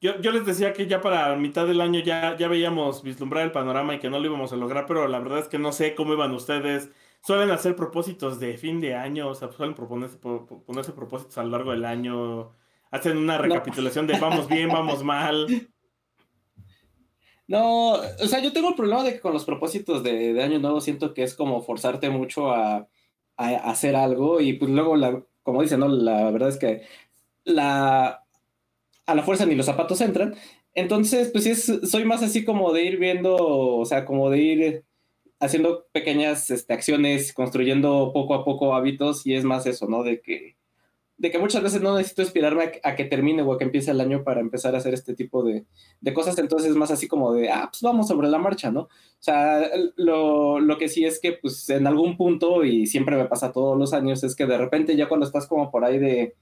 yo, 0.00 0.18
yo, 0.22 0.30
les 0.32 0.46
decía 0.46 0.72
que 0.72 0.86
ya 0.86 1.02
para 1.02 1.36
mitad 1.36 1.66
del 1.66 1.82
año 1.82 2.00
ya, 2.00 2.34
ya 2.38 2.48
veíamos 2.48 3.02
vislumbrar 3.02 3.44
el 3.44 3.52
panorama 3.52 3.94
y 3.94 3.98
que 3.98 4.08
no 4.08 4.18
lo 4.18 4.24
íbamos 4.24 4.54
a 4.54 4.56
lograr, 4.56 4.86
pero 4.86 5.06
la 5.06 5.18
verdad 5.18 5.40
es 5.40 5.48
que 5.48 5.58
no 5.58 5.70
sé 5.70 5.94
cómo 5.94 6.14
iban 6.14 6.32
ustedes. 6.32 6.90
Suelen 7.20 7.50
hacer 7.50 7.76
propósitos 7.76 8.40
de 8.40 8.56
fin 8.56 8.80
de 8.80 8.94
año, 8.94 9.28
o 9.28 9.34
sea, 9.34 9.52
suelen 9.52 9.74
proponerse, 9.74 10.16
ponerse 10.16 10.92
propósitos 10.92 11.36
a 11.36 11.44
lo 11.44 11.50
largo 11.50 11.72
del 11.72 11.84
año, 11.84 12.52
hacen 12.90 13.18
una 13.18 13.36
recapitulación 13.36 14.06
de 14.06 14.18
vamos 14.18 14.48
bien, 14.48 14.70
vamos 14.70 15.04
mal. 15.04 15.46
No, 17.48 17.92
o 17.92 18.26
sea, 18.26 18.40
yo 18.40 18.52
tengo 18.52 18.70
el 18.70 18.74
problema 18.74 19.04
de 19.04 19.14
que 19.14 19.20
con 19.20 19.32
los 19.32 19.44
propósitos 19.44 20.02
de, 20.02 20.42
Año 20.42 20.58
Nuevo 20.58 20.80
siento 20.80 21.14
que 21.14 21.22
es 21.22 21.34
como 21.34 21.62
forzarte 21.62 22.10
mucho 22.10 22.50
a, 22.50 22.88
hacer 23.36 23.96
algo 23.96 24.40
y 24.40 24.54
pues 24.54 24.70
luego, 24.70 24.96
la, 24.96 25.22
como 25.42 25.62
dicen, 25.62 25.80
¿no? 25.80 25.88
La 25.88 26.30
verdad 26.30 26.48
es 26.48 26.58
que 26.58 26.82
la, 27.44 28.24
a 29.06 29.14
la 29.14 29.22
fuerza 29.22 29.46
ni 29.46 29.54
los 29.54 29.66
zapatos 29.66 30.00
entran. 30.00 30.34
Entonces, 30.74 31.30
pues 31.30 31.44
sí, 31.44 31.54
soy 31.54 32.04
más 32.04 32.22
así 32.22 32.44
como 32.44 32.72
de 32.72 32.84
ir 32.84 32.98
viendo, 32.98 33.36
o 33.36 33.84
sea, 33.84 34.04
como 34.06 34.30
de 34.30 34.38
ir 34.38 34.84
haciendo 35.40 35.86
pequeñas 35.92 36.50
este, 36.50 36.74
acciones, 36.74 37.32
construyendo 37.32 38.12
poco 38.12 38.34
a 38.34 38.44
poco 38.44 38.74
hábitos 38.74 39.26
y 39.26 39.34
es 39.34 39.44
más 39.44 39.66
eso, 39.66 39.86
¿no? 39.88 40.02
De 40.02 40.20
que 40.20 40.55
de 41.18 41.30
que 41.30 41.38
muchas 41.38 41.62
veces 41.62 41.80
no 41.80 41.96
necesito 41.96 42.22
inspirarme 42.22 42.72
a, 42.82 42.94
que 42.94 43.04
termine 43.04 43.42
o 43.42 43.52
a 43.52 43.58
que 43.58 43.64
empiece 43.64 43.90
el 43.90 44.00
año 44.00 44.22
para 44.22 44.40
empezar 44.40 44.74
a 44.74 44.78
hacer 44.78 44.92
este 44.92 45.14
tipo 45.14 45.42
de, 45.42 45.64
cosas, 46.12 46.38
entonces 46.38 46.70
es 46.70 46.76
más 46.76 46.90
así 46.90 47.08
como 47.08 47.32
de, 47.32 47.50
ah, 47.50 47.68
pues 47.70 47.82
vamos 47.82 48.08
sobre 48.08 48.28
la 48.28 48.38
marcha, 48.38 48.70
¿no? 48.70 48.82
O 48.82 48.90
sea, 49.18 49.70
lo, 49.96 50.76
que 50.78 50.88
sí 50.88 51.04
es 51.04 51.18
que 51.18 51.32
pues 51.32 51.68
en 51.70 51.86
algún 51.86 52.16
punto, 52.16 52.64
y 52.64 52.86
siempre 52.86 53.16
me 53.16 53.26
pasa 53.26 53.52
todos 53.52 53.78
los 53.78 53.94
años, 53.94 54.22
es 54.24 54.36
que 54.36 54.46
de 54.46 54.58
repente 54.58 54.96
ya 54.96 55.08
cuando 55.08 55.26
estás 55.26 55.46
como 55.46 55.70
por 55.70 55.84
ahí 55.84 55.98
de, 55.98 56.34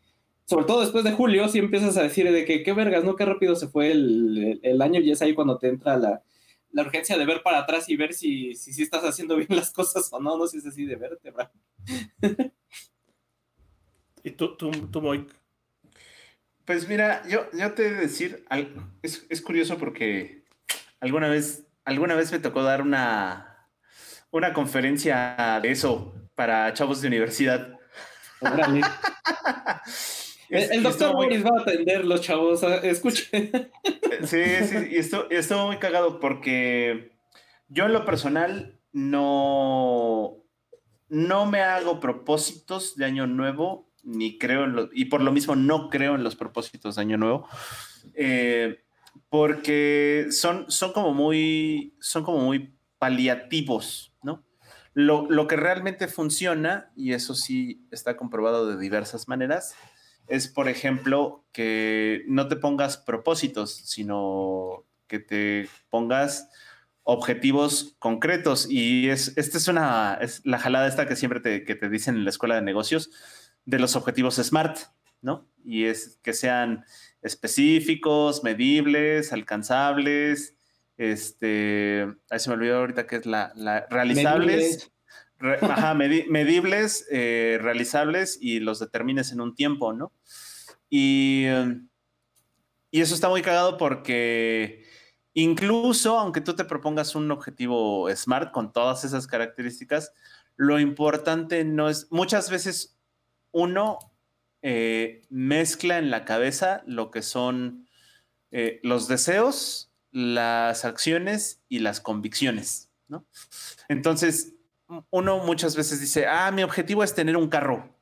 sobre 0.45 0.67
todo 0.67 0.81
después 0.81 1.05
de 1.05 1.13
julio, 1.13 1.49
sí 1.49 1.59
empiezas 1.61 1.97
a 1.97 2.03
decir 2.03 2.31
de 2.31 2.45
que 2.45 2.63
qué 2.65 2.73
vergas, 2.73 3.05
¿no? 3.05 3.17
Qué 3.17 3.25
rápido 3.25 3.55
se 3.55 3.69
fue 3.69 3.93
el, 3.93 4.83
año 4.83 5.01
y 5.01 5.11
es 5.13 5.23
ahí 5.23 5.35
cuando 5.35 5.57
te 5.59 5.69
entra 5.69 5.97
la, 5.97 6.23
la 6.73 6.83
urgencia 6.83 7.17
de 7.17 7.27
ver 7.27 7.43
para 7.43 7.61
atrás 7.61 7.89
y 7.89 7.97
ver 7.97 8.13
si, 8.13 8.55
si, 8.57 8.83
estás 8.83 9.05
haciendo 9.05 9.37
bien 9.37 9.49
las 9.51 9.71
cosas 9.73 10.13
o 10.13 10.21
no, 10.21 10.37
no 10.37 10.47
sé 10.49 10.61
si 10.61 10.67
es 10.69 10.73
así 10.73 10.85
de 10.85 10.97
vértebra. 10.97 11.53
¿Y 14.25 14.31
tú, 14.31 14.57
tú, 14.57 14.71
tú, 14.71 15.27
Pues 16.65 16.89
mira, 16.89 17.23
yo, 17.29 17.47
yo 17.53 17.75
te 17.75 17.87
he 17.87 17.91
de 17.91 18.01
decir, 18.01 18.47
es, 19.03 19.27
es, 19.29 19.43
curioso 19.43 19.77
porque 19.77 20.47
alguna 20.99 21.29
vez, 21.29 21.67
alguna 21.85 22.15
vez 22.15 22.33
me 22.33 22.39
tocó 22.39 22.63
dar 22.63 22.81
una, 22.81 23.69
una 24.31 24.55
conferencia 24.55 25.61
de 25.61 25.71
eso 25.71 26.15
para 26.35 26.73
chavos 26.73 27.03
de 27.03 27.09
universidad. 27.09 27.79
el, 30.49 30.83
doctor 30.83 31.15
Boris 31.15 31.45
va 31.45 31.51
a 31.59 31.61
atender 31.61 32.07
los 32.07 32.23
chavos, 32.23 32.63
escuchen. 32.83 33.71
Sí, 34.23 34.45
sí, 34.65 34.77
y 34.93 34.97
esto, 34.97 35.29
estuvo 35.29 35.67
muy 35.67 35.79
cagado 35.79 36.21
porque 36.21 37.11
yo 37.67 37.87
en 37.87 37.93
lo 37.93 38.05
personal 38.05 38.79
no, 38.93 40.45
no 41.09 41.47
me 41.47 41.61
hago 41.61 41.99
propósitos 41.99 42.97
de 42.97 43.07
año 43.07 43.27
nuevo, 43.27 43.91
ni 44.05 44.39
creo 44.39 44.65
en 44.65 44.91
y 44.93 45.07
por 45.07 45.21
lo 45.21 45.33
mismo 45.33 45.57
no 45.57 45.89
creo 45.91 46.15
en 46.15 46.25
los 46.25 46.37
propósitos 46.37 46.97
de 46.97 47.03
año 47.03 47.17
nuevo, 47.17 47.49
eh, 48.15 48.85
porque 49.29 50.27
son, 50.31 50.71
son 50.71 50.93
como 50.93 51.15
muy, 51.15 51.97
son 52.01 52.25
como 52.25 52.41
muy 52.41 52.75
paliativos, 52.99 54.13
¿no? 54.23 54.45
Lo, 54.93 55.29
lo, 55.29 55.49
que 55.49 55.57
realmente 55.57 56.07
funciona, 56.07 56.93
y 56.95 57.13
eso 57.13 57.35
sí 57.35 57.87
está 57.91 58.17
comprobado 58.17 58.69
de 58.69 58.81
diversas 58.81 59.27
maneras, 59.27 59.75
es, 60.29 60.49
por 60.49 60.69
ejemplo, 60.69 61.45
que 61.53 62.25
no 62.29 62.49
te 62.49 62.57
pongas 62.57 62.97
propósitos, 62.97 63.75
sino 63.75 64.85
que 65.07 65.19
te 65.19 65.69
pongas 65.91 66.49
objetivos 67.03 67.95
concretos. 67.99 68.67
Y 68.71 69.09
es, 69.11 69.37
esta 69.37 69.59
es 69.59 69.69
una, 69.69 70.15
es 70.21 70.45
la 70.45 70.59
jalada 70.59 70.87
esta 70.87 71.07
que 71.07 71.17
siempre 71.17 71.41
te, 71.41 71.65
que 71.65 71.75
te 71.75 71.89
dicen 71.89 72.17
en 72.17 72.25
la 72.25 72.31
escuela 72.31 72.55
de 72.55 72.63
negocios 72.63 73.11
de 73.65 73.79
los 73.79 73.97
objetivos 73.97 74.37
SMART, 74.37 74.79
¿no? 75.21 75.49
Y 75.65 75.85
es 75.85 76.19
que 76.23 76.33
sean 76.33 76.85
específicos, 77.23 78.45
medibles, 78.45 79.33
alcanzables, 79.33 80.55
este, 80.97 82.07
ahí 82.31 82.39
se 82.39 82.49
me 82.51 82.57
olvidó 82.57 82.79
ahorita 82.79 83.07
que 83.07 83.17
es 83.17 83.27
la, 83.27 83.87
realizables, 83.91 84.93
ajá, 85.63 85.95
medibles, 85.95 87.07
eh, 87.11 87.59
realizables 87.61 88.39
y 88.41 88.61
los 88.61 88.79
determines 88.79 89.33
en 89.33 89.41
un 89.41 89.55
tiempo, 89.55 89.93
¿no? 89.93 90.13
Y, 90.89 91.47
y 92.91 93.01
eso 93.01 93.15
está 93.15 93.29
muy 93.29 93.43
cagado 93.43 93.77
porque 93.77 94.85
incluso 95.33 96.19
aunque 96.19 96.41
tú 96.41 96.55
te 96.55 96.65
propongas 96.65 97.17
un 97.17 97.31
objetivo 97.33 98.09
SMART 98.15 98.53
con 98.53 98.73
todas 98.73 99.03
esas 99.05 99.27
características, 99.27 100.13
lo 100.57 100.79
importante 100.79 101.65
no 101.65 101.89
es, 101.89 102.07
muchas 102.13 102.51
veces 102.51 102.94
uno 103.55 103.99
eh, 104.63 105.23
mezcla 105.31 105.99
en 105.99 106.11
la 106.11 106.25
cabeza 106.25 106.83
lo 106.87 107.11
que 107.11 107.23
son 107.23 107.89
eh, 108.51 108.81
los 108.83 109.09
deseos, 109.09 109.93
las 110.11 110.85
acciones 110.85 111.63
y 111.69 111.79
las 111.79 112.01
convicciones, 112.01 112.91
¿no? 113.09 113.27
Entonces, 113.89 114.55
uno 115.11 115.39
muchas 115.39 115.77
veces 115.77 116.01
dice, 116.01 116.27
ah, 116.27 116.51
mi 116.51 116.63
objetivo 116.63 117.05
es 117.05 117.15
tener 117.15 117.37
un 117.37 117.49
carro, 117.49 117.97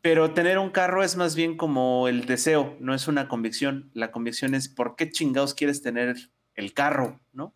pero 0.00 0.32
tener 0.32 0.58
un 0.58 0.70
carro 0.70 1.02
es 1.02 1.16
más 1.16 1.34
bien 1.34 1.56
como 1.56 2.08
el 2.08 2.26
deseo, 2.26 2.76
no 2.80 2.94
es 2.94 3.08
una 3.08 3.28
convicción. 3.28 3.90
La 3.94 4.10
convicción 4.10 4.54
es 4.54 4.68
por 4.68 4.94
qué 4.96 5.10
chingados 5.10 5.54
quieres 5.54 5.82
tener 5.82 6.30
el 6.54 6.72
carro, 6.72 7.20
¿no? 7.32 7.54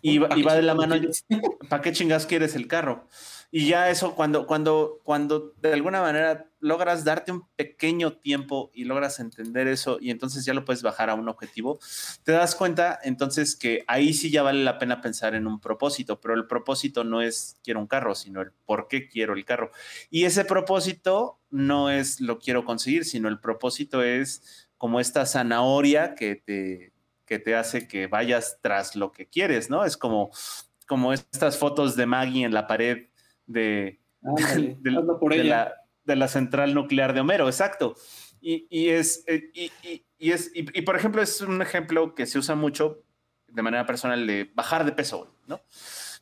Y, 0.00 0.16
y 0.16 0.42
va 0.42 0.54
de 0.54 0.62
la 0.62 0.74
mano, 0.74 0.96
¿para 1.68 1.82
qué 1.82 1.92
chingados 1.92 2.26
quieres 2.26 2.54
el 2.54 2.66
carro? 2.66 3.08
Y 3.56 3.68
ya 3.68 3.88
eso, 3.88 4.16
cuando, 4.16 4.48
cuando, 4.48 5.00
cuando 5.04 5.54
de 5.62 5.72
alguna 5.72 6.00
manera 6.00 6.50
logras 6.58 7.04
darte 7.04 7.30
un 7.30 7.46
pequeño 7.54 8.14
tiempo 8.14 8.72
y 8.74 8.82
logras 8.82 9.20
entender 9.20 9.68
eso 9.68 9.98
y 10.00 10.10
entonces 10.10 10.44
ya 10.44 10.54
lo 10.54 10.64
puedes 10.64 10.82
bajar 10.82 11.08
a 11.08 11.14
un 11.14 11.28
objetivo, 11.28 11.78
te 12.24 12.32
das 12.32 12.56
cuenta 12.56 12.98
entonces 13.04 13.54
que 13.54 13.84
ahí 13.86 14.12
sí 14.12 14.32
ya 14.32 14.42
vale 14.42 14.64
la 14.64 14.80
pena 14.80 15.00
pensar 15.00 15.36
en 15.36 15.46
un 15.46 15.60
propósito, 15.60 16.20
pero 16.20 16.34
el 16.34 16.48
propósito 16.48 17.04
no 17.04 17.22
es 17.22 17.56
quiero 17.62 17.78
un 17.78 17.86
carro, 17.86 18.16
sino 18.16 18.40
el 18.40 18.50
por 18.50 18.88
qué 18.88 19.08
quiero 19.08 19.34
el 19.34 19.44
carro. 19.44 19.70
Y 20.10 20.24
ese 20.24 20.44
propósito 20.44 21.38
no 21.50 21.90
es 21.90 22.20
lo 22.20 22.40
quiero 22.40 22.64
conseguir, 22.64 23.04
sino 23.04 23.28
el 23.28 23.38
propósito 23.38 24.02
es 24.02 24.66
como 24.78 24.98
esta 24.98 25.26
zanahoria 25.26 26.16
que 26.16 26.34
te, 26.34 26.92
que 27.24 27.38
te 27.38 27.54
hace 27.54 27.86
que 27.86 28.08
vayas 28.08 28.58
tras 28.62 28.96
lo 28.96 29.12
que 29.12 29.26
quieres, 29.26 29.70
¿no? 29.70 29.84
Es 29.84 29.96
como, 29.96 30.32
como 30.88 31.12
estas 31.12 31.56
fotos 31.56 31.94
de 31.94 32.06
Maggie 32.06 32.44
en 32.44 32.52
la 32.52 32.66
pared 32.66 33.13
de, 33.46 34.00
de, 34.80 36.16
la, 36.16 36.28
central 36.28 36.74
nuclear 36.74 37.14
de 37.14 37.20
Homero, 37.20 37.46
exacto. 37.46 37.94
Y, 38.40 38.90
es, 38.90 39.24
eh, 39.26 39.50
y, 40.18 40.30
es 40.30 40.50
y, 40.54 40.82
por 40.82 40.96
ejemplo, 40.96 41.22
es 41.22 41.40
un 41.40 41.62
ejemplo 41.62 42.14
que 42.14 42.26
se 42.26 42.38
usa 42.38 42.54
mucho 42.54 43.02
de 43.48 43.62
manera 43.62 43.86
personal 43.86 44.26
de 44.26 44.50
bajar 44.54 44.84
de 44.84 44.92
peso, 44.92 45.34
¿no? 45.46 45.60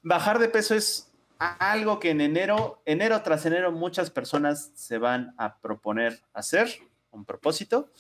Bajar 0.03 0.39
de 0.39 0.49
peso 0.49 0.75
es 0.77 1.13
algo 1.39 1.99
que 1.99 2.11
en 2.11 2.21
enero, 2.21 2.81
enero 2.85 3.23
tras 3.23 3.45
enero, 3.47 3.73
muchas 3.73 4.11
personas 4.11 4.71
se 4.75 4.99
van 4.99 5.35
a 5.37 5.59
proponer 5.61 6.21
hacer, 6.33 6.69
un 7.11 7.25
propósito, 7.25 7.91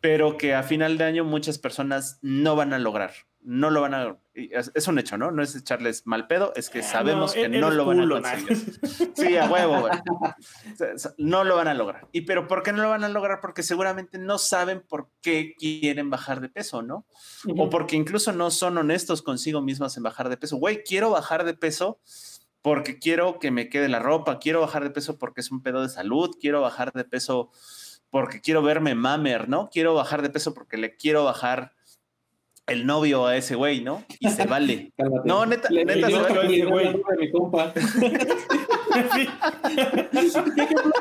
pero 0.00 0.38
que 0.38 0.54
a 0.54 0.62
final 0.62 0.96
de 0.96 1.04
año 1.04 1.24
muchas 1.24 1.58
personas 1.58 2.18
no 2.22 2.56
van 2.56 2.72
a 2.72 2.78
lograr 2.78 3.12
no 3.48 3.70
lo 3.70 3.80
van 3.80 3.94
a. 3.94 4.18
Es, 4.34 4.88
un 4.88 4.98
hecho, 4.98 5.16
¿no? 5.16 5.30
No 5.30 5.42
es 5.42 5.56
echarles 5.56 6.06
mal 6.06 6.26
pedo, 6.26 6.52
es 6.54 6.68
que 6.68 6.80
ah, 6.80 6.82
sabemos 6.82 7.32
que 7.32 7.48
no 7.48 7.70
lo 7.70 7.86
van 7.86 8.00
a 8.00 8.06
conseguir. 8.06 8.78
Sí, 9.16 9.38
a 9.38 9.48
huevo, 9.48 9.80
güey. 9.80 9.92
No 11.16 11.44
lo 11.44 11.56
van 11.56 11.66
a 11.66 11.72
lograr. 11.72 12.06
¿Y 12.12 12.20
pero 12.20 12.46
por 12.46 12.62
qué 12.62 12.72
no 12.72 12.82
lo 12.82 12.90
van 12.90 13.04
a 13.04 13.08
lograr? 13.08 13.40
Porque 13.40 13.62
seguramente 13.62 14.18
no 14.18 14.36
saben 14.36 14.82
por 14.86 15.08
qué 15.22 15.54
quieren 15.58 16.10
bajar 16.10 16.42
de 16.42 16.50
peso, 16.50 16.82
¿no? 16.82 17.06
O 17.56 17.70
porque 17.70 17.96
incluso 17.96 18.34
no 18.34 18.50
son 18.50 18.76
honestos 18.76 19.22
consigo 19.22 19.62
mismos 19.62 19.96
en 19.96 20.02
bajar 20.02 20.28
de 20.28 20.36
peso. 20.36 20.58
Güey, 20.58 20.82
quiero 20.84 21.08
bajar 21.08 21.44
de 21.44 21.54
peso 21.54 22.00
porque 22.60 22.98
quiero 22.98 23.38
que 23.38 23.50
me 23.50 23.70
quede 23.70 23.88
la 23.88 23.98
ropa, 23.98 24.40
quiero 24.40 24.60
bajar 24.60 24.84
de 24.84 24.90
peso 24.90 25.18
porque 25.18 25.40
es 25.40 25.50
un 25.50 25.62
pedo 25.62 25.80
de 25.80 25.88
salud, 25.88 26.36
quiero 26.38 26.60
bajar 26.60 26.92
de 26.92 27.04
peso 27.04 27.50
porque 28.10 28.42
quiero 28.42 28.60
verme 28.60 28.94
mamer, 28.94 29.48
¿no? 29.48 29.70
Quiero 29.70 29.94
bajar 29.94 30.20
de 30.20 30.28
peso 30.28 30.52
porque 30.52 30.76
le 30.76 30.96
quiero 30.96 31.24
bajar 31.24 31.77
el 32.68 32.86
novio 32.86 33.26
a 33.26 33.36
ese 33.36 33.54
güey, 33.54 33.82
¿no? 33.82 34.04
Y 34.18 34.28
se 34.30 34.46
vale. 34.46 34.92
no, 35.24 35.46
neta, 35.46 35.68
neta 35.70 36.06
se 36.08 36.18
vale. 36.18 36.64
Güey. 36.64 37.02
mi 37.18 37.30
compa. 37.30 37.72
¿Qué 37.74 39.28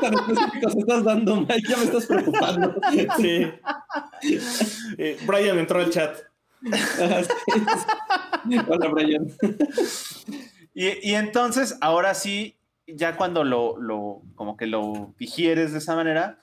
tan 0.01 0.13
específicos 0.13 0.75
estás 0.75 1.03
dando, 1.03 1.41
Mike? 1.41 1.63
Ya 1.67 1.77
me 1.77 1.83
estás 1.83 2.05
preocupando. 2.05 2.75
Sí. 3.17 3.47
Eh, 4.97 5.17
Brian 5.25 5.59
entró 5.59 5.79
al 5.79 5.89
chat. 5.89 6.17
Hola, 8.67 8.87
Brian. 8.89 9.27
Y, 10.73 11.09
y, 11.09 11.15
entonces, 11.15 11.77
ahora 11.81 12.13
sí, 12.13 12.57
ya 12.87 13.15
cuando 13.17 13.43
lo, 13.43 13.77
lo, 13.79 14.21
como 14.35 14.57
que 14.57 14.67
lo 14.67 15.13
digieres 15.17 15.71
de 15.71 15.79
esa 15.79 15.95
manera, 15.95 16.39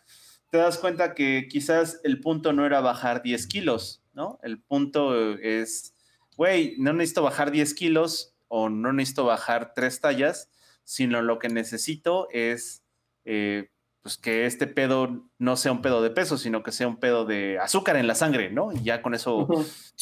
te 0.51 0.59
das 0.59 0.79
cuenta 0.79 1.15
que 1.15 1.49
quizás 1.49 2.01
el 2.05 2.21
punto 2.21 2.53
no 2.53 2.65
era 2.65 2.81
bajar 2.81 3.23
10 3.23 3.47
kilos, 3.49 4.04
¿no? 4.14 4.38
El 4.42 4.61
punto 4.62 5.35
es, 5.37 5.94
güey, 6.37 6.77
no 6.79 6.92
necesito 6.92 7.22
bajar 7.22 7.50
10 7.50 7.74
kilos 7.74 8.35
o 8.48 8.68
no 8.68 8.92
necesito 8.92 9.24
bajar 9.24 9.72
tres 9.74 10.00
tallas, 10.00 10.50
sino 10.85 11.22
lo 11.22 11.38
que 11.38 11.48
necesito 11.48 12.29
es 12.31 12.85
eh, 13.24 13.70
pues 14.05 14.18
que 14.18 14.44
este 14.44 14.66
pedo 14.66 15.31
no 15.38 15.57
sea 15.57 15.72
un 15.72 15.81
pedo 15.81 16.03
de 16.03 16.11
peso, 16.11 16.37
sino 16.37 16.62
que 16.62 16.72
sea 16.72 16.87
un 16.87 16.98
pedo 16.98 17.24
de 17.24 17.59
azúcar 17.59 17.96
en 17.96 18.07
la 18.07 18.14
sangre, 18.14 18.50
¿no? 18.50 18.70
Y 18.70 18.83
ya 18.83 19.00
con 19.00 19.14
eso 19.14 19.48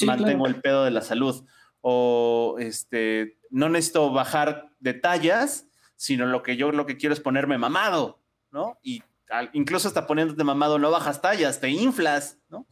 mantengo 0.05 0.47
el 0.49 0.61
pedo 0.61 0.85
de 0.85 0.91
la 0.91 1.03
salud. 1.03 1.45
O 1.81 2.57
este, 2.59 3.39
no 3.51 3.69
necesito 3.69 4.13
bajar 4.13 4.73
de 4.81 4.95
tallas, 4.95 5.69
sino 5.95 6.27
lo 6.27 6.43
que 6.43 6.57
yo 6.57 6.73
lo 6.73 6.85
que 6.85 6.97
quiero 6.97 7.13
es 7.13 7.21
ponerme 7.21 7.59
mamado, 7.59 8.21
¿no? 8.51 8.79
Y 8.83 9.05
incluso 9.53 9.87
hasta 9.87 10.09
poniéndote 10.09 10.43
mamado 10.43 10.81
no 10.81 10.91
bajas 10.91 11.23
tallas, 11.23 11.61
te 11.61 11.71
inflas, 11.71 12.39
¿no? 12.49 12.67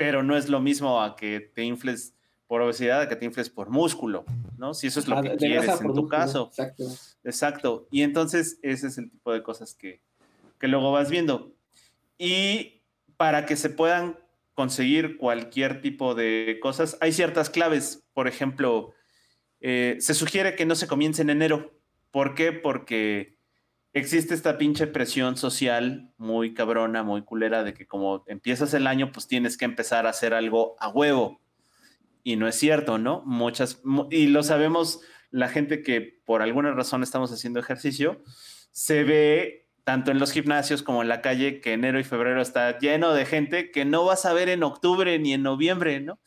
Pero 0.00 0.22
no 0.22 0.34
es 0.34 0.48
lo 0.48 0.60
mismo 0.60 1.02
a 1.02 1.14
que 1.14 1.40
te 1.40 1.62
infles 1.62 2.14
por 2.46 2.62
obesidad, 2.62 3.02
a 3.02 3.08
que 3.10 3.16
te 3.16 3.26
infles 3.26 3.50
por 3.50 3.68
músculo, 3.68 4.24
¿no? 4.56 4.72
Si 4.72 4.86
eso 4.86 4.98
es 4.98 5.06
lo 5.06 5.18
ah, 5.18 5.22
que 5.22 5.36
quieres 5.36 5.78
en 5.78 5.92
tu 5.92 6.08
caso. 6.08 6.46
Exacto. 6.46 6.84
Exacto. 7.22 7.86
Y 7.90 8.00
entonces 8.00 8.58
ese 8.62 8.86
es 8.86 8.96
el 8.96 9.10
tipo 9.10 9.30
de 9.30 9.42
cosas 9.42 9.74
que, 9.74 10.00
que 10.58 10.68
luego 10.68 10.90
vas 10.90 11.10
viendo. 11.10 11.52
Y 12.16 12.80
para 13.18 13.44
que 13.44 13.56
se 13.56 13.68
puedan 13.68 14.18
conseguir 14.54 15.18
cualquier 15.18 15.82
tipo 15.82 16.14
de 16.14 16.58
cosas, 16.62 16.96
hay 17.02 17.12
ciertas 17.12 17.50
claves. 17.50 18.02
Por 18.14 18.26
ejemplo, 18.26 18.94
eh, 19.60 19.98
se 20.00 20.14
sugiere 20.14 20.56
que 20.56 20.64
no 20.64 20.76
se 20.76 20.86
comience 20.86 21.20
en 21.20 21.28
enero. 21.28 21.74
¿Por 22.10 22.34
qué? 22.34 22.52
Porque 22.52 23.36
existe 23.92 24.34
esta 24.34 24.58
pinche 24.58 24.86
presión 24.86 25.36
social 25.36 26.12
muy 26.16 26.54
cabrona, 26.54 27.02
muy 27.02 27.22
culera, 27.22 27.64
de 27.64 27.74
que 27.74 27.86
como 27.86 28.24
empiezas 28.26 28.74
el 28.74 28.86
año, 28.86 29.12
pues 29.12 29.26
tienes 29.26 29.56
que 29.56 29.64
empezar 29.64 30.06
a 30.06 30.10
hacer 30.10 30.34
algo 30.34 30.76
a 30.78 30.88
huevo. 30.88 31.40
y 32.22 32.36
no 32.36 32.46
es 32.48 32.56
cierto, 32.56 32.98
¿no? 32.98 33.22
Muchas, 33.24 33.80
y 34.10 34.26
lo 34.26 34.42
sabemos 34.42 35.00
la 35.30 35.48
gente 35.48 35.82
que 35.82 36.20
por 36.24 36.42
alguna 36.42 36.72
razón 36.72 37.02
estamos 37.02 37.32
haciendo 37.32 37.60
ejercicio, 37.60 38.22
se 38.72 39.04
ve 39.04 39.68
tanto 39.84 40.10
en 40.10 40.18
los 40.18 40.32
gimnasios 40.32 40.82
como 40.82 41.02
en 41.02 41.08
la 41.08 41.22
calle 41.22 41.60
que 41.60 41.72
enero 41.72 41.98
y 41.98 42.04
febrero 42.04 42.42
está 42.42 42.78
lleno 42.78 43.12
de 43.14 43.24
gente 43.24 43.70
que 43.70 43.84
no 43.84 44.04
vas 44.04 44.26
a 44.26 44.32
ver 44.32 44.48
en 44.48 44.62
octubre 44.62 45.18
ni 45.18 45.32
en 45.32 45.42
noviembre, 45.42 46.00
¿no? 46.00 46.20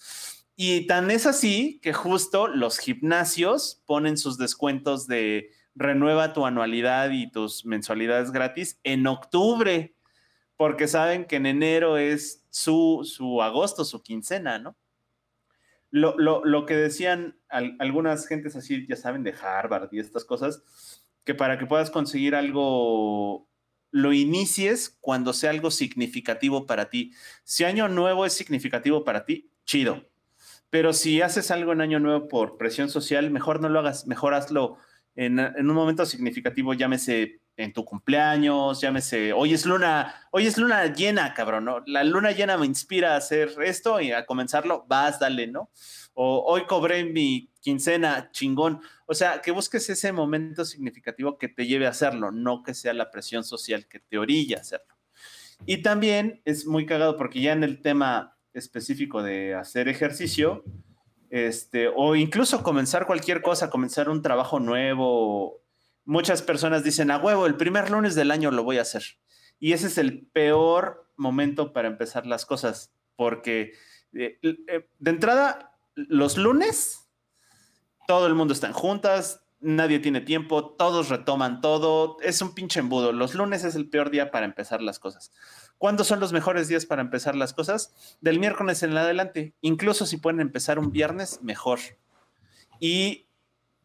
Y 0.55 0.86
tan 0.88 1.11
es 1.11 1.26
así 1.26 1.80
que 1.82 1.93
justo 1.93 2.47
los 2.47 2.78
gimnasios 2.78 3.82
ponen 3.86 4.18
sus 4.18 4.38
descuentos 4.38 5.07
de 5.07 5.49
renueva 5.76 6.34
tu 6.34 6.45
anualidad 6.45 7.09
y 7.11 7.30
tus 7.30 7.65
mensualidades 7.65 8.32
gratis 8.32 8.80
en 8.84 9.07
octubre, 9.07 9.95
porque 10.55 10.88
saben 10.88 11.26
que 11.26 11.38
en 11.38 11.45
enero 11.45 11.97
es 11.97 12.45
su, 12.49 13.01
su 13.03 13.41
agosto, 13.41 13.86
su 13.86 14.01
quincena, 14.01 14.59
¿no? 14.59 14.78
Lo, 15.89 16.17
lo, 16.17 16.43
lo 16.43 16.65
que 16.65 16.76
decían 16.76 17.38
algunas 17.49 18.28
gentes 18.28 18.55
así, 18.55 18.88
ya 18.88 18.95
saben, 18.95 19.24
de 19.24 19.34
Harvard 19.34 19.89
y 19.91 19.99
estas 19.99 20.26
cosas, 20.26 20.63
que 21.24 21.36
para 21.36 21.59
que 21.59 21.67
puedas 21.67 21.91
conseguir 21.91 22.34
algo, 22.34 23.47
lo 23.91 24.11
inicies 24.11 24.97
cuando 25.01 25.34
sea 25.34 25.51
algo 25.51 25.69
significativo 25.69 26.65
para 26.65 26.89
ti. 26.89 27.13
Si 27.43 27.63
año 27.63 27.88
nuevo 27.89 28.26
es 28.26 28.34
significativo 28.34 29.03
para 29.03 29.26
ti, 29.26 29.51
chido. 29.65 30.03
Pero 30.71 30.93
si 30.93 31.21
haces 31.21 31.51
algo 31.51 31.74
en 31.74 31.82
año 31.82 31.99
nuevo 31.99 32.28
por 32.28 32.57
presión 32.57 32.89
social, 32.89 33.30
mejor 33.30 33.61
no 33.61 33.69
lo 33.69 33.80
hagas, 33.80 34.07
mejor 34.07 34.34
hazlo 34.34 34.78
en, 35.16 35.39
un 35.39 35.76
momento 35.76 36.05
significativo, 36.05 36.74
llámese 36.74 37.39
en 37.55 37.72
tu 37.72 37.86
cumpleaños, 37.86 38.82
llámese, 38.82 39.32
hoy 39.32 39.53
es 39.53 39.66
luna, 39.66 40.28
hoy 40.32 40.47
es 40.47 40.57
luna 40.57 40.88
llena, 40.88 41.34
cabrón. 41.34 41.70
La 41.86 42.03
luna 42.03 42.32
llena 42.32 42.57
me 42.57 42.66
inspira 42.66 43.14
a 43.14 43.18
hacer 43.18 43.51
esto 43.64 44.01
y 44.01 44.11
a 44.11 44.26
comenzarlo, 44.26 44.86
vas, 44.88 45.20
dale, 45.20 45.47
¿no? 45.47 45.70
O 46.14 46.43
hoy 46.47 46.66
cobré 46.66 47.05
mi 47.05 47.51
quincena, 47.61 48.30
chingón. 48.32 48.82
O 49.05 49.14
sea, 49.14 49.41
que 49.41 49.51
busques 49.51 49.88
ese 49.89 50.11
momento 50.11 50.66
significativo 50.66 51.38
que 51.38 51.47
te 51.47 51.68
lleve 51.68 51.86
a 51.86 51.91
hacerlo, 51.91 52.32
no 52.32 52.64
que 52.64 52.74
sea 52.74 52.93
la 52.93 53.11
presión 53.11 53.43
social 53.43 53.88
que 53.88 53.99
te 53.99 54.18
orilla 54.18 54.57
a 54.57 54.61
hacerlo. 54.61 54.95
Y 55.66 55.82
también 55.82 56.41
es 56.45 56.66
muy 56.66 56.86
cagado 56.86 57.18
porque 57.18 57.41
ya 57.41 57.53
en 57.53 57.64
el 57.64 57.82
tema 57.82 58.36
específico 58.53 59.24
de 59.24 59.55
hacer 59.55 59.88
ejercicio, 59.88 60.64
este, 61.34 61.88
o 61.88 62.16
incluso 62.16 62.62
comenzar 62.62 63.08
cualquier 63.08 63.42
cosa, 63.42 63.72
comenzar 63.72 64.08
un 64.08 64.22
trabajo 64.22 64.60
nuevo, 64.60 65.64
muchas 66.06 66.44
personas 66.44 66.84
dicen, 66.84 67.10
a 67.10 67.18
huevo, 67.18 67.48
el 67.48 67.56
primer 67.56 67.90
lunes 67.90 68.14
del 68.14 68.30
año 68.30 68.52
lo 68.52 68.64
voy 68.64 68.78
a 68.78 68.84
hacer. 68.84 69.02
Y 69.60 69.74
ese 69.74 69.88
es 69.88 69.98
el 69.98 70.28
peor 70.28 71.10
momento 71.18 71.74
para 71.74 71.88
empezar 71.88 72.28
las 72.28 72.46
cosas, 72.46 72.94
porque 73.16 73.74
eh, 74.14 74.38
eh, 74.44 74.88
de 75.00 75.10
entrada, 75.10 75.76
los 75.96 76.38
lunes, 76.38 77.10
todo 78.08 78.28
el 78.28 78.36
mundo 78.36 78.54
está 78.54 78.68
en 78.68 78.74
juntas, 78.74 79.44
nadie 79.60 79.98
tiene 79.98 80.22
tiempo, 80.22 80.76
todos 80.76 81.10
retoman 81.10 81.62
todo, 81.62 82.18
es 82.22 82.44
un 82.44 82.54
pinche 82.54 82.80
embudo. 82.80 83.12
Los 83.12 83.34
lunes 83.34 83.64
es 83.64 83.74
el 83.74 83.90
peor 83.90 84.12
día 84.12 84.30
para 84.30 84.46
empezar 84.46 84.84
las 84.84 85.00
cosas. 85.00 85.32
¿Cuándo 85.84 86.06
son 86.06 86.22
los 86.22 86.32
mejores 86.32 86.70
días 86.70 86.86
para 86.86 87.02
empezar 87.02 87.36
las 87.36 87.54
cosas? 87.54 87.94
Del 88.22 88.40
miércoles 88.40 88.84
en 88.84 88.96
adelante. 88.96 89.54
Incluso 89.60 90.06
si 90.06 90.16
pueden 90.16 90.40
empezar 90.40 90.80
un 90.80 90.94
viernes, 90.94 91.42
mejor. 91.44 91.80
Y 92.80 93.28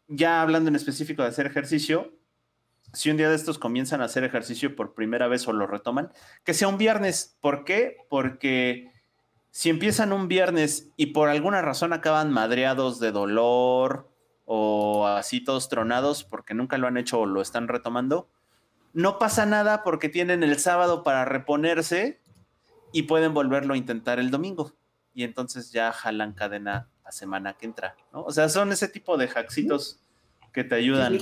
ya 0.07 0.41
hablando 0.41 0.69
en 0.69 0.77
específico 0.77 1.23
de 1.23 1.31
hacer 1.31 1.47
ejercicio, 1.47 2.13
si 2.93 3.11
un 3.11 3.17
día 3.17 3.29
de 3.29 3.35
estos 3.35 3.59
comienzan 3.59 4.01
a 4.01 4.05
hacer 4.05 4.23
ejercicio 4.23 4.77
por 4.77 4.95
primera 4.95 5.27
vez 5.27 5.49
o 5.49 5.53
lo 5.53 5.67
retoman, 5.67 6.13
que 6.45 6.55
sea 6.55 6.69
un 6.69 6.79
viernes. 6.79 7.37
¿Por 7.41 7.65
qué? 7.65 7.97
Porque 8.09 8.93
si 9.51 9.69
empiezan 9.69 10.13
un 10.13 10.29
viernes 10.29 10.93
y 10.97 11.07
por 11.07 11.29
alguna 11.29 11.63
razón 11.63 11.93
acaban 11.93 12.31
madreados 12.31 13.01
de 13.01 13.11
dolor 13.11 14.09
o 14.45 15.09
así 15.09 15.43
todos 15.43 15.69
tronados 15.69 16.23
porque 16.23 16.55
nunca 16.55 16.79
lo 16.79 16.87
han 16.87 16.97
hecho 16.97 17.19
o 17.19 17.27
lo 17.27 17.43
están 17.43 17.67
retomando, 17.67 18.29
no 18.93 19.19
pasa 19.19 19.47
nada 19.47 19.83
porque 19.83 20.09
tienen 20.09 20.43
el 20.43 20.59
sábado 20.59 21.03
para 21.03 21.25
reponerse 21.25 22.21
y 22.93 23.03
pueden 23.03 23.35
volverlo 23.35 23.75
a 23.75 23.77
intentar 23.77 24.19
el 24.19 24.31
domingo. 24.31 24.73
Y 25.15 25.25
entonces 25.25 25.73
ya 25.73 25.93
jalan 25.93 26.33
cadena 26.33 26.89
la 27.05 27.13
semana 27.13 27.55
que 27.55 27.67
entra, 27.67 27.97
¿no? 28.13 28.23
O 28.23 28.31
sea, 28.31 28.49
son 28.49 28.73
ese 28.73 28.89
tipo 28.89 29.17
de 29.17 29.29
hacksitos 29.29 30.01
que 30.53 30.65
te 30.65 30.75
ayudan 30.75 31.19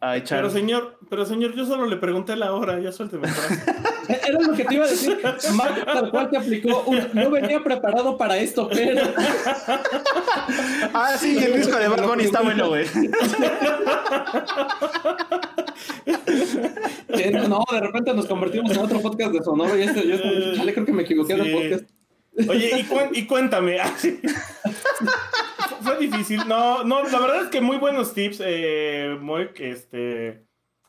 a, 0.00 0.16
echar. 0.16 0.40
Pero 0.40 0.50
señor, 0.50 0.98
pero 1.08 1.24
señor, 1.24 1.54
yo 1.54 1.64
solo 1.64 1.86
le 1.86 1.96
pregunté 1.96 2.36
la 2.36 2.52
hora, 2.52 2.78
ya 2.78 2.92
suélteme. 2.92 3.26
Era 4.08 4.40
lo 4.40 4.52
que 4.52 4.64
te 4.64 4.74
iba 4.74 4.84
a 4.84 4.88
decir. 4.88 5.18
Mark 5.54 5.86
tal 5.86 6.10
cual 6.10 6.28
te 6.30 6.36
aplicó. 6.36 6.84
no 7.12 7.30
venía 7.30 7.62
preparado 7.62 8.18
para 8.18 8.36
esto, 8.36 8.68
pero. 8.68 9.14
ah, 10.92 11.16
sí, 11.18 11.38
el 11.38 11.54
disco 11.54 11.76
de 11.76 11.88
Bad 11.88 12.20
está 12.20 12.42
bueno, 12.42 12.68
güey. 12.68 12.84
no, 17.48 17.64
de 17.70 17.80
repente 17.80 18.12
nos 18.14 18.26
convertimos 18.26 18.72
en 18.72 18.78
otro 18.78 19.00
podcast 19.00 19.32
de 19.32 19.42
Sonoro 19.42 19.78
y 19.78 19.82
este, 19.82 20.06
yo, 20.06 20.18
creo 20.18 20.84
que 20.84 20.92
me 20.92 21.02
equivoqué 21.02 21.36
de 21.36 21.50
podcast. 21.50 21.84
Oye, 22.48 22.86
y, 23.12 23.26
cuéntame. 23.26 23.78
Ah, 25.84 25.96
fue 25.96 25.98
difícil. 25.98 26.40
No, 26.48 26.84
no, 26.84 27.02
la 27.02 27.18
verdad 27.18 27.42
es 27.42 27.48
que 27.48 27.60
muy 27.60 27.76
buenos 27.76 28.14
tips, 28.14 28.42
eh, 28.44 29.16
muy, 29.20 29.50
este, 29.56 30.46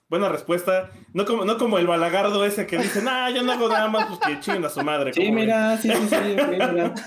buena 0.10 0.30
respuesta. 0.30 0.90
No 1.14 1.26
como, 1.26 1.46
no 1.46 1.58
como 1.58 1.78
el 1.78 1.88
balagardo 1.88 2.46
ese 2.46 2.66
que 2.68 2.78
dice, 2.78 3.02
nah, 3.02 3.30
yo 3.30 3.44
no 3.44 3.52
hago 3.52 3.68
nada 3.68 3.88
más 3.88 4.08
pues 4.08 4.20
que 4.20 4.40
chinguen 4.40 4.66
a 4.66 4.70
su 4.70 4.84
madre. 4.84 5.14
Sí, 5.14 5.32
mira, 5.32 5.78
sí, 5.78 5.90
sí, 5.92 6.08
sí, 6.10 6.36
mira. 6.50 6.94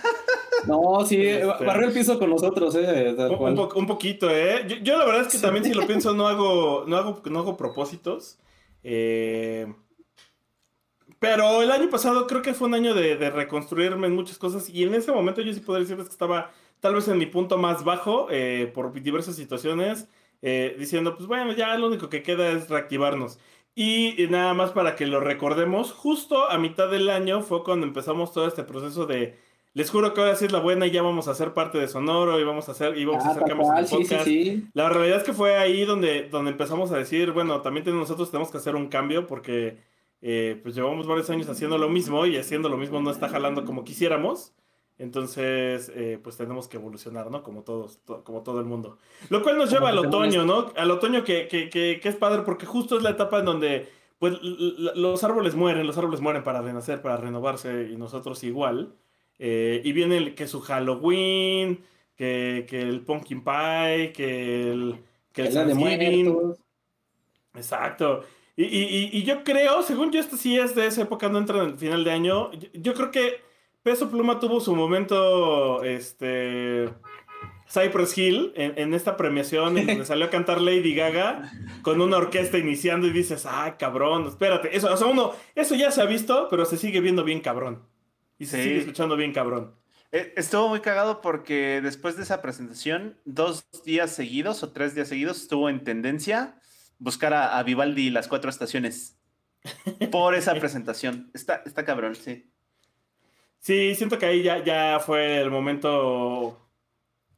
No, 0.66 1.06
sí, 1.06 1.24
este, 1.24 1.64
barrió 1.64 1.86
el 1.86 1.94
piso 1.94 2.18
con 2.18 2.30
nosotros, 2.30 2.74
eh. 2.74 3.14
Un, 3.38 3.58
un, 3.58 3.86
poquito, 3.86 4.28
eh. 4.28 4.66
Yo, 4.82 4.98
la 4.98 5.04
verdad 5.04 5.22
es 5.22 5.28
que 5.28 5.38
también 5.38 5.64
si 5.64 5.72
lo 5.72 5.86
pienso 5.86 6.12
no 6.14 6.26
hago, 6.26 6.84
no 6.86 6.96
hago, 6.96 7.22
no 7.26 7.38
hago 7.38 7.56
propósitos. 7.56 8.38
Eh, 8.82 9.72
pero 11.18 11.62
el 11.62 11.70
año 11.70 11.88
pasado 11.90 12.26
creo 12.26 12.42
que 12.42 12.54
fue 12.54 12.68
un 12.68 12.74
año 12.74 12.92
de, 12.92 13.16
de, 13.16 13.30
reconstruirme 13.30 14.08
en 14.08 14.14
muchas 14.14 14.38
cosas 14.38 14.68
y 14.68 14.84
en 14.84 14.94
ese 14.94 15.10
momento 15.12 15.42
yo 15.42 15.52
sí 15.52 15.60
podría 15.60 15.82
decirles 15.82 16.08
que 16.08 16.12
estaba 16.12 16.50
tal 16.80 16.94
vez 16.94 17.08
en 17.08 17.18
mi 17.18 17.26
punto 17.26 17.58
más 17.58 17.84
bajo 17.84 18.28
eh, 18.30 18.70
por 18.74 18.92
diversas 18.92 19.36
situaciones, 19.36 20.08
eh, 20.42 20.76
diciendo, 20.78 21.16
pues 21.16 21.26
bueno, 21.26 21.52
ya 21.52 21.76
lo 21.76 21.88
único 21.88 22.08
que 22.08 22.22
queda 22.22 22.50
es 22.50 22.68
reactivarnos. 22.68 23.38
Y, 23.74 24.26
nada 24.30 24.54
más 24.54 24.72
para 24.72 24.96
que 24.96 25.06
lo 25.06 25.20
recordemos, 25.20 25.92
justo 25.92 26.50
a 26.50 26.58
mitad 26.58 26.90
del 26.90 27.08
año 27.10 27.42
fue 27.42 27.62
cuando 27.62 27.86
empezamos 27.86 28.32
todo 28.32 28.48
este 28.48 28.64
proceso 28.64 29.06
de, 29.06 29.38
les 29.72 29.90
juro 29.90 30.14
que 30.14 30.20
ahora 30.20 30.34
sí 30.34 30.46
es 30.46 30.52
la 30.52 30.58
buena 30.58 30.88
y 30.88 30.90
ya 30.90 31.02
vamos 31.02 31.28
a 31.28 31.34
ser 31.34 31.54
parte 31.54 31.78
de 31.78 31.86
Sonoro 31.86 32.40
y 32.40 32.44
vamos 32.44 32.68
a 32.68 32.72
hacer, 32.72 32.98
y 32.98 33.04
vamos 33.04 33.24
a 33.24 33.30
hacer 33.30 33.44
cambios 33.44 33.68
en 33.68 33.86
podcast. 33.86 34.28
La 34.74 34.88
realidad 34.88 35.18
es 35.18 35.22
que 35.22 35.32
fue 35.32 35.56
ahí 35.56 35.84
donde, 35.84 36.28
donde 36.28 36.50
empezamos 36.50 36.90
a 36.90 36.96
decir, 36.96 37.30
bueno, 37.30 37.60
también 37.60 37.84
nosotros 37.96 38.32
tenemos 38.32 38.50
que 38.50 38.58
hacer 38.58 38.74
un 38.74 38.88
cambio 38.88 39.28
porque 39.28 39.78
eh, 40.20 40.58
pues 40.60 40.74
llevamos 40.74 41.06
varios 41.06 41.30
años 41.30 41.48
haciendo 41.48 41.78
lo 41.78 41.88
mismo 41.88 42.26
y 42.26 42.36
haciendo 42.36 42.68
lo 42.68 42.76
mismo 42.76 43.00
no 43.00 43.10
está 43.10 43.28
jalando 43.28 43.64
como 43.64 43.84
quisiéramos. 43.84 44.52
Entonces, 44.98 45.92
eh, 45.94 46.18
pues 46.22 46.36
tenemos 46.36 46.66
que 46.66 46.76
evolucionar, 46.76 47.30
¿no? 47.30 47.44
Como 47.44 47.62
todos, 47.62 48.00
como 48.24 48.42
todo 48.42 48.58
el 48.58 48.66
mundo. 48.66 48.98
Lo 49.30 49.42
cual 49.42 49.56
nos 49.56 49.70
lleva 49.70 49.90
al 49.90 49.98
otoño, 49.98 50.44
¿no? 50.44 50.72
Al 50.76 50.90
otoño 50.90 51.22
que, 51.22 51.46
que, 51.46 51.70
que, 51.70 52.00
que, 52.00 52.08
es 52.08 52.16
padre 52.16 52.42
porque 52.42 52.66
justo 52.66 52.96
es 52.96 53.04
la 53.04 53.10
etapa 53.10 53.38
en 53.38 53.44
donde, 53.44 53.88
pues, 54.18 54.34
los 54.42 55.22
árboles 55.22 55.54
mueren, 55.54 55.86
los 55.86 55.96
árboles 55.98 56.20
mueren 56.20 56.42
para 56.42 56.62
renacer, 56.62 57.00
para 57.00 57.16
renovarse 57.16 57.88
y 57.92 57.96
nosotros 57.96 58.42
igual. 58.42 58.92
Eh, 59.38 59.80
y 59.84 59.92
viene 59.92 60.16
el, 60.16 60.34
que 60.34 60.48
su 60.48 60.60
Halloween, 60.60 61.84
que, 62.16 62.66
que 62.68 62.82
el 62.82 63.02
Pumpkin 63.02 63.44
Pie, 63.44 64.12
que 64.12 64.72
el, 64.72 64.96
que 65.32 65.42
el 65.42 65.54
Thanksgiving. 65.54 66.54
Exacto. 67.54 68.24
Y, 68.56 68.64
y, 68.64 69.10
y, 69.12 69.22
yo 69.22 69.44
creo, 69.44 69.84
según 69.84 70.10
yo, 70.10 70.18
esto 70.18 70.36
sí 70.36 70.58
es 70.58 70.74
de 70.74 70.86
esa 70.86 71.02
época, 71.02 71.28
no 71.28 71.38
entra 71.38 71.62
en 71.62 71.70
el 71.70 71.78
final 71.78 72.02
de 72.02 72.10
año. 72.10 72.50
yo 72.72 72.92
creo 72.94 73.12
que 73.12 73.47
Peso 73.88 74.10
Pluma 74.10 74.38
tuvo 74.38 74.60
su 74.60 74.76
momento, 74.76 75.82
este, 75.82 76.90
Cypress 77.70 78.18
Hill, 78.18 78.52
en, 78.54 78.92
esta 78.92 79.16
premiación 79.16 79.78
en 79.78 79.86
donde 79.86 80.04
salió 80.04 80.26
a 80.26 80.30
cantar 80.30 80.60
Lady 80.60 80.94
Gaga 80.94 81.50
con 81.80 82.02
una 82.02 82.18
orquesta 82.18 82.58
iniciando 82.58 83.06
y 83.06 83.12
dices, 83.12 83.46
ah, 83.46 83.76
cabrón, 83.78 84.26
espérate. 84.26 84.76
Eso, 84.76 84.92
o 84.92 84.96
sea, 84.98 85.06
uno, 85.06 85.32
eso 85.54 85.74
ya 85.74 85.90
se 85.90 86.02
ha 86.02 86.04
visto, 86.04 86.48
pero 86.50 86.66
se 86.66 86.76
sigue 86.76 87.00
viendo 87.00 87.24
bien 87.24 87.40
cabrón. 87.40 87.82
Y 88.38 88.44
se 88.44 88.62
sigue 88.62 88.80
escuchando 88.80 89.16
bien 89.16 89.32
cabrón. 89.32 89.74
Eh, 90.12 90.34
estuvo 90.36 90.68
muy 90.68 90.80
cagado 90.80 91.22
porque 91.22 91.80
después 91.82 92.14
de 92.18 92.24
esa 92.24 92.42
presentación, 92.42 93.16
dos 93.24 93.64
días 93.86 94.14
seguidos 94.14 94.62
o 94.62 94.70
tres 94.70 94.94
días 94.94 95.08
seguidos, 95.08 95.40
estuvo 95.40 95.70
en 95.70 95.82
tendencia 95.82 96.60
buscar 96.98 97.32
a, 97.32 97.62
Vivaldi 97.62 98.10
las 98.10 98.28
cuatro 98.28 98.50
estaciones 98.50 99.16
por 100.10 100.34
esa 100.34 100.54
presentación. 100.60 101.30
Está, 101.32 101.62
está 101.64 101.86
cabrón, 101.86 102.16
sí. 102.16 102.50
Sí, 103.60 103.94
siento 103.94 104.18
que 104.18 104.26
ahí 104.26 104.42
ya, 104.42 104.62
ya 104.64 105.00
fue 105.00 105.40
el 105.40 105.50
momento 105.50 106.68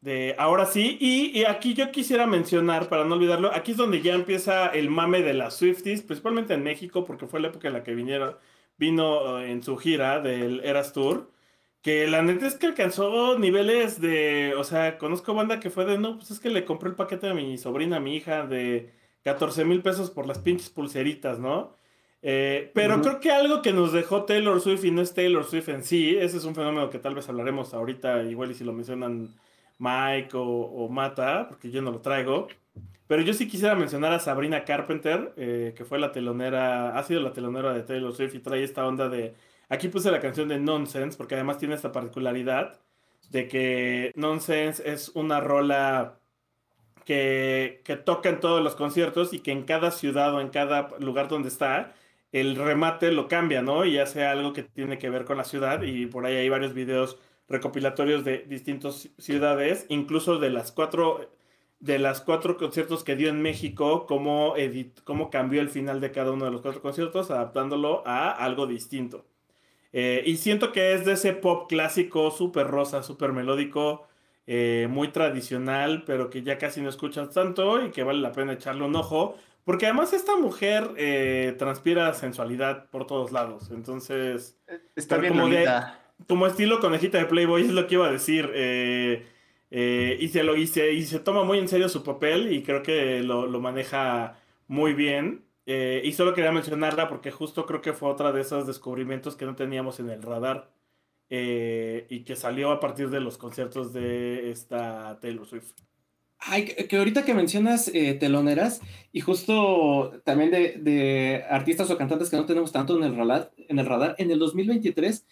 de 0.00 0.34
ahora 0.38 0.66
sí. 0.66 0.96
Y, 1.00 1.44
aquí 1.44 1.74
yo 1.74 1.90
quisiera 1.90 2.26
mencionar, 2.26 2.88
para 2.88 3.04
no 3.04 3.14
olvidarlo, 3.14 3.52
aquí 3.54 3.72
es 3.72 3.76
donde 3.76 4.02
ya 4.02 4.14
empieza 4.14 4.68
el 4.68 4.90
mame 4.90 5.22
de 5.22 5.34
las 5.34 5.56
Swifties, 5.56 6.02
principalmente 6.02 6.54
en 6.54 6.62
México, 6.62 7.04
porque 7.04 7.26
fue 7.26 7.40
la 7.40 7.48
época 7.48 7.68
en 7.68 7.74
la 7.74 7.82
que 7.82 7.94
vinieron, 7.94 8.36
vino 8.78 9.40
eh, 9.40 9.50
en 9.50 9.62
su 9.62 9.76
gira 9.76 10.20
del 10.20 10.60
Eras 10.64 10.92
Tour. 10.92 11.30
que 11.82 12.06
la 12.08 12.22
neta 12.22 12.46
es 12.46 12.56
que 12.56 12.66
alcanzó 12.66 13.38
niveles 13.38 14.00
de, 14.00 14.54
o 14.56 14.64
sea, 14.64 14.98
conozco 14.98 15.34
banda 15.34 15.60
que 15.60 15.70
fue 15.70 15.86
de, 15.86 15.98
no, 15.98 16.16
pues 16.18 16.30
es 16.30 16.40
que 16.40 16.50
le 16.50 16.64
compré 16.64 16.90
el 16.90 16.96
paquete 16.96 17.28
a 17.28 17.34
mi 17.34 17.58
sobrina, 17.58 17.96
a 17.96 18.00
mi 18.00 18.16
hija, 18.16 18.46
de 18.46 18.92
14 19.22 19.64
mil 19.64 19.82
pesos 19.82 20.10
por 20.10 20.26
las 20.26 20.38
pinches 20.38 20.70
pulseritas, 20.70 21.38
¿no? 21.38 21.76
Eh, 22.22 22.70
pero 22.74 23.00
creo 23.00 23.18
que 23.20 23.30
algo 23.30 23.62
que 23.62 23.72
nos 23.72 23.92
dejó 23.92 24.24
Taylor 24.24 24.60
Swift 24.60 24.84
y 24.84 24.90
no 24.90 25.00
es 25.00 25.14
Taylor 25.14 25.44
Swift 25.44 25.70
en 25.70 25.82
sí, 25.84 26.16
ese 26.16 26.36
es 26.36 26.44
un 26.44 26.54
fenómeno 26.54 26.90
que 26.90 26.98
tal 26.98 27.14
vez 27.14 27.28
hablaremos 27.28 27.72
ahorita, 27.72 28.24
igual 28.24 28.50
y 28.50 28.54
si 28.54 28.64
lo 28.64 28.74
mencionan 28.74 29.34
Mike 29.78 30.30
o, 30.34 30.88
Mata, 30.90 31.48
porque 31.48 31.70
yo 31.70 31.80
no 31.82 31.90
lo 31.90 32.00
traigo. 32.00 32.48
Pero 33.06 33.22
yo 33.22 33.32
sí 33.34 33.48
quisiera 33.48 33.74
mencionar 33.74 34.12
a 34.12 34.20
Sabrina 34.20 34.64
Carpenter, 34.64 35.32
eh, 35.36 35.74
que 35.76 35.84
fue 35.84 35.98
la 35.98 36.12
telonera, 36.12 36.96
ha 36.96 37.02
sido 37.02 37.20
la 37.20 37.32
telonera 37.32 37.72
de 37.72 37.82
Taylor 37.82 38.14
Swift 38.14 38.34
y 38.34 38.38
trae 38.40 38.62
esta 38.62 38.86
onda 38.86 39.08
de 39.08 39.34
Aquí 39.70 39.88
puse 39.88 40.10
la 40.10 40.20
canción 40.20 40.48
de 40.48 40.58
Nonsense, 40.58 41.16
porque 41.16 41.36
además 41.36 41.58
tiene 41.58 41.76
esta 41.76 41.92
particularidad 41.92 42.80
de 43.30 43.46
que 43.46 44.12
Nonsense 44.16 44.82
es 44.84 45.10
una 45.10 45.40
rola 45.40 46.18
que, 47.04 47.80
toca 48.04 48.30
en 48.30 48.40
todos 48.40 48.62
los 48.64 48.74
conciertos 48.74 49.32
y 49.32 49.38
que 49.40 49.52
en 49.52 49.62
cada 49.62 49.92
ciudad 49.92 50.34
o 50.34 50.40
en 50.40 50.48
cada 50.48 50.88
lugar 50.98 51.28
donde 51.28 51.48
está, 51.48 51.94
el 52.32 52.56
remate 52.56 53.12
lo 53.12 53.28
cambia, 53.28 53.62
¿no? 53.62 53.84
Y 53.84 53.98
hace 53.98 54.24
algo 54.24 54.52
que 54.52 54.62
tiene 54.62 54.98
que 54.98 55.10
ver 55.10 55.24
con 55.24 55.36
la 55.36 55.44
ciudad 55.44 55.82
y 55.82 56.06
por 56.06 56.26
ahí 56.26 56.36
hay 56.36 56.48
varios 56.48 56.74
videos 56.74 57.18
recopilatorios 57.48 58.24
de 58.24 58.38
distintas 58.48 59.10
ciudades, 59.18 59.86
incluso 59.88 60.38
de 60.38 60.50
las 60.50 60.72
cuatro 60.72 61.30
de 61.80 61.98
las 61.98 62.20
cuatro 62.20 62.58
conciertos 62.58 63.04
que 63.04 63.16
dio 63.16 63.30
en 63.30 63.40
México, 63.42 64.06
cómo, 64.06 64.54
cómo 65.04 65.30
cambió 65.30 65.62
el 65.62 65.70
final 65.70 66.00
de 66.00 66.12
cada 66.12 66.30
uno 66.30 66.44
de 66.44 66.50
los 66.50 66.60
cuatro 66.60 66.82
conciertos, 66.82 67.30
adaptándolo 67.30 68.02
a 68.06 68.30
algo 68.30 68.66
distinto. 68.66 69.24
Eh, 69.92 70.22
y 70.26 70.36
siento 70.36 70.72
que 70.72 70.92
es 70.92 71.04
de 71.04 71.14
ese 71.14 71.32
pop 71.32 71.68
clásico, 71.68 72.30
súper 72.30 72.66
rosa, 72.68 73.02
súper 73.02 73.32
melódico, 73.32 74.06
eh, 74.46 74.88
muy 74.90 75.08
tradicional, 75.08 76.04
pero 76.04 76.30
que 76.30 76.42
ya 76.42 76.58
casi 76.58 76.80
no 76.82 76.90
escuchas 76.90 77.30
tanto 77.30 77.84
y 77.84 77.90
que 77.90 78.04
vale 78.04 78.20
la 78.20 78.32
pena 78.32 78.52
echarle 78.52 78.84
un 78.84 78.94
ojo. 78.94 79.36
Porque 79.64 79.86
además 79.86 80.12
esta 80.12 80.36
mujer 80.36 80.92
eh, 80.96 81.54
transpira 81.58 82.12
sensualidad 82.14 82.88
por 82.90 83.06
todos 83.06 83.32
lados. 83.32 83.70
Entonces... 83.70 84.58
Está 84.96 85.18
bien 85.18 85.34
como, 85.34 85.48
como 86.26 86.46
estilo 86.46 86.80
conejita 86.80 87.18
de 87.18 87.26
Playboy 87.26 87.62
es 87.62 87.70
lo 87.70 87.86
que 87.86 87.94
iba 87.94 88.06
a 88.06 88.12
decir. 88.12 88.50
y, 89.70 90.28
se 90.28 90.42
lo, 90.42 90.56
y, 90.56 90.62
y 90.62 91.02
se 91.02 91.20
toma 91.20 91.44
muy 91.44 91.58
en 91.58 91.68
serio 91.68 91.88
su 91.88 92.02
papel 92.02 92.52
y 92.52 92.62
creo 92.62 92.82
que 92.82 93.22
lo, 93.22 93.46
lo 93.46 93.60
maneja 93.60 94.36
muy 94.66 94.94
bien. 94.94 95.44
Eh, 95.66 96.02
y 96.04 96.12
solo 96.12 96.34
quería 96.34 96.52
mencionarla 96.52 97.08
porque 97.08 97.30
justo 97.30 97.66
creo 97.66 97.80
que 97.80 97.92
fue 97.92 98.08
otra 98.08 98.32
de 98.32 98.40
esos 98.40 98.66
descubrimientos 98.66 99.36
que 99.36 99.44
no 99.44 99.54
teníamos 99.54 100.00
en 100.00 100.10
el 100.10 100.20
radar 100.20 100.72
eh, 101.28 102.06
y 102.10 102.24
que 102.24 102.34
salió 102.34 102.72
a 102.72 102.80
partir 102.80 103.10
de 103.10 103.20
los 103.20 103.38
conciertos 103.38 103.92
de 103.92 104.50
esta 104.50 105.20
Taylor 105.20 105.46
Swift. 105.46 105.74
Ay, 106.42 106.64
que 106.64 106.96
ahorita 106.96 107.24
que 107.24 107.34
mencionas 107.34 107.88
eh, 107.88 108.14
teloneras 108.14 108.80
y 109.12 109.20
justo 109.20 110.20
también 110.24 110.50
de, 110.50 111.44
artistas 111.50 111.90
o 111.90 111.98
cantantes 111.98 112.30
que 112.30 112.36
no 112.36 112.46
tenemos 112.46 112.72
tanto 112.72 112.96
en 112.96 113.04
el 113.04 113.14
radar, 113.14 113.52
en 113.68 113.78
el, 113.78 113.86
radar, 113.86 114.14
en 114.18 114.30
el 114.30 114.38
2023, 114.38 115.26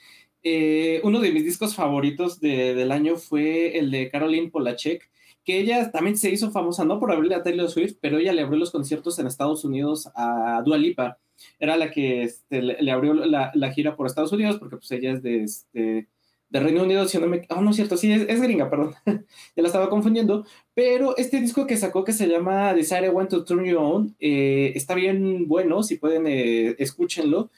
uno 1.02 1.20
de 1.20 1.32
mis 1.32 1.44
discos 1.44 1.74
favoritos 1.74 2.40
del 2.40 2.92
año 2.92 3.16
fue 3.16 3.78
el 3.78 3.90
de 3.90 4.10
Caroline 4.10 4.50
Polachek, 4.50 5.10
que 5.48 5.58
ella 5.60 5.90
también 5.90 6.18
se 6.18 6.30
hizo 6.30 6.50
famosa, 6.50 6.84
no 6.84 7.00
por 7.00 7.10
abrirle 7.10 7.34
a 7.34 7.42
Taylor 7.42 7.70
Swift, 7.70 7.96
pero 8.02 8.18
ella 8.18 8.34
le 8.34 8.42
abrió 8.42 8.58
los 8.58 8.70
conciertos 8.70 9.18
en 9.18 9.26
Estados 9.26 9.64
Unidos 9.64 10.10
a 10.14 10.60
Dua 10.62 10.76
Lipa. 10.76 11.18
Era 11.58 11.78
la 11.78 11.90
que 11.90 12.22
este, 12.22 12.60
le, 12.60 12.90
abrió 12.90 13.14
la, 13.14 13.72
gira 13.72 13.96
por 13.96 14.06
Estados 14.06 14.32
Unidos, 14.32 14.58
porque 14.58 14.76
pues 14.76 14.90
ella 14.90 15.12
es 15.12 15.22
de, 15.22 15.42
este, 15.44 16.08
de 16.50 16.60
Reino 16.60 16.82
Unido, 16.82 17.06
si 17.06 17.18
no 17.18 17.26
me... 17.26 17.46
Oh, 17.50 17.60
no 17.60 17.70
es 17.70 17.76
cierto, 17.76 17.96
sí, 17.96 18.10
es, 18.12 18.40
gringa, 18.40 18.70
perdón. 18.70 18.94
ya 19.06 19.62
la 19.62 19.66
estaba 19.68 19.90
confundiendo. 19.90 20.44
Pero 20.74 21.16
este 21.16 21.40
disco 21.40 21.66
que 21.66 21.76
sacó, 21.76 22.04
que 22.04 22.12
se 22.12 22.26
llama 22.26 22.74
Desire 22.74 23.06
I 23.06 23.10
Want 23.10 23.30
to 23.30 23.44
Turn 23.44 23.64
You 23.64 23.78
On, 23.78 24.16
eh, 24.18 24.72
está 24.74 24.94
bien 24.94 25.48
bueno, 25.48 25.82
si 25.82 25.96
pueden, 25.96 26.26
eh, 26.26 26.76
escúchenlo. 26.78 27.50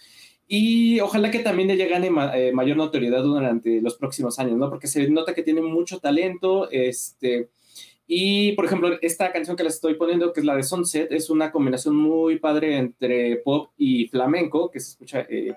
Y 0.48 0.98
ojalá 1.00 1.30
que 1.30 1.38
también 1.38 1.70
ella 1.70 1.86
gane 1.86 2.10
eh, 2.34 2.52
mayor 2.52 2.76
notoriedad 2.76 3.22
durante 3.22 3.80
los 3.80 3.96
próximos 3.96 4.38
años, 4.40 4.56
¿no? 4.56 4.68
Porque 4.68 4.88
se 4.88 5.08
nota 5.08 5.34
que 5.34 5.44
tiene 5.44 5.60
mucho 5.60 6.00
talento, 6.00 6.68
este 6.70 7.50
y, 8.12 8.54
por 8.54 8.64
ejemplo, 8.64 8.98
esta 9.02 9.30
canción 9.30 9.56
que 9.56 9.62
les 9.62 9.74
estoy 9.74 9.94
poniendo, 9.94 10.32
que 10.32 10.40
es 10.40 10.46
la 10.46 10.56
de 10.56 10.64
Sunset, 10.64 11.12
es 11.12 11.30
una 11.30 11.52
combinación 11.52 11.94
muy 11.94 12.40
padre 12.40 12.76
entre 12.76 13.36
pop 13.36 13.70
y 13.78 14.08
flamenco, 14.08 14.68
que 14.68 14.80
se 14.80 14.90
escucha 14.90 15.20
eh, 15.30 15.54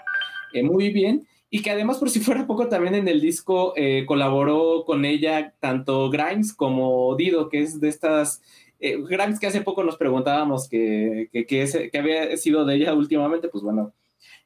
eh, 0.53 0.61
muy 0.61 0.89
bien. 0.93 1.27
Y 1.53 1.61
que 1.61 1.69
además, 1.69 1.99
por 1.99 2.09
si 2.09 2.19
fuera 2.19 2.47
poco, 2.47 2.67
también 2.67 2.95
en 2.95 3.07
el 3.07 3.21
disco 3.21 3.73
eh, 3.75 4.05
colaboró 4.07 4.85
con 4.85 5.05
ella 5.05 5.53
tanto 5.59 6.09
Grimes 6.09 6.51
como 6.51 7.15
Dido, 7.15 7.47
que 7.47 7.59
es 7.59 7.79
de 7.79 7.89
estas... 7.89 8.41
Grimes 8.79 9.39
que 9.39 9.45
hace 9.45 9.61
poco 9.61 9.83
nos 9.83 9.95
preguntábamos 9.95 10.67
que, 10.67 11.29
que, 11.31 11.45
que 11.45 11.97
había 11.97 12.35
sido 12.37 12.65
de 12.65 12.75
ella 12.75 12.95
últimamente, 12.95 13.49
pues 13.49 13.63
bueno, 13.63 13.93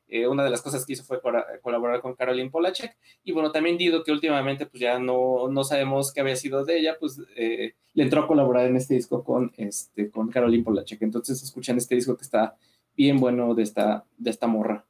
eh, 0.09 0.27
una 0.27 0.43
de 0.43 0.49
las 0.49 0.61
cosas 0.61 0.85
que 0.85 0.93
hizo 0.93 1.05
fue 1.05 1.21
colaborar 1.61 2.01
con 2.01 2.13
Caroline 2.13 2.49
Polachek. 2.49 2.97
Y 3.23 3.31
bueno, 3.31 3.53
también 3.53 3.77
Dido, 3.77 4.03
que 4.03 4.11
últimamente 4.11 4.65
pues 4.65 4.81
ya 4.81 4.99
no, 4.99 5.47
no 5.49 5.63
sabemos 5.63 6.11
qué 6.11 6.19
había 6.19 6.35
sido 6.35 6.65
de 6.65 6.77
ella, 6.77 6.97
pues 6.99 7.21
eh, 7.37 7.75
le 7.93 8.03
entró 8.03 8.21
a 8.21 8.27
colaborar 8.27 8.67
en 8.67 8.75
este 8.75 8.95
disco 8.95 9.23
con, 9.23 9.53
este, 9.55 10.11
con 10.11 10.29
Caroline 10.29 10.63
Polachek. 10.65 11.01
Entonces 11.01 11.41
escuchan 11.41 11.77
este 11.77 11.95
disco 11.95 12.17
que 12.17 12.23
está 12.23 12.57
bien 12.97 13.17
bueno 13.17 13.55
de 13.55 13.63
esta, 13.63 14.03
de 14.17 14.29
esta 14.29 14.47
morra. 14.47 14.85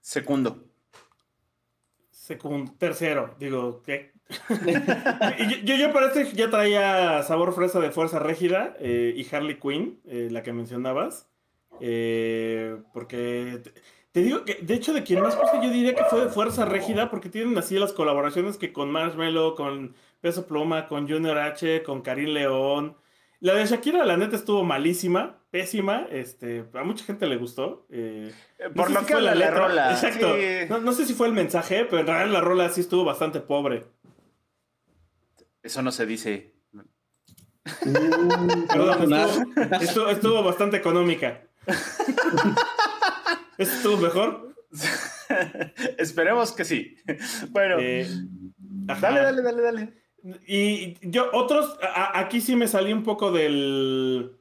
Segundo. 0.00 0.73
Segundo, 2.24 2.72
tercero, 2.78 3.34
digo, 3.38 3.82
¿qué? 3.84 4.12
yo, 5.64 5.76
yo, 5.76 5.92
parece 5.92 6.24
que 6.24 6.34
ya 6.34 6.48
traía 6.48 7.22
sabor 7.22 7.52
fresa 7.52 7.80
de 7.80 7.90
Fuerza 7.90 8.18
Régida 8.18 8.74
eh, 8.80 9.12
y 9.14 9.34
Harley 9.34 9.58
Quinn, 9.60 10.00
la 10.06 10.42
que 10.42 10.54
mencionabas. 10.54 11.28
porque 12.94 13.60
te 14.12 14.22
digo 14.22 14.46
que, 14.46 14.54
de 14.54 14.72
hecho, 14.72 14.94
de 14.94 15.02
quien 15.02 15.20
más 15.20 15.36
puse, 15.36 15.56
yo 15.62 15.70
diría 15.70 15.94
que 15.94 16.04
fue 16.04 16.22
de 16.22 16.30
Fuerza 16.30 16.64
Régida, 16.64 17.10
porque 17.10 17.28
tienen 17.28 17.58
así 17.58 17.78
las 17.78 17.92
colaboraciones 17.92 18.56
que 18.56 18.72
con 18.72 18.90
Marshmello, 18.90 19.54
con 19.54 19.94
Peso 20.22 20.46
Pluma, 20.46 20.88
con 20.88 21.06
Junior 21.06 21.36
H, 21.36 21.82
con 21.82 22.00
Karim 22.00 22.30
León. 22.30 22.96
La 23.40 23.54
de 23.54 23.66
Shakira, 23.66 24.04
la 24.04 24.16
neta, 24.16 24.36
estuvo 24.36 24.64
malísima, 24.64 25.38
pésima. 25.50 26.06
Este, 26.10 26.64
a 26.72 26.84
mucha 26.84 27.04
gente 27.04 27.26
le 27.26 27.36
gustó. 27.36 27.86
Eh, 27.90 28.32
Por 28.74 28.90
lo 28.90 29.04
que 29.04 29.14
fue 29.14 29.22
la, 29.22 29.50
rola. 29.50 29.92
Exacto. 29.92 30.36
No, 30.80 30.92
sé 30.92 31.06
si 31.06 31.14
fue 31.14 31.26
el 31.26 31.32
mensaje, 31.32 31.84
pero 31.84 32.00
en 32.00 32.06
realidad 32.06 32.32
la 32.32 32.40
rola 32.40 32.68
sí 32.70 32.80
estuvo 32.80 33.04
bastante 33.04 33.40
pobre. 33.40 33.86
Eso 35.62 35.82
no 35.82 35.92
se 35.92 36.06
dice. 36.06 36.54
Perdón, 38.68 39.12
estuvo, 39.80 40.08
estuvo 40.08 40.42
bastante 40.42 40.76
económica. 40.76 41.42
¿Eso 43.58 43.72
estuvo 43.72 43.96
mejor? 43.98 44.54
Esperemos 45.98 46.52
que 46.52 46.64
sí. 46.64 46.96
Bueno, 47.50 47.76
eh, 47.78 48.06
dale, 48.56 49.20
dale, 49.20 49.42
dale, 49.42 49.62
dale. 49.62 50.03
Y 50.46 50.96
yo, 51.02 51.28
otros, 51.32 51.78
aquí 52.14 52.40
sí 52.40 52.56
me 52.56 52.66
salí 52.66 52.92
un 52.92 53.02
poco 53.02 53.30
del. 53.30 54.36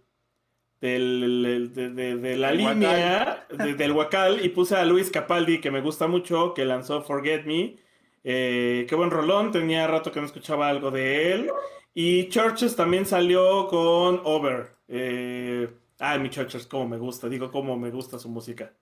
del 0.79 1.71
de, 1.73 2.37
la 2.37 2.51
línea 2.53 3.47
del 3.49 3.91
Huacal 3.91 4.45
y 4.45 4.49
puse 4.49 4.75
a 4.75 4.85
Luis 4.85 5.11
Capaldi, 5.11 5.59
que 5.59 5.71
me 5.71 5.81
gusta 5.81 6.07
mucho, 6.07 6.53
que 6.53 6.63
lanzó 6.65 7.01
Forget 7.01 7.45
Me. 7.45 7.75
Eh, 8.23 8.85
qué 8.87 8.95
buen 8.95 9.11
rolón, 9.11 9.51
tenía 9.51 9.85
rato 9.87 10.11
que 10.11 10.21
no 10.21 10.25
escuchaba 10.25 10.69
algo 10.69 10.89
de 10.89 11.33
él. 11.33 11.51
Y 11.93 12.29
Churches 12.29 12.75
también 12.75 13.05
salió 13.05 13.67
con 13.67 14.21
Over. 14.23 14.77
Eh, 14.87 15.69
ay, 15.99 16.19
mi 16.19 16.29
Churches, 16.29 16.65
cómo 16.65 16.87
me 16.87 16.97
gusta, 16.97 17.27
digo, 17.27 17.51
cómo 17.51 17.77
me 17.77 17.91
gusta 17.91 18.17
su 18.17 18.29
música. 18.29 18.73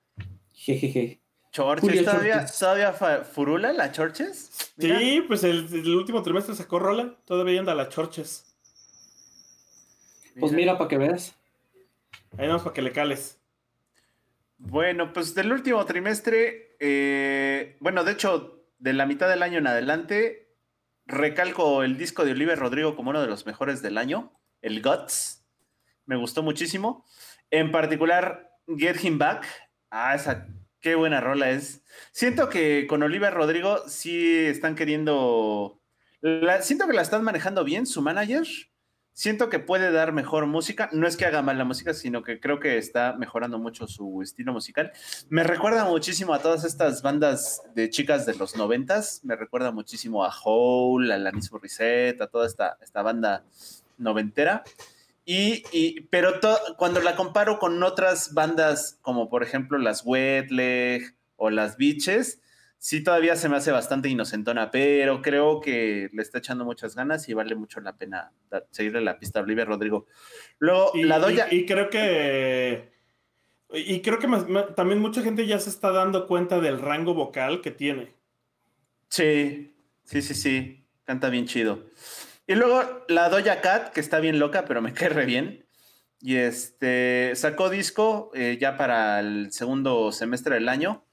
Jejeje. 0.53 1.19
¿Chorches 1.51 2.05
todavía, 2.05 2.45
todavía 2.45 2.93
furula 2.93 3.73
la 3.73 3.91
Chorches? 3.91 4.71
Sí, 4.77 5.23
pues 5.27 5.43
el, 5.43 5.95
último 5.95 6.23
trimestre 6.23 6.55
sacó 6.55 6.79
rola, 6.79 7.15
todavía 7.25 7.59
anda 7.59 7.75
la 7.75 7.89
Chorches. 7.89 8.55
Pues 10.39 10.53
mira, 10.53 10.77
para 10.77 10.87
que 10.87 10.97
veas. 10.97 11.35
Ahí 12.37 12.47
vamos 12.47 12.63
para 12.63 12.73
que 12.73 12.81
le 12.81 12.93
cales. 12.93 13.37
Bueno, 14.57 15.11
pues 15.11 15.35
del 15.35 15.51
último 15.51 15.83
trimestre, 15.85 16.77
eh, 16.79 17.75
bueno, 17.79 18.03
de 18.03 18.13
hecho, 18.13 18.63
de 18.79 18.93
la 18.93 19.05
mitad 19.05 19.27
del 19.27 19.43
año 19.43 19.57
en 19.57 19.67
adelante, 19.67 20.55
recalco 21.05 21.83
el 21.83 21.97
disco 21.97 22.23
de 22.23 22.31
Oliver 22.31 22.57
Rodrigo 22.57 22.95
como 22.95 23.09
uno 23.09 23.21
de 23.21 23.27
los 23.27 23.45
mejores 23.45 23.81
del 23.81 23.97
año, 23.97 24.31
el 24.61 24.81
Guts. 24.81 25.43
Me 26.05 26.15
gustó 26.15 26.43
muchísimo. 26.43 27.05
En 27.49 27.71
particular, 27.71 28.57
Get 28.77 29.03
Him 29.03 29.17
Back, 29.17 29.45
Ah, 29.91 30.15
esa, 30.15 30.47
qué 30.81 30.95
buena 30.95 31.21
rola 31.21 31.51
es. 31.51 31.81
Siento 32.11 32.49
que 32.49 32.87
con 32.87 33.03
Oliver 33.03 33.33
Rodrigo 33.33 33.87
sí 33.87 34.37
están 34.45 34.75
queriendo. 34.75 35.79
siento 36.61 36.87
que 36.87 36.93
la 36.93 37.01
están 37.01 37.23
manejando 37.23 37.63
bien 37.63 37.85
su 37.85 38.01
manager. 38.01 38.45
siento 39.13 39.49
que 39.49 39.59
puede 39.59 39.91
dar 39.91 40.13
mejor 40.13 40.47
música. 40.47 40.89
No 40.91 41.07
es 41.07 41.15
que 41.15 41.25
haga 41.25 41.41
mal 41.41 41.57
la 41.57 41.65
música, 41.65 41.93
sino 41.93 42.23
que 42.23 42.39
creo 42.39 42.59
que 42.59 42.77
está 42.77 43.13
mejorando 43.13 43.59
mucho 43.59 43.87
su 43.87 44.21
estilo 44.21 44.53
musical. 44.53 44.91
Me 45.29 45.43
recuerda 45.43 45.85
muchísimo 45.85 46.33
a 46.33 46.39
todas 46.39 46.63
estas 46.63 47.01
bandas 47.01 47.61
de 47.75 47.89
chicas 47.89 48.25
de 48.25 48.35
los 48.35 48.55
noventas. 48.55 49.21
Me 49.23 49.35
recuerda 49.35 49.71
muchísimo 49.71 50.25
a 50.25 50.33
Hole, 50.43 51.13
a 51.13 51.17
Lanis 51.17 51.51
Morissette, 51.51 52.21
a 52.21 52.27
toda 52.27 52.47
esta, 52.47 52.77
esta 52.81 53.03
banda 53.03 53.43
noventera. 53.97 54.63
Y, 55.23 56.01
pero 56.09 56.33
cuando 56.77 56.99
la 56.99 57.15
comparo 57.15 57.59
con 57.59 57.81
otras 57.83 58.33
bandas, 58.33 58.97
como 59.01 59.29
por 59.29 59.43
ejemplo 59.43 59.77
las 59.77 60.03
Wetleg 60.05 61.15
o 61.35 61.49
las 61.49 61.77
Beaches, 61.77 62.41
sí 62.79 63.03
todavía 63.03 63.35
se 63.35 63.47
me 63.47 63.57
hace 63.57 63.71
bastante 63.71 64.09
inocentona, 64.09 64.71
pero 64.71 65.21
creo 65.21 65.61
que 65.61 66.09
le 66.11 66.21
está 66.21 66.39
echando 66.39 66.65
muchas 66.65 66.95
ganas 66.95 67.29
y 67.29 67.35
vale 67.35 67.55
mucho 67.55 67.79
la 67.79 67.95
pena 67.95 68.31
seguirle 68.71 69.01
la 69.01 69.19
pista 69.19 69.39
a 69.39 69.43
Olivia 69.43 69.65
Rodrigo. 69.65 70.07
Luego, 70.57 70.91
la 70.95 71.19
doya... 71.19 71.47
Y, 71.51 71.65
creo 71.67 71.89
que... 71.89 72.91
Y 73.73 74.01
creo 74.01 74.19
que 74.19 74.27
también 74.75 74.99
mucha 74.99 75.21
gente 75.21 75.45
ya 75.45 75.59
se 75.59 75.69
está 75.69 75.91
dando 75.91 76.27
cuenta 76.27 76.59
del 76.59 76.79
rango 76.79 77.13
vocal 77.13 77.61
que 77.61 77.71
tiene. 77.71 78.15
Sí, 79.07 79.75
sí, 80.03 80.21
sí, 80.21 80.33
sí. 80.33 80.85
Canta 81.05 81.29
bien 81.29 81.45
chido. 81.45 81.85
Y 82.51 82.55
luego 82.55 83.05
la 83.07 83.29
Doja 83.29 83.61
Cat, 83.61 83.93
que 83.93 84.01
está 84.01 84.19
bien 84.19 84.37
loca, 84.37 84.65
pero 84.65 84.81
me 84.81 84.91
cae 84.93 85.25
bien. 85.25 85.65
Y 86.19 86.35
este 86.35 87.31
sacó 87.33 87.69
disco 87.69 88.29
eh, 88.33 88.57
ya 88.59 88.75
para 88.75 89.21
el 89.21 89.53
segundo 89.53 90.11
semestre 90.11 90.55
del 90.55 90.67
año. 90.67 91.05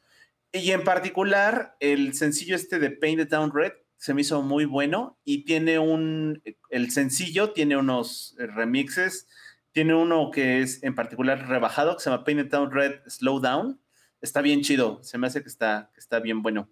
Y 0.51 0.73
en 0.73 0.83
particular, 0.83 1.77
el 1.79 2.15
sencillo 2.15 2.57
este 2.57 2.81
de 2.81 2.91
Painted 2.91 3.29
Down 3.29 3.53
Red 3.55 3.71
se 3.99 4.15
me 4.15 4.23
hizo 4.23 4.43
muy 4.43 4.65
bueno 4.65 5.21
y 5.25 5.45
tiene 5.45 5.79
un, 5.79 6.43
el 6.71 6.91
sencillo 6.91 7.53
tiene 7.53 7.77
unos 7.77 8.35
remixes, 8.37 9.29
tiene 9.71 9.95
uno 9.95 10.33
que 10.33 10.61
es 10.61 10.83
en 10.83 10.97
particular 10.97 11.49
rebajado, 11.49 11.97
que 11.97 12.03
se 12.03 12.11
llama 12.11 12.25
Painted 12.25 12.51
Down 12.51 12.73
Red 12.73 13.03
Slow 13.07 13.39
Down. 13.39 13.81
Está 14.21 14.41
bien 14.41 14.63
chido, 14.63 15.05
se 15.05 15.19
me 15.19 15.29
hace 15.29 15.43
que 15.43 15.49
está, 15.49 15.93
que 15.95 16.01
está 16.01 16.19
bien 16.19 16.43
bueno. 16.43 16.69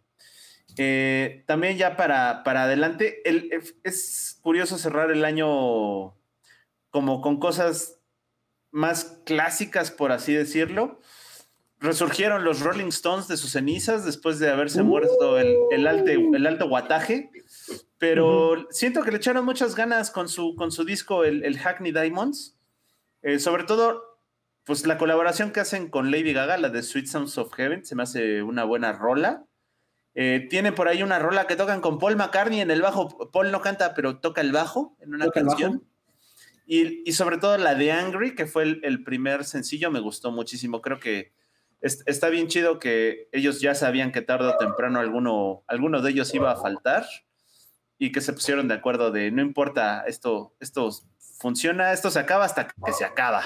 Eh, 0.79 1.45
también 1.47 1.79
ya 1.79 1.97
para, 1.97 2.43
para 2.45 2.65
adelante, 2.65 3.23
el, 3.29 3.51
es 3.83 4.39
curioso 4.43 4.79
cerrar 4.79 5.11
el 5.11 5.25
año 5.25 6.15
como 6.91 7.21
con 7.21 7.39
cosas 7.39 8.01
más 8.71 9.21
clásicas, 9.25 9.91
por 9.91 10.13
así 10.13 10.35
decirlo. 10.35 11.01
Resurgieron 11.79 12.45
los 12.45 12.61
Rolling 12.61 12.89
Stones 12.89 13.29
de 13.29 13.37
sus 13.37 13.53
cenizas 13.53 14.05
después 14.05 14.39
de 14.39 14.51
haberse 14.51 14.83
muerto 14.83 15.39
el, 15.39 15.57
el, 15.71 15.87
el 16.35 16.47
alto 16.47 16.69
guataje, 16.69 17.31
pero 17.99 18.67
siento 18.71 19.03
que 19.03 19.11
le 19.11 19.17
echaron 19.17 19.45
muchas 19.45 19.75
ganas 19.75 20.11
con 20.11 20.29
su, 20.29 20.55
con 20.57 20.71
su 20.71 20.85
disco, 20.85 21.25
el, 21.25 21.59
Hackney 21.59 21.93
Diamonds. 21.93 22.59
Eh, 23.23 23.39
sobre 23.39 23.65
todo, 23.65 24.21
pues 24.65 24.87
la 24.87 24.99
colaboración 24.99 25.53
que 25.53 25.61
hacen 25.61 25.89
con 25.89 26.11
Lady 26.11 26.33
Gaga, 26.33 26.59
la 26.59 26.69
de 26.69 26.83
Sweet 26.83 27.07
Sounds 27.07 27.39
of 27.39 27.53
Heaven, 27.55 27.85
se 27.85 27.95
me 27.95 28.03
hace 28.03 28.43
una 28.43 28.65
buena 28.65 28.93
rola. 28.93 29.46
Eh, 30.19 30.47
tiene 30.49 30.73
por 30.73 30.89
ahí 30.89 31.03
una 31.03 31.19
rola 31.19 31.47
que 31.47 31.57
tocan 31.57 31.83
con 31.83 31.99
Paul 31.99 32.17
McCartney 32.17 32.63
en 32.63 32.71
el 32.71 32.81
bajo. 32.81 33.31
Paul 33.31 33.53
no 33.53 33.61
canta, 33.61 33.93
pero 33.93 34.19
toca 34.19 34.41
el 34.41 34.51
bajo 34.51 34.97
en 35.01 35.15
una 35.15 35.29
canción. 35.29 35.87
Y, 36.67 37.13
sobre 37.13 37.37
todo 37.37 37.59
la 37.59 37.75
de 37.75 37.93
Angry, 37.93 38.35
que 38.35 38.47
fue 38.47 38.63
el, 38.83 39.05
primer 39.05 39.45
sencillo, 39.45 39.91
me 39.91 40.01
gustó 40.01 40.33
muchísimo. 40.33 40.81
Creo 40.81 40.99
que 40.99 41.35
está 41.83 42.31
bien 42.31 42.49
chido 42.49 42.79
que 42.79 43.29
ellos 43.31 43.61
ya 43.61 43.75
sabían 43.75 44.11
que 44.11 44.23
tarde 44.23 44.49
o 44.49 44.57
temprano 44.57 45.01
alguno, 45.01 45.65
alguno 45.69 46.01
de 46.01 46.11
ellos 46.11 46.35
iba 46.35 46.51
a 46.51 46.57
faltar 46.57 47.05
y 47.99 48.11
que 48.11 48.23
se 48.23 48.33
pusieron 48.33 48.69
de 48.69 48.75
acuerdo 48.75 49.11
de 49.11 49.31
no 49.31 49.43
importa, 49.43 50.03
esto, 50.07 50.57
esto 50.61 50.91
funciona, 51.19 51.93
esto 51.93 52.11
se 52.11 52.19
acaba 52.19 52.47
hasta 52.47 52.69
que 52.69 52.93
se 52.93 53.05
acaba. 53.05 53.45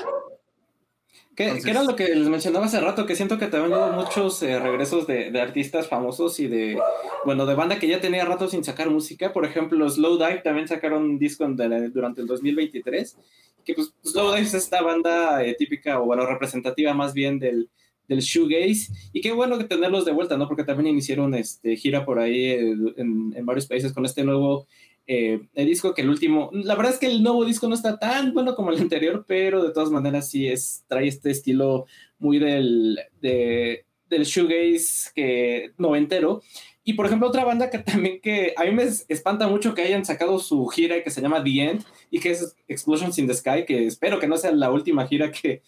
Que, 1.41 1.71
era 1.71 1.83
lo 1.83 1.97
que 1.97 2.15
les 2.15 2.29
mencionaba 2.29 2.67
hace 2.67 2.81
rato, 2.81 3.07
que 3.07 3.17
siento 3.17 3.39
que 3.39 3.47
también 3.47 3.73
hubo 3.73 3.93
muchos 3.93 4.43
eh, 4.43 4.61
regresos 4.61 5.07
de, 5.07 5.31
de, 5.31 5.41
artistas 5.41 5.89
famosos 5.89 6.39
y 6.39 6.49
de, 6.49 6.79
bueno, 7.25 7.47
de 7.47 7.55
banda 7.55 7.79
que 7.79 7.89
ya 7.89 7.99
tenía 7.99 8.27
rato 8.27 8.47
sin 8.47 8.63
sacar 8.63 8.91
música. 8.91 9.33
Por 9.33 9.47
ejemplo, 9.47 9.89
Slow 9.89 10.19
Dive 10.19 10.43
también 10.45 10.69
sacaron 10.69 11.03
un 11.03 11.19
disco 11.19 11.49
durante 11.49 12.21
el 12.21 12.27
2023. 12.27 13.17
Que 13.65 13.73
pues 13.73 13.95
Slow 14.05 14.33
Dive 14.33 14.43
es 14.43 14.53
esta 14.53 14.83
banda 14.83 15.43
eh, 15.43 15.57
típica, 15.59 15.99
o 15.99 16.05
bueno, 16.05 16.27
representativa 16.27 16.93
más 16.93 17.15
bien 17.15 17.39
del, 17.39 17.71
del 18.07 18.21
shoegaze. 18.21 18.93
Y 19.15 19.23
qué 19.23 19.33
bueno 19.33 19.57
que 19.57 19.65
tenerlos 19.65 20.05
de 20.05 20.13
vuelta, 20.13 20.37
¿no? 20.37 20.47
Porque 20.47 20.65
también 20.65 20.89
iniciaron 20.89 21.33
este, 21.33 21.75
gira 21.75 22.05
por 22.05 22.19
ahí 22.19 22.51
eh, 22.51 22.75
en, 22.99 23.33
en 23.35 23.47
varios 23.47 23.67
países 23.67 23.95
con 23.95 24.05
este 24.05 24.25
nuevo 24.25 24.67
eh, 25.07 25.41
el 25.55 25.67
disco 25.67 25.95
que 25.95 26.03
el 26.03 26.11
último, 26.11 26.51
la 26.53 26.77
verdad 26.77 26.93
es 26.93 26.99
que 26.99 27.07
el 27.07 27.23
nuevo 27.23 27.45
disco 27.45 27.69
no 27.69 27.75
está 27.75 27.99
tan 27.99 28.33
bueno 28.33 28.55
como 28.55 28.71
el 28.71 28.81
anterior, 28.81 29.25
pero 29.27 29.63
de 29.63 29.73
todas 29.73 29.91
maneras 29.91 30.29
sí 30.31 30.47
es, 30.47 30.85
trae 30.89 31.09
este 31.09 31.31
estilo 31.31 31.87
muy 32.19 32.39
del, 32.39 32.99
de, 33.21 33.87
del 34.09 34.25
shoegaze 34.25 35.11
que 35.15 35.73
noventero. 35.79 36.43
Y 36.85 36.95
por 36.95 37.07
ejemplo, 37.07 37.29
otra 37.29 37.45
banda 37.45 37.71
que 37.71 37.79
también 37.79 38.21
que 38.21 38.55
a 38.57 38.65
mí 38.65 38.73
me 38.73 38.85
espanta 38.85 39.49
mucho 39.49 39.75
que 39.75 39.83
hayan 39.83 40.05
sacado 40.05 40.39
su 40.39 40.67
gira 40.67 41.03
que 41.03 41.11
se 41.11 41.21
llama 41.21 41.43
The 41.43 41.51
End 41.61 41.85
y 42.11 42.21
que 42.21 42.31
es 42.31 42.57
Explosions 42.69 43.19
in 43.19 43.27
the 43.27 43.35
Sky, 43.35 43.65
que 43.67 43.87
espero 43.87 44.19
que 44.19 44.27
no 44.27 44.37
sea 44.37 44.53
la 44.53 44.71
última 44.71 45.07
gira 45.07 45.31
que, 45.31 45.63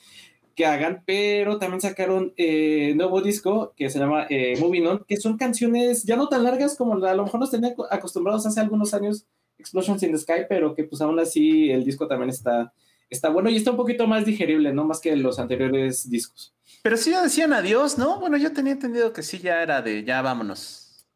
que 0.54 0.66
hagan, 0.66 1.02
pero 1.06 1.58
también 1.58 1.80
sacaron 1.80 2.32
eh, 2.36 2.94
nuevo 2.96 3.20
disco 3.20 3.72
que 3.76 3.90
se 3.90 3.98
llama 3.98 4.26
eh, 4.28 4.56
Moving 4.58 4.86
On, 4.86 5.04
que 5.06 5.16
son 5.16 5.36
canciones 5.36 6.04
ya 6.04 6.16
no 6.16 6.28
tan 6.28 6.44
largas 6.44 6.76
como 6.76 6.94
a 7.04 7.14
lo 7.14 7.24
mejor 7.24 7.40
nos 7.40 7.50
tenían 7.50 7.74
acostumbrados 7.90 8.46
hace 8.46 8.60
algunos 8.60 8.94
años 8.94 9.26
Explosions 9.58 10.02
in 10.02 10.12
the 10.12 10.18
Sky, 10.18 10.46
pero 10.48 10.74
que 10.74 10.84
pues 10.84 11.00
aún 11.00 11.18
así 11.18 11.70
el 11.70 11.84
disco 11.84 12.08
también 12.08 12.30
está, 12.30 12.72
está 13.08 13.28
bueno 13.28 13.48
y 13.48 13.56
está 13.56 13.70
un 13.70 13.76
poquito 13.76 14.06
más 14.06 14.24
digerible, 14.24 14.72
¿no? 14.72 14.84
Más 14.84 15.00
que 15.00 15.14
los 15.16 15.38
anteriores 15.38 16.10
discos. 16.10 16.54
Pero 16.82 16.96
sí 16.96 17.10
ya 17.10 17.22
decían 17.22 17.52
adiós, 17.52 17.98
¿no? 17.98 18.18
Bueno, 18.18 18.36
yo 18.36 18.52
tenía 18.52 18.72
entendido 18.72 19.12
que 19.12 19.22
sí 19.22 19.38
ya 19.38 19.62
era 19.62 19.82
de 19.82 20.04
ya 20.04 20.20
vámonos. 20.20 21.06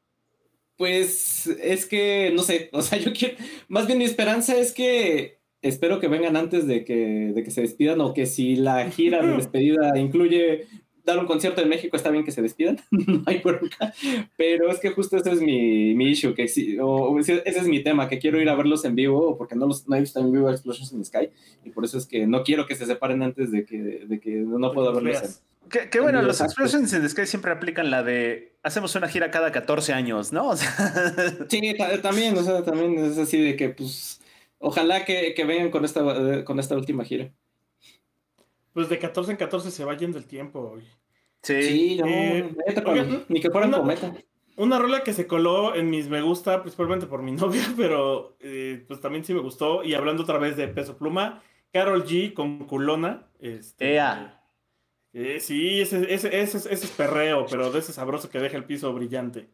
Pues 0.77 1.47
es 1.47 1.87
que, 1.87 2.33
no 2.35 2.43
sé, 2.43 2.71
o 2.73 2.83
sea, 2.83 2.99
yo 2.99 3.13
quiero, 3.13 3.37
más 3.69 3.87
bien 3.87 3.99
mi 3.99 4.05
esperanza 4.05 4.55
es 4.57 4.73
que 4.73 5.36
espero 5.69 6.01
que 6.01 6.09
vengan 6.09 6.37
antes 6.37 6.67
de 6.67 6.85
que, 6.85 7.33
de 7.35 7.43
que 7.43 7.51
se 7.51 7.63
despidan 7.63 8.01
o 8.01 8.15
que 8.15 8.27
si 8.27 8.57
la 8.57 8.91
gira 8.91 9.23
de 9.23 9.33
despedida 9.37 9.99
incluye 9.99 10.67
dar 11.07 11.19
un 11.19 11.27
concierto 11.27 11.63
en 11.63 11.69
México, 11.69 11.97
está 11.97 12.11
bien 12.11 12.25
que 12.25 12.33
se 12.33 12.43
despidan, 12.43 12.81
no 12.91 13.23
hay 13.27 13.39
bronca, 13.39 13.95
pero 14.37 14.71
es 14.71 14.81
que 14.81 14.91
justo 14.91 15.17
ese 15.17 15.31
es 15.31 15.41
mi, 15.41 15.95
mi 15.95 16.11
issue, 16.11 16.35
que 16.35 16.47
o, 16.83 17.19
ese 17.21 17.43
es 17.45 17.69
mi 17.69 17.83
tema, 17.83 18.09
que 18.09 18.19
quiero 18.19 18.41
ir 18.41 18.49
a 18.49 18.57
verlos 18.57 18.85
en 18.85 18.97
vivo, 18.97 19.39
porque 19.39 19.55
no, 19.55 19.67
los, 19.67 19.89
no 19.89 19.95
he 19.95 20.01
visto 20.01 20.19
en 20.19 20.33
vivo 20.33 20.51
Explosions 20.51 20.93
in 20.93 20.99
the 20.99 21.05
Sky, 21.05 21.31
y 21.65 21.71
por 21.71 21.85
eso 21.85 21.97
es 21.97 22.07
que 22.07 22.27
no 22.27 22.43
quiero 22.43 22.67
que 22.67 22.75
se 22.75 22.87
separen 22.87 23.23
antes 23.23 23.53
de 23.53 23.65
que, 23.65 23.79
de 23.79 24.21
que 24.21 24.31
no 24.31 24.73
pueda 24.73 24.91
verlos 24.91 25.23
en, 25.23 25.31
Qué, 25.91 25.99
bueno, 26.01 26.23
los 26.23 26.41
Explosions 26.41 26.93
in 26.93 27.03
the 27.03 27.09
Sky 27.09 27.27
siempre 27.27 27.51
aplican 27.51 27.91
la 27.91 28.05
de 28.05 28.53
hacemos 28.63 28.95
una 28.95 29.09
gira 29.09 29.33
cada 29.33 29.51
14 29.51 29.93
años, 29.93 30.33
¿no? 30.33 30.57
sí, 31.49 31.77
también, 32.03 32.37
o 32.39 32.43
sea, 32.43 32.63
también 32.63 32.99
es 33.05 33.19
así 33.19 33.41
de 33.41 33.57
que, 33.57 33.71
pues, 33.71 34.21
ojalá 34.59 35.05
que, 35.05 35.35
que 35.35 35.45
vengan 35.45 35.71
con 35.71 35.85
esta, 35.85 36.45
con 36.45 36.59
esta 36.59 36.77
última 36.77 37.05
gira. 37.05 37.33
Pues 38.73 38.89
de 38.89 38.99
14 38.99 39.33
en 39.33 39.39
14 39.39 39.71
se 39.71 39.85
va 39.85 39.97
yendo 39.97 40.19
el 40.19 40.27
tiempo. 40.27 40.77
Sí, 41.43 41.97
no, 41.99 42.07
eh, 42.07 42.55
ni 43.29 43.41
que 43.41 43.51
fuera 43.51 43.69
una, 43.69 43.83
Una 44.57 44.79
rola 44.79 45.03
que 45.03 45.13
se 45.13 45.27
coló 45.27 45.75
en 45.75 45.89
mis 45.91 46.09
me 46.09 46.21
gusta, 46.21 46.61
principalmente 46.61 47.07
por 47.07 47.23
mi 47.23 47.33
novia, 47.33 47.63
pero 47.77 48.37
eh, 48.41 48.85
pues 48.87 49.01
también 49.01 49.25
sí 49.25 49.33
me 49.33 49.41
gustó. 49.41 49.83
Y 49.85 49.95
hablando 49.95 50.25
otra 50.25 50.39
vez 50.39 50.57
de 50.57 50.69
peso 50.69 50.99
pluma, 50.99 51.43
Carol 51.73 52.05
G 52.05 52.35
con 52.35 52.67
culona. 52.67 53.29
Este, 53.41 53.99
eh, 55.13 55.41
sí, 55.41 55.81
ese, 55.81 56.13
ese, 56.13 56.41
ese, 56.41 56.75
es 56.75 56.87
perreo, 56.91 57.47
pero 57.51 57.71
de 57.71 57.79
ese 57.79 57.95
sabroso 57.95 58.29
que 58.29 58.41
deja 58.41 58.59
el 58.59 58.65
piso 58.65 58.93
brillante. 58.93 59.49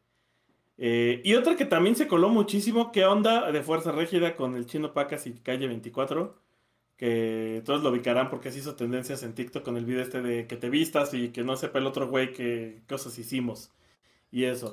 Y 0.84 1.34
otra 1.34 1.56
que 1.56 1.64
también 1.64 1.96
se 1.96 2.08
coló 2.08 2.28
muchísimo, 2.28 2.92
¿qué 2.92 3.04
onda 3.04 3.52
de 3.52 3.62
Fuerza 3.62 3.92
Régida 3.92 4.36
con 4.36 4.56
el 4.56 4.66
Chino 4.66 4.92
Pacas 4.92 5.26
y 5.26 5.32
Calle 5.34 5.66
24? 5.68 6.42
que 7.02 7.62
todos 7.64 7.82
lo 7.82 7.90
ubicarán 7.90 8.30
porque 8.30 8.52
se 8.52 8.60
hizo 8.60 8.76
tendencias 8.76 9.24
en 9.24 9.34
TikTok 9.34 9.64
con 9.64 9.76
el 9.76 9.84
video 9.84 10.02
este 10.02 10.22
de 10.22 10.46
que 10.46 10.54
te 10.56 10.70
vistas 10.70 11.12
y 11.14 11.30
que 11.30 11.42
no 11.42 11.56
sepa 11.56 11.80
el 11.80 11.86
otro 11.88 12.08
güey 12.08 12.32
qué 12.32 12.82
cosas 12.88 13.18
hicimos. 13.18 13.72
Y 14.30 14.44
eso. 14.44 14.72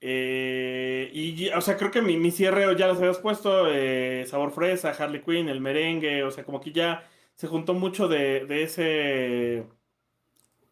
Eh, 0.00 1.10
y, 1.12 1.48
o 1.50 1.60
sea, 1.60 1.76
creo 1.76 1.90
que 1.90 2.02
mi, 2.02 2.16
mi 2.18 2.30
cierre 2.30 2.76
ya 2.76 2.86
los 2.86 2.98
habías 2.98 3.18
puesto, 3.18 3.66
eh, 3.68 4.24
Sabor 4.28 4.52
Fresa, 4.52 4.90
Harley 4.90 5.22
Quinn, 5.22 5.48
el 5.48 5.60
merengue, 5.60 6.22
o 6.22 6.30
sea, 6.30 6.44
como 6.44 6.60
que 6.60 6.70
ya 6.70 7.08
se 7.34 7.48
juntó 7.48 7.74
mucho 7.74 8.06
de, 8.06 8.46
de 8.46 8.62
ese 8.62 9.66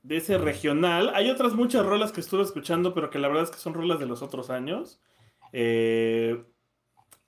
de 0.02 0.16
ese 0.16 0.38
regional. 0.38 1.12
Hay 1.14 1.30
otras 1.30 1.54
muchas 1.54 1.86
rolas 1.86 2.12
que 2.12 2.20
estuve 2.20 2.42
escuchando, 2.42 2.94
pero 2.94 3.10
que 3.10 3.18
la 3.18 3.28
verdad 3.28 3.44
es 3.44 3.50
que 3.50 3.58
son 3.58 3.74
rolas 3.74 3.98
de 3.98 4.06
los 4.06 4.22
otros 4.22 4.50
años. 4.50 5.00
Eh, 5.52 6.44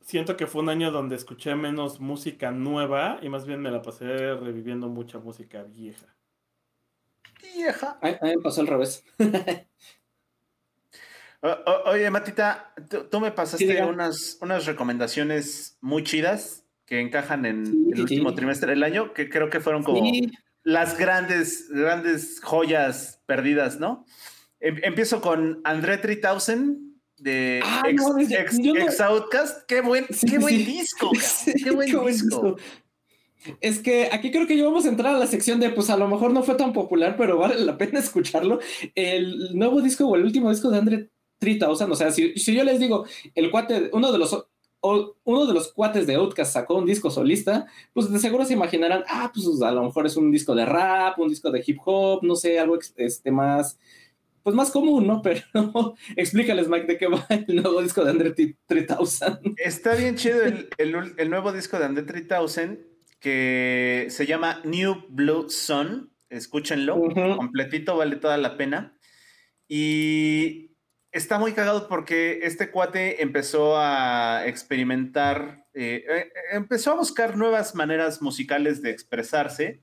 siento 0.01 0.37
que 0.37 0.47
fue 0.47 0.63
un 0.63 0.69
año 0.69 0.91
donde 0.91 1.17
escuché 1.17 1.55
menos 1.55 2.01
música 2.01 2.51
nueva 2.51 3.19
y 3.23 3.29
más 3.29 3.47
bien 3.47 3.61
me 3.61 3.71
la 3.71 3.83
pasé 3.83 4.35
reviviendo 4.35 4.89
mucha 4.89 5.19
música 5.19 5.63
vieja. 5.63 6.07
Vieja. 7.43 7.99
A, 8.01 8.09
mí 8.09 8.17
me 8.23 8.43
pasó 8.43 8.61
al 8.63 8.67
revés. 8.67 9.05
oye, 11.87 12.11
Matita, 12.11 12.75
tú, 13.11 13.21
me 13.21 13.31
pasaste 13.31 13.85
unas, 13.85 14.39
unas 14.41 14.67
recomendaciones 14.67 15.79
muy 15.81 16.03
chidas 16.03 16.65
que 16.87 17.01
encajan 17.01 17.47
en 17.47 17.65
el 17.93 18.01
último 18.01 18.35
trimestre 18.35 18.71
del 18.71 18.83
año, 18.83 19.15
que 19.15 19.31
creo 19.31 19.49
que 19.49 19.61
fueron 19.61 19.83
como 19.83 20.03
las 20.65 20.99
grandes, 20.99 21.69
grandes 21.69 22.41
joyas 22.43 23.21
perdidas, 23.27 23.79
¿no? 23.79 24.05
Em, 24.61 24.81
empiezo 24.83 25.21
con 25.21 25.61
André 25.63 25.99
3000 25.99 26.95
de 27.19 27.61
ah, 27.63 27.83
ex, 27.87 29.01
Outcast. 29.01 29.65
Qué 29.69 29.81
buen, 29.83 30.07
qué 30.29 30.39
buen 30.39 30.65
disco, 30.65 31.11
qué 31.63 31.71
buen 31.71 32.07
disco. 32.07 32.57
Es 33.61 33.79
que 33.79 34.09
aquí 34.11 34.31
creo 34.31 34.47
que 34.47 34.57
ya 34.57 34.65
vamos 34.65 34.87
a 34.87 34.89
entrar 34.89 35.15
a 35.15 35.19
la 35.19 35.27
sección 35.27 35.61
de, 35.61 35.71
pues 35.71 35.91
a 35.91 35.99
lo 35.99 36.09
mejor 36.09 36.33
no 36.33 36.43
fue 36.43 36.55
tan 36.55 36.73
popular, 36.73 37.15
pero 37.17 37.39
vale 37.39 37.57
la 37.61 37.77
pena 37.77 37.99
escucharlo. 38.01 38.59
El 38.95 39.57
nuevo 39.57 39.81
disco 39.83 40.07
o 40.07 40.17
el 40.17 40.25
último 40.25 40.51
disco 40.51 40.71
de 40.71 40.79
André 40.79 41.11
3000, 41.39 41.91
o 41.91 41.95
sea, 41.95 42.11
si, 42.11 42.35
si 42.39 42.55
yo 42.55 42.65
les 42.65 42.81
digo, 42.81 43.05
el 43.35 43.51
cuate, 43.51 43.91
uno 43.93 44.11
de 44.11 44.19
los 44.19 44.47
uno 44.85 45.47
de 45.47 45.55
los 45.55 45.73
cuates 45.73 46.07
de 46.07 46.15
Outcast 46.17 46.53
sacó 46.53 46.75
un 46.75 46.87
disco 46.87 47.11
solista, 47.11 47.67
pues 47.93 48.11
de 48.11 48.19
seguro 48.19 48.45
se 48.45 48.53
imaginarán, 48.53 49.05
ah, 49.09 49.31
pues 49.33 49.47
a 49.63 49.71
lo 49.71 49.83
mejor 49.83 50.07
es 50.07 50.17
un 50.17 50.31
disco 50.31 50.55
de 50.55 50.67
rap, 50.67 51.19
un 51.19 51.29
disco 51.29 51.51
de 51.51 51.63
hip 51.67 51.79
hop, 51.85 52.23
no 52.23 52.37
sé, 52.37 52.59
algo 52.59 52.79
este, 52.97 53.31
más, 53.31 53.79
pues 54.43 54.55
más 54.55 54.71
común, 54.71 55.07
¿no? 55.07 55.23
Pero 55.23 55.41
explícales, 56.17 56.69
Mike, 56.69 56.87
de 56.87 56.99
qué 56.99 57.07
va 57.07 57.27
el 57.29 57.57
nuevo 57.57 57.81
disco 57.81 58.05
de 58.05 58.11
Andre 58.11 58.35
3000. 58.67 59.55
Está 59.57 59.95
bien 59.95 60.17
chido 60.17 60.43
el, 60.45 61.31
nuevo 61.31 61.53
disco 61.53 61.79
de 61.79 61.87
Andre 61.87 62.03
3000 62.03 62.87
que 63.21 64.09
se 64.11 64.27
llama 64.27 64.61
New 64.65 65.07
Blue 65.09 65.49
Sun. 65.49 66.11
Escúchenlo, 66.29 67.01
completito, 67.37 67.97
vale 67.97 68.17
toda 68.17 68.37
la 68.37 68.57
pena. 68.59 68.99
Y 69.67 70.74
está 71.15 71.39
muy 71.39 71.53
cagado 71.53 71.89
porque 71.89 72.41
este 72.43 72.71
cuate 72.71 73.23
empezó 73.23 73.79
a 73.79 74.47
experimentar, 74.47 75.65
eh, 75.73 76.05
eh, 76.09 76.33
empezó 76.53 76.91
a 76.91 76.97
buscar 76.97 77.37
nuevas 77.37 77.75
maneras 77.77 78.21
musicales 78.21 78.83
de 78.83 78.91
expresarse 78.91 79.81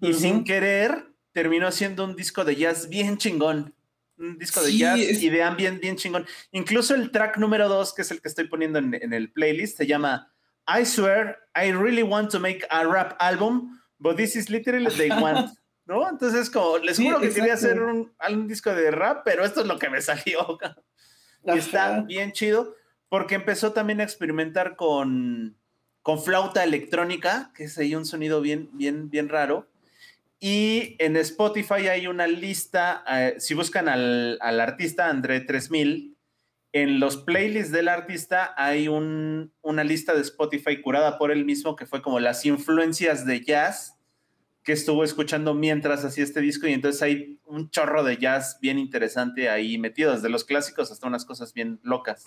y 0.00 0.12
sin 0.12 0.42
querer 0.44 1.06
terminó 1.32 1.68
haciendo 1.68 2.04
un 2.04 2.16
disco 2.16 2.44
de 2.44 2.56
jazz 2.56 2.88
bien 2.88 3.16
chingón. 3.16 3.72
Un 4.18 4.36
disco 4.36 4.60
de 4.60 4.76
jazz 4.76 4.98
y 4.98 5.30
de 5.30 5.44
ambient 5.44 5.80
bien 5.80 5.94
chingón. 5.94 6.26
Incluso 6.50 6.96
el 6.96 7.12
track 7.12 7.38
número 7.38 7.68
dos, 7.68 7.94
que 7.94 8.02
es 8.02 8.10
el 8.10 8.20
que 8.20 8.28
estoy 8.28 8.48
poniendo 8.48 8.80
en, 8.80 8.94
en 8.94 9.12
el 9.12 9.30
playlist, 9.30 9.78
se 9.78 9.86
llama 9.86 10.32
I 10.66 10.84
swear 10.84 11.38
I 11.54 11.70
really 11.70 12.02
want 12.02 12.32
to 12.32 12.40
make 12.40 12.66
a 12.70 12.84
rap 12.84 13.16
album, 13.20 13.80
but 14.00 14.16
this 14.16 14.34
is 14.34 14.50
literally 14.50 14.90
they 14.96 15.10
want. 15.10 15.50
¿no? 15.88 16.08
Entonces, 16.08 16.50
como, 16.50 16.78
les 16.78 16.98
juro 16.98 17.18
que 17.18 17.30
quería 17.30 17.54
hacer 17.54 17.82
un, 17.82 18.12
disco 18.46 18.72
de 18.72 18.90
rap, 18.90 19.22
pero 19.24 19.44
esto 19.44 19.62
es 19.62 19.66
lo 19.66 19.78
que 19.78 19.88
me 19.88 20.02
salió. 20.02 20.58
y 21.44 21.58
está 21.58 22.02
bien 22.02 22.32
chido, 22.32 22.76
porque 23.08 23.34
empezó 23.34 23.72
también 23.72 24.00
a 24.00 24.04
experimentar 24.04 24.76
con, 24.76 25.56
con 26.02 26.22
flauta 26.22 26.62
electrónica, 26.62 27.50
que 27.56 27.64
es 27.64 27.78
ahí 27.78 27.94
un 27.94 28.04
sonido 28.04 28.42
bien, 28.42 28.68
bien, 28.74 29.08
bien 29.08 29.30
raro. 29.30 29.66
Y 30.38 30.94
en 30.98 31.16
Spotify 31.16 31.88
hay 31.88 32.06
una 32.06 32.26
lista, 32.26 33.02
eh, 33.10 33.36
si 33.38 33.54
buscan 33.54 33.88
al, 33.88 34.38
al, 34.40 34.60
artista 34.60 35.08
André 35.08 35.40
3000, 35.40 36.16
en 36.72 37.00
los 37.00 37.16
playlists 37.16 37.72
del 37.72 37.88
artista 37.88 38.54
hay 38.58 38.88
un, 38.88 39.52
una 39.62 39.84
lista 39.84 40.14
de 40.14 40.20
Spotify 40.20 40.82
curada 40.82 41.16
por 41.16 41.32
él 41.32 41.46
mismo 41.46 41.74
que 41.74 41.86
fue 41.86 42.02
como 42.02 42.20
las 42.20 42.44
influencias 42.44 43.24
de 43.24 43.40
jazz 43.40 43.97
que 44.68 44.74
estuvo 44.74 45.02
escuchando 45.02 45.54
mientras 45.54 46.04
hacía 46.04 46.24
este 46.24 46.42
disco 46.42 46.68
y 46.68 46.74
entonces 46.74 47.00
hay 47.00 47.38
un 47.46 47.70
chorro 47.70 48.04
de 48.04 48.18
jazz 48.18 48.58
bien 48.60 48.78
interesante 48.78 49.48
ahí 49.48 49.78
metido, 49.78 50.12
desde 50.12 50.28
los 50.28 50.44
clásicos 50.44 50.92
hasta 50.92 51.06
unas 51.06 51.24
cosas 51.24 51.54
bien 51.54 51.80
locas. 51.82 52.26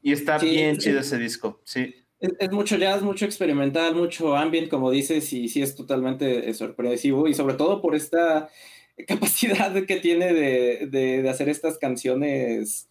Y 0.00 0.12
está 0.12 0.38
bien 0.38 0.78
chido 0.78 1.00
ese 1.00 1.18
disco, 1.18 1.60
sí. 1.64 1.94
Es, 2.18 2.50
mucho 2.50 2.78
jazz, 2.78 3.02
mucho 3.02 3.26
experimental, 3.26 3.94
mucho 3.94 4.34
ambient, 4.34 4.70
como 4.70 4.90
dices, 4.90 5.30
y 5.34 5.50
sí 5.50 5.60
es 5.60 5.74
totalmente 5.74 6.48
eh, 6.48 6.54
sorpresivo 6.54 7.28
y 7.28 7.34
sobre 7.34 7.56
todo 7.56 7.82
por 7.82 7.94
esta 7.94 8.48
capacidad 9.06 9.84
que 9.84 9.96
tiene 9.96 10.32
de, 10.32 11.28
hacer 11.28 11.50
estas 11.50 11.76
canciones 11.76 12.88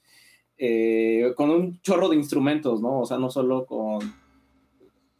eh, 0.60 1.34
con 1.36 1.50
un 1.50 1.82
chorro 1.82 2.08
de 2.08 2.18
instrumentos, 2.18 2.84
¿no? 2.84 3.00
O 3.00 3.06
sea, 3.08 3.18
no 3.18 3.32
solo 3.32 3.66
con, 3.66 4.14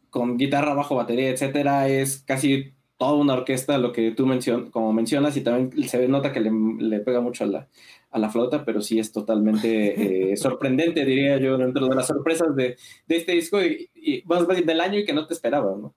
con 0.08 0.38
guitarra, 0.38 0.74
bajo, 0.74 0.94
batería, 0.94 1.30
etcétera, 1.30 1.88
es 1.88 2.18
casi 2.18 2.77
toda 2.98 3.14
una 3.14 3.34
orquesta, 3.34 3.78
lo 3.78 3.92
que 3.92 4.10
tú 4.10 4.26
mencionas, 4.26 4.70
como 4.70 4.92
mencionas, 4.92 5.36
y 5.36 5.40
también 5.42 5.88
se 5.88 6.06
nota 6.08 6.32
que 6.32 6.40
le, 6.40 7.00
pega 7.00 7.20
mucho 7.20 7.44
a 7.44 7.46
la, 7.46 7.68
a 8.10 8.18
la 8.18 8.28
flauta, 8.28 8.64
pero 8.64 8.82
sí 8.82 8.98
es 8.98 9.12
totalmente 9.12 10.32
eh, 10.32 10.36
sorprendente, 10.36 11.04
diría 11.04 11.38
yo, 11.38 11.56
dentro 11.56 11.88
de 11.88 11.94
las 11.94 12.08
sorpresas 12.08 12.54
de, 12.56 12.76
de 13.06 13.16
este 13.16 13.32
disco 13.32 13.62
y, 13.62 13.88
y 13.94 14.22
más 14.26 14.46
del 14.46 14.80
año 14.80 14.98
y 14.98 15.04
que 15.04 15.12
no 15.12 15.26
te 15.26 15.34
esperaba, 15.34 15.76
¿no? 15.76 15.94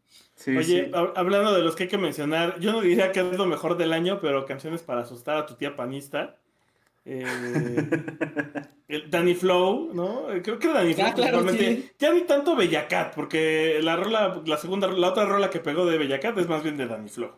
Oye, 0.48 0.90
hablando 0.94 1.54
de 1.54 1.62
los 1.62 1.76
que 1.76 1.84
hay 1.84 1.90
que 1.90 1.98
mencionar, 1.98 2.60
yo 2.60 2.72
no 2.72 2.82
diría 2.82 3.12
que 3.12 3.20
es 3.20 3.38
lo 3.38 3.46
mejor 3.46 3.78
del 3.78 3.94
año, 3.94 4.20
pero 4.22 4.46
canciones 4.46 4.82
para 4.82 5.02
asustar 5.02 5.38
a 5.38 5.46
tu 5.46 5.56
tía 5.56 5.76
panista. 5.76 6.41
Eh, 7.06 7.88
Danny 9.10 9.34
Flow, 9.36 9.92
¿no? 9.94 10.28
Creo 10.44 10.60
que 10.60 10.68
Danny 10.68 10.94
Flow 10.94 11.08
ah, 11.08 11.52
Ya 11.98 12.14
ni 12.14 12.22
tanto 12.22 12.56
Bellacat, 12.56 13.16
porque 13.16 13.80
la 13.82 13.96
rola, 13.96 14.42
la 14.46 14.58
segunda, 14.58 14.88
la 14.88 15.10
otra 15.10 15.26
rola 15.26 15.50
que 15.50 15.60
pegó 15.60 15.86
de 15.86 15.98
Bellacat 15.98 16.38
es 16.38 16.48
más 16.48 16.64
bien 16.64 16.78
de 16.78 16.88
Danny 16.88 17.10
Flow. 17.10 17.32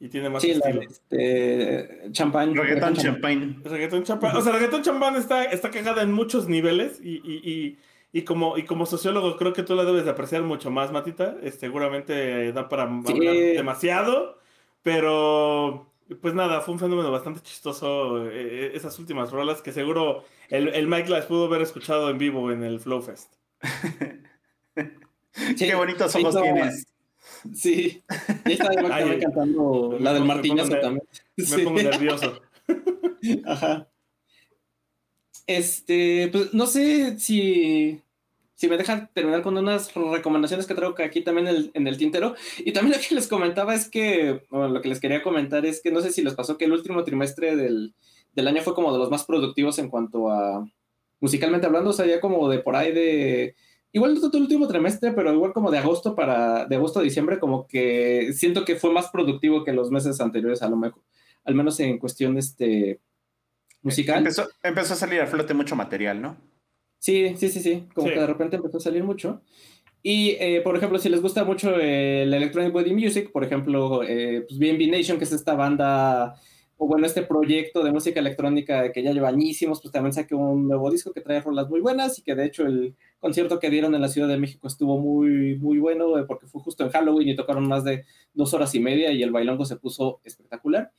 Y 0.00 0.08
tiene 0.08 0.28
más 0.28 0.44
estilo. 0.44 0.82
este, 0.82 2.10
champán. 2.10 2.54
Reggaeton 2.54 2.94
champán. 2.94 3.62
Reggaeton 3.64 4.02
champán. 4.02 4.36
O 4.36 4.40
sea, 4.40 4.52
reggaeton 4.52 4.82
champán 4.82 5.16
está, 5.16 5.44
está 5.44 5.70
cagada 5.70 6.02
en 6.02 6.12
muchos 6.12 6.48
niveles 6.48 7.00
y, 7.02 7.22
y, 7.24 7.78
y, 8.12 8.22
como, 8.22 8.58
y 8.58 8.64
como 8.64 8.86
sociólogo 8.86 9.36
creo 9.36 9.52
que 9.52 9.62
tú 9.62 9.74
la 9.74 9.84
debes 9.84 10.04
de 10.04 10.10
apreciar 10.10 10.42
mucho 10.42 10.70
más, 10.70 10.92
Matita. 10.92 11.36
seguramente 11.58 12.52
da 12.52 12.68
para 12.68 12.82
hablar 12.82 13.16
demasiado, 13.16 14.38
pero 14.82 15.86
pues 16.20 16.34
nada, 16.34 16.60
fue 16.60 16.74
un 16.74 16.80
fenómeno 16.80 17.10
bastante 17.10 17.40
chistoso 17.40 18.30
eh, 18.30 18.72
esas 18.74 18.98
últimas 18.98 19.30
rolas 19.30 19.62
que 19.62 19.72
seguro 19.72 20.24
el, 20.48 20.68
el, 20.68 20.86
Mike 20.86 21.08
las 21.08 21.26
pudo 21.26 21.46
haber 21.46 21.62
escuchado 21.62 22.10
en 22.10 22.18
vivo 22.18 22.50
en 22.50 22.62
el 22.62 22.80
Flow 22.80 23.00
Fest. 23.00 23.34
Qué 25.58 25.74
bonitos 25.74 26.14
ojos 26.16 26.40
tienes. 26.40 26.86
Sí, 27.54 28.02
y 28.44 28.52
estaba 28.52 28.74
también 28.74 29.20
cantando 29.20 29.96
la 29.98 30.12
del 30.12 30.24
Martínez 30.24 30.68
también. 30.68 31.02
Me 31.36 31.58
pongo 31.58 31.82
nervioso. 31.82 32.40
Ajá. 33.46 33.88
Este, 35.46 36.28
pues 36.32 36.54
no 36.54 36.66
sé 36.66 37.18
si 37.18 38.02
si 38.64 38.70
me 38.70 38.78
dejan 38.78 39.10
terminar 39.12 39.42
con 39.42 39.58
unas 39.58 39.92
recomendaciones 39.92 40.66
que 40.66 40.74
traigo 40.74 40.94
aquí 40.98 41.20
también 41.20 41.70
en 41.74 41.86
el, 41.86 41.98
tintero. 41.98 42.34
Y 42.58 42.72
también 42.72 42.96
lo 42.96 43.06
que 43.06 43.14
les 43.14 43.28
comentaba 43.28 43.74
es 43.74 43.90
que, 43.90 44.42
bueno, 44.48 44.68
lo 44.68 44.80
que 44.80 44.88
les 44.88 45.00
quería 45.00 45.22
comentar 45.22 45.66
es 45.66 45.82
que 45.82 45.90
no 45.90 46.00
sé 46.00 46.10
si 46.10 46.22
les 46.22 46.34
pasó 46.34 46.56
que 46.56 46.64
el 46.64 46.72
último 46.72 47.04
trimestre 47.04 47.56
del, 47.56 47.94
del 48.32 48.48
año 48.48 48.62
fue 48.62 48.74
como 48.74 48.90
de 48.90 48.98
los 48.98 49.10
más 49.10 49.26
productivos 49.26 49.78
en 49.78 49.90
cuanto 49.90 50.30
a 50.30 50.66
musicalmente 51.20 51.66
hablando, 51.66 51.90
o 51.90 51.92
sea, 51.92 52.06
ya 52.06 52.20
como 52.20 52.48
de 52.48 52.60
por 52.60 52.74
ahí 52.74 52.92
de... 52.92 53.54
Igual 53.92 54.14
no 54.14 54.20
todo 54.20 54.38
el 54.38 54.44
último 54.44 54.66
trimestre, 54.66 55.12
pero 55.12 55.32
igual 55.32 55.52
como 55.52 55.70
de 55.70 55.78
agosto 55.78 56.16
para, 56.16 56.64
de 56.64 56.76
agosto 56.76 57.00
a 57.00 57.02
diciembre, 57.02 57.38
como 57.38 57.66
que 57.66 58.32
siento 58.32 58.64
que 58.64 58.76
fue 58.76 58.92
más 58.92 59.10
productivo 59.10 59.62
que 59.62 59.74
los 59.74 59.90
meses 59.90 60.20
anteriores, 60.22 60.62
a 60.62 60.70
lo 60.70 60.76
mejor, 60.76 61.02
al 61.44 61.54
menos 61.54 61.78
en 61.80 61.98
cuestión 61.98 62.38
este, 62.38 62.98
musical. 63.82 64.18
Empezó, 64.18 64.48
empezó 64.62 64.94
a 64.94 64.96
salir 64.96 65.20
a 65.20 65.26
flote 65.26 65.52
mucho 65.52 65.76
material, 65.76 66.22
¿no? 66.22 66.53
Sí, 67.04 67.34
sí, 67.36 67.50
sí, 67.50 67.60
sí. 67.60 67.86
Como 67.94 68.08
que 68.08 68.18
de 68.18 68.26
repente 68.26 68.56
empezó 68.56 68.78
a 68.78 68.80
salir 68.80 69.04
mucho. 69.04 69.42
Y, 70.02 70.30
eh, 70.40 70.62
por 70.64 70.74
ejemplo, 70.74 70.98
si 70.98 71.10
les 71.10 71.20
gusta 71.20 71.44
mucho 71.44 71.78
el 71.78 72.32
Electronic 72.32 72.72
Body 72.72 72.94
Music, 72.94 73.30
por 73.30 73.44
ejemplo, 73.44 74.02
eh, 74.02 74.46
pues 74.48 74.58
BNB 74.58 74.90
Nation, 74.90 75.18
que 75.18 75.24
es 75.24 75.32
esta 75.32 75.52
banda, 75.54 76.34
o 76.78 76.86
bueno, 76.86 77.04
este 77.04 77.20
proyecto 77.20 77.84
de 77.84 77.92
música 77.92 78.20
electrónica 78.20 78.90
que 78.90 79.02
ya 79.02 79.12
lleva 79.12 79.28
añísimos, 79.28 79.82
pues 79.82 79.92
también 79.92 80.14
saqué 80.14 80.34
un 80.34 80.66
nuevo 80.66 80.90
disco 80.90 81.12
que 81.12 81.20
trae 81.20 81.42
rolas 81.42 81.68
muy 81.68 81.80
buenas 81.80 82.18
y 82.18 82.22
que 82.22 82.34
de 82.34 82.46
hecho 82.46 82.64
el 82.64 82.96
concierto 83.18 83.60
que 83.60 83.68
dieron 83.68 83.94
en 83.94 84.00
la 84.00 84.08
Ciudad 84.08 84.28
de 84.28 84.38
México 84.38 84.66
estuvo 84.66 84.98
muy, 84.98 85.58
muy 85.58 85.78
bueno 85.78 86.18
eh, 86.18 86.24
porque 86.26 86.46
fue 86.46 86.62
justo 86.62 86.84
en 86.84 86.90
Halloween 86.90 87.28
y 87.28 87.36
tocaron 87.36 87.68
más 87.68 87.84
de 87.84 88.06
dos 88.32 88.54
horas 88.54 88.74
y 88.74 88.80
media 88.80 89.12
y 89.12 89.22
el 89.22 89.30
bailongo 89.30 89.66
se 89.66 89.76
puso 89.76 90.20
espectacular. 90.24 90.90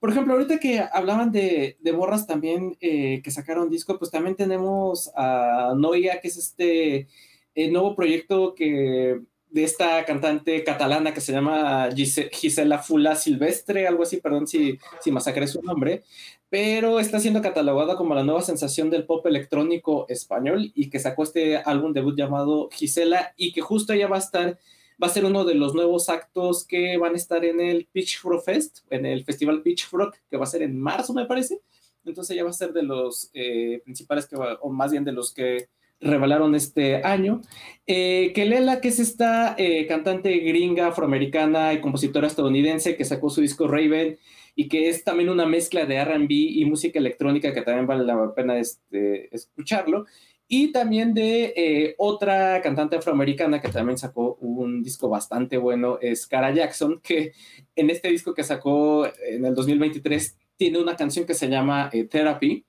Por 0.00 0.10
ejemplo, 0.10 0.34
ahorita 0.34 0.60
que 0.60 0.80
hablaban 0.80 1.32
de, 1.32 1.76
de 1.80 1.92
morras 1.92 2.26
también 2.26 2.76
eh, 2.80 3.20
que 3.22 3.30
sacaron 3.30 3.68
disco, 3.68 3.98
pues 3.98 4.10
también 4.10 4.36
tenemos 4.36 5.10
a 5.16 5.74
Noia, 5.76 6.20
que 6.20 6.28
es 6.28 6.36
este 6.36 7.08
eh, 7.54 7.70
nuevo 7.70 7.96
proyecto 7.96 8.54
que 8.54 9.20
de 9.50 9.64
esta 9.64 10.04
cantante 10.04 10.62
catalana 10.62 11.14
que 11.14 11.20
se 11.20 11.32
llama 11.32 11.88
Gisela 11.94 12.78
Fula 12.78 13.16
Silvestre, 13.16 13.86
algo 13.86 14.02
así, 14.02 14.18
perdón 14.18 14.46
si, 14.46 14.78
si 15.00 15.10
masacré 15.10 15.46
su 15.46 15.62
nombre, 15.62 16.04
pero 16.50 17.00
está 17.00 17.18
siendo 17.18 17.42
catalogada 17.42 17.96
como 17.96 18.14
la 18.14 18.24
nueva 18.24 18.42
sensación 18.42 18.90
del 18.90 19.06
pop 19.06 19.26
electrónico 19.26 20.06
español 20.08 20.70
y 20.74 20.90
que 20.90 20.98
sacó 20.98 21.22
este 21.22 21.56
álbum 21.56 21.92
debut 21.92 22.16
llamado 22.16 22.68
Gisela 22.70 23.32
y 23.36 23.52
que 23.52 23.60
justo 23.60 23.92
ella 23.92 24.08
va 24.08 24.16
a 24.16 24.20
estar 24.20 24.58
va 25.02 25.06
a 25.06 25.10
ser 25.10 25.24
uno 25.24 25.44
de 25.44 25.54
los 25.54 25.74
nuevos 25.74 26.08
actos 26.08 26.66
que 26.66 26.96
van 26.96 27.14
a 27.14 27.16
estar 27.16 27.44
en 27.44 27.60
el 27.60 27.86
Pitch 27.92 28.20
Fest, 28.44 28.80
en 28.90 29.06
el 29.06 29.24
Festival 29.24 29.62
Pitch 29.62 29.88
que 30.30 30.36
va 30.36 30.44
a 30.44 30.46
ser 30.46 30.62
en 30.62 30.78
marzo, 30.78 31.14
me 31.14 31.26
parece. 31.26 31.60
Entonces 32.04 32.36
ya 32.36 32.44
va 32.44 32.50
a 32.50 32.54
ser 32.54 32.72
de 32.72 32.82
los 32.82 33.30
eh, 33.34 33.80
principales 33.84 34.26
que 34.26 34.36
o 34.36 34.70
más 34.70 34.90
bien 34.92 35.04
de 35.04 35.12
los 35.12 35.32
que 35.32 35.68
revelaron 36.00 36.54
este 36.54 36.96
año. 37.04 37.42
Eh, 37.86 38.32
Kelela, 38.34 38.80
que 38.80 38.88
es 38.88 38.98
esta 38.98 39.54
eh, 39.58 39.86
cantante 39.86 40.36
gringa 40.38 40.88
afroamericana 40.88 41.72
y 41.72 41.80
compositora 41.80 42.26
estadounidense 42.26 42.96
que 42.96 43.04
sacó 43.04 43.30
su 43.30 43.40
disco 43.40 43.66
Raven 43.66 44.18
y 44.54 44.68
que 44.68 44.88
es 44.88 45.04
también 45.04 45.28
una 45.28 45.46
mezcla 45.46 45.86
de 45.86 46.04
RB 46.04 46.30
y 46.30 46.64
música 46.64 46.98
electrónica 46.98 47.52
que 47.52 47.62
también 47.62 47.86
vale 47.86 48.04
la 48.04 48.34
pena 48.34 48.58
este, 48.58 49.34
escucharlo. 49.34 50.06
Y 50.50 50.72
también 50.72 51.12
de 51.12 51.52
eh, 51.56 51.94
otra 51.98 52.62
cantante 52.62 52.96
afroamericana 52.96 53.60
que 53.60 53.68
también 53.68 53.98
sacó 53.98 54.38
un 54.40 54.82
disco 54.82 55.10
bastante 55.10 55.58
bueno, 55.58 55.98
es 56.00 56.26
Cara 56.26 56.54
Jackson, 56.54 57.00
que 57.02 57.32
en 57.76 57.90
este 57.90 58.08
disco 58.08 58.32
que 58.32 58.42
sacó 58.42 59.06
en 59.06 59.44
el 59.44 59.54
2023 59.54 60.38
tiene 60.56 60.78
una 60.78 60.96
canción 60.96 61.26
que 61.26 61.34
se 61.34 61.48
llama 61.48 61.90
eh, 61.92 62.04
Therapy. 62.04 62.64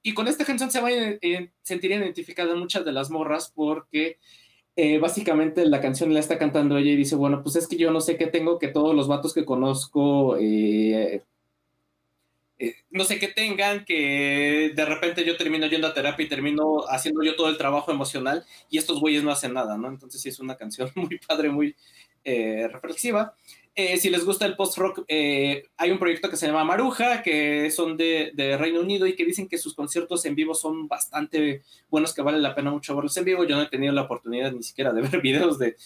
Y 0.00 0.14
con 0.14 0.28
esta 0.28 0.44
canción 0.44 0.70
se 0.70 0.80
van 0.80 0.92
a 0.92 1.18
sentir 1.62 1.90
identificadas 1.90 2.56
muchas 2.56 2.84
de 2.84 2.92
las 2.92 3.10
morras 3.10 3.50
porque 3.52 4.18
eh, 4.76 4.98
básicamente 4.98 5.66
la 5.66 5.80
canción 5.80 6.14
la 6.14 6.20
está 6.20 6.38
cantando 6.38 6.76
ella 6.76 6.92
y 6.92 6.96
dice, 6.96 7.16
bueno, 7.16 7.42
pues 7.42 7.56
es 7.56 7.66
que 7.66 7.76
yo 7.76 7.90
no 7.90 8.00
sé 8.00 8.16
qué 8.16 8.28
tengo, 8.28 8.60
que 8.60 8.68
todos 8.68 8.94
los 8.94 9.08
vatos 9.08 9.34
que 9.34 9.44
conozco, 9.44 10.36
eh, 12.58 12.76
no 12.90 13.04
sé 13.04 13.18
qué 13.18 13.28
tengan, 13.28 13.84
que 13.84 14.72
de 14.74 14.84
repente 14.84 15.24
yo 15.24 15.36
termino 15.36 15.66
yendo 15.66 15.86
a 15.86 15.94
terapia 15.94 16.26
y 16.26 16.28
termino 16.28 16.84
haciendo 16.88 17.22
yo 17.22 17.36
todo 17.36 17.48
el 17.48 17.58
trabajo 17.58 17.90
emocional 17.90 18.44
y 18.70 18.78
estos 18.78 19.00
güeyes 19.00 19.22
no 19.22 19.30
hacen 19.30 19.54
nada, 19.54 19.76
¿no? 19.76 19.88
Entonces 19.88 20.20
sí 20.20 20.28
es 20.28 20.40
una 20.40 20.56
canción 20.56 20.90
muy 20.94 21.18
padre, 21.18 21.50
muy 21.50 21.76
reflexiva. 22.24 23.36
Eh, 23.76 23.96
si 23.96 24.08
les 24.08 24.24
gusta 24.24 24.46
el 24.46 24.54
post-rock, 24.54 25.02
eh, 25.08 25.64
hay 25.76 25.90
un 25.90 25.98
proyecto 25.98 26.30
que 26.30 26.36
se 26.36 26.46
llama 26.46 26.62
Maruja, 26.62 27.22
que 27.22 27.72
son 27.72 27.96
de, 27.96 28.32
Reino 28.56 28.80
Unido 28.80 29.04
y 29.04 29.16
que 29.16 29.24
dicen 29.24 29.48
que 29.48 29.58
sus 29.58 29.74
conciertos 29.74 30.24
en 30.26 30.36
vivo 30.36 30.54
son 30.54 30.86
bastante 30.86 31.62
buenos, 31.90 32.14
que 32.14 32.22
vale 32.22 32.38
la 32.38 32.54
pena 32.54 32.70
mucho 32.70 32.94
verlos 32.94 33.16
en 33.16 33.24
vivo. 33.24 33.42
Yo 33.42 33.56
no 33.56 33.62
he 33.62 33.68
tenido 33.68 33.92
la 33.92 34.02
oportunidad 34.02 34.52
ni 34.52 34.62
siquiera 34.62 34.92
de 34.92 35.02
ver 35.08 35.20
videos 35.20 35.58
de, 35.58 35.76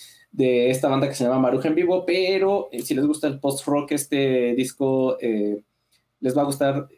esta 0.71 0.89
banda 0.89 1.09
que 1.09 1.15
se 1.15 1.25
llama 1.25 1.39
Maruja 1.39 1.69
en 1.69 1.77
vivo, 1.77 2.05
pero 2.05 2.69
eh, 2.73 2.83
si 2.83 2.95
les 2.95 3.07
gusta 3.07 3.27
el 3.27 3.41
post-rock, 3.41 3.93
este 3.93 4.55
disco 4.55 5.17
les 6.21 6.37
va 6.37 6.43
a 6.43 6.47
gustar 6.47 6.89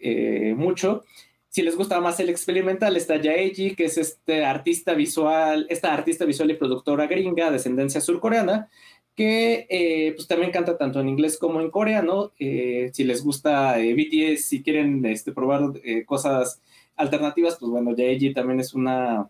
mucho. 0.57 1.05
Si 1.51 1.63
les 1.63 1.77
gusta 1.77 2.01
más 2.01 2.21
el 2.21 2.29
experimental, 2.29 2.97
está 2.97 3.17
Yaeji, 3.17 3.75
que 3.75 3.87
es 3.87 3.99
este 3.99 4.45
artista 4.45 4.95
visual, 4.95 5.67
esta 5.69 5.93
artista 5.93 6.25
visual 6.25 6.53
y 6.53 6.55
productora 6.55 7.09
gringa, 7.09 7.51
descendencia 7.51 8.01
surcoreana, 8.01 8.69
que 9.17 9.67
eh, 9.69 10.13
pues 10.15 10.29
también 10.29 10.53
canta 10.53 10.79
tanto 10.79 11.01
en 11.01 11.09
inglés 11.09 11.39
como 11.39 11.61
en 11.61 11.73
coreano. 11.73 12.31
Eh, 12.39 12.91
si 12.93 13.03
les 13.03 13.25
gusta 13.25 13.81
eh, 13.81 13.95
BTS, 13.95 14.45
si 14.45 14.63
quieren 14.63 15.05
este, 15.07 15.33
probar 15.33 15.73
cosas 16.07 16.63
alternativas, 16.95 17.57
pues 17.59 17.69
bueno, 17.73 17.97
Yaeji 17.97 18.33
también 18.33 18.61
es 18.61 18.73
una, 18.73 19.29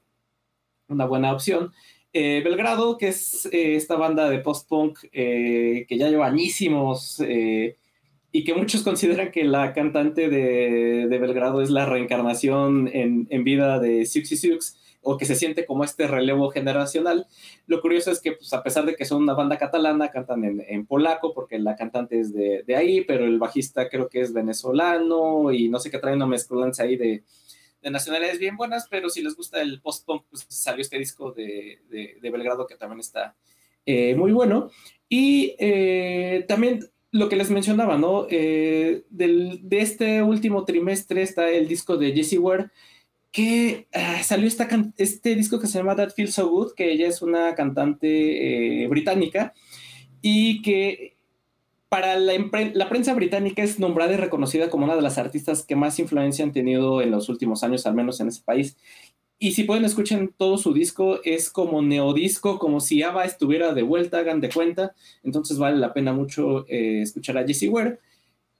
una 0.88 1.06
buena 1.06 1.32
opción. 1.32 1.72
Belgrado, 2.12 2.98
que 2.98 3.08
es 3.08 3.48
esta 3.50 3.96
banda 3.96 4.28
de 4.28 4.40
post-punk 4.40 4.98
que 5.10 5.86
ya 5.88 6.10
lleva 6.10 6.26
añísimos 6.26 7.22
y 8.32 8.44
que 8.44 8.54
muchos 8.54 8.82
consideran 8.82 9.30
que 9.30 9.44
la 9.44 9.72
cantante 9.72 10.28
de, 10.28 11.06
de 11.08 11.18
Belgrado 11.18 11.62
es 11.62 11.70
la 11.70 11.86
reencarnación 11.86 12.88
en, 12.92 13.26
en 13.30 13.44
vida 13.44 13.78
de 13.78 14.06
Siouxsie 14.06 14.36
Sioux 14.36 14.74
o 15.02 15.16
que 15.16 15.24
se 15.24 15.34
siente 15.34 15.64
como 15.64 15.84
este 15.84 16.06
relevo 16.06 16.50
generacional. 16.50 17.26
Lo 17.66 17.80
curioso 17.80 18.10
es 18.10 18.20
que, 18.20 18.32
pues, 18.32 18.52
a 18.52 18.62
pesar 18.62 18.84
de 18.84 18.96
que 18.96 19.04
son 19.04 19.22
una 19.22 19.34
banda 19.34 19.56
catalana, 19.56 20.10
cantan 20.10 20.44
en, 20.44 20.86
polaco 20.86 21.32
porque 21.32 21.58
la 21.58 21.76
cantante 21.76 22.20
es 22.20 22.32
de, 22.32 22.64
ahí, 22.76 23.02
pero 23.02 23.24
el 23.24 23.38
bajista 23.38 23.88
creo 23.88 24.08
que 24.08 24.20
es 24.20 24.32
venezolano 24.32 25.52
y 25.52 25.68
no 25.68 25.78
sé 25.78 25.90
qué 25.90 25.98
trae 25.98 26.14
una 26.14 26.26
mezcolanza 26.26 26.82
ahí 26.82 26.96
de, 26.96 27.24
nacionalidades 27.82 28.38
bien 28.38 28.58
buenas, 28.58 28.88
pero 28.90 29.08
si 29.08 29.22
les 29.22 29.34
gusta 29.34 29.62
el 29.62 29.80
post-punk, 29.80 30.24
pues 30.28 30.44
salió 30.48 30.82
este 30.82 30.98
disco 30.98 31.32
de, 31.32 31.78
Belgrado 32.20 32.66
que 32.66 32.76
también 32.76 33.00
está 33.00 33.34
eh, 33.86 34.14
muy 34.14 34.32
bueno. 34.32 34.70
Y 35.08 35.56
eh, 35.58 36.44
también 36.46 36.90
lo 37.12 37.28
que 37.28 37.36
les 37.36 37.50
mencionaba, 37.50 37.98
¿no? 37.98 38.26
Eh, 38.30 39.04
de 39.10 39.78
este 39.78 40.22
último 40.22 40.64
trimestre 40.64 41.22
está 41.22 41.50
el 41.50 41.66
disco 41.68 41.96
de 41.96 42.12
Jessie 42.12 42.38
Ware, 42.38 42.70
que 43.32 43.88
ah, 43.92 44.22
salió 44.22 44.48
este 44.96 45.34
disco 45.34 45.60
que 45.60 45.66
se 45.66 45.78
llama 45.78 45.96
That 45.96 46.10
Feels 46.10 46.34
So 46.34 46.48
Good, 46.48 46.72
que 46.74 46.92
ella 46.92 47.08
es 47.08 47.22
una 47.22 47.54
cantante 47.54 48.84
eh, 48.84 48.88
británica 48.88 49.54
y 50.22 50.62
que 50.62 51.16
para 51.88 52.16
la, 52.16 52.88
prensa 52.88 53.14
británica 53.14 53.64
es 53.64 53.80
nombrada 53.80 54.12
y 54.12 54.16
reconocida 54.16 54.70
como 54.70 54.84
una 54.84 54.94
de 54.94 55.02
las 55.02 55.18
artistas 55.18 55.64
que 55.64 55.74
más 55.74 55.98
influencia 55.98 56.44
han 56.44 56.52
tenido 56.52 57.02
en 57.02 57.10
los 57.10 57.28
últimos 57.28 57.64
años, 57.64 57.84
al 57.84 57.94
menos 57.94 58.20
en 58.20 58.28
ese 58.28 58.42
país. 58.42 58.76
Y 59.42 59.52
si 59.52 59.64
pueden 59.64 59.86
escuchar 59.86 60.28
todo 60.36 60.58
su 60.58 60.74
disco, 60.74 61.20
es 61.24 61.48
como 61.48 61.80
neodisco, 61.80 62.58
como 62.58 62.78
si 62.78 63.02
ABBA 63.02 63.24
estuviera 63.24 63.72
de 63.72 63.82
vuelta, 63.82 64.18
hagan 64.18 64.42
de 64.42 64.50
cuenta. 64.50 64.94
Entonces 65.24 65.56
vale 65.56 65.78
la 65.78 65.94
pena 65.94 66.12
mucho 66.12 66.66
eh, 66.68 67.00
escuchar 67.00 67.38
a 67.38 67.46
Jessie 67.46 67.70
Ware. 67.70 67.98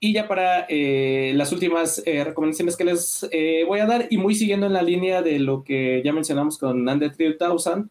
Y 0.02 0.14
ya 0.14 0.26
para 0.26 0.64
eh, 0.70 1.32
las 1.36 1.52
últimas 1.52 2.02
eh, 2.06 2.24
recomendaciones 2.24 2.78
que 2.78 2.84
les 2.84 3.28
eh, 3.30 3.64
voy 3.68 3.80
a 3.80 3.86
dar, 3.86 4.06
y 4.08 4.16
muy 4.16 4.34
siguiendo 4.34 4.66
en 4.66 4.72
la 4.72 4.80
línea 4.80 5.20
de 5.20 5.38
lo 5.38 5.62
que 5.62 6.00
ya 6.02 6.14
mencionamos 6.14 6.56
con 6.56 6.88
Under 6.88 7.14
3000, 7.14 7.90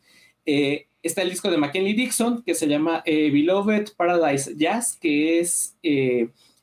está 1.04 1.22
el 1.22 1.30
disco 1.30 1.52
de 1.52 1.58
McKinley 1.58 1.94
Dixon 1.94 2.42
que 2.42 2.56
se 2.56 2.68
llama 2.68 3.04
Beloved 3.06 3.90
Paradise 3.96 4.56
Jazz, 4.58 4.98
que 5.00 5.40
es 5.40 5.78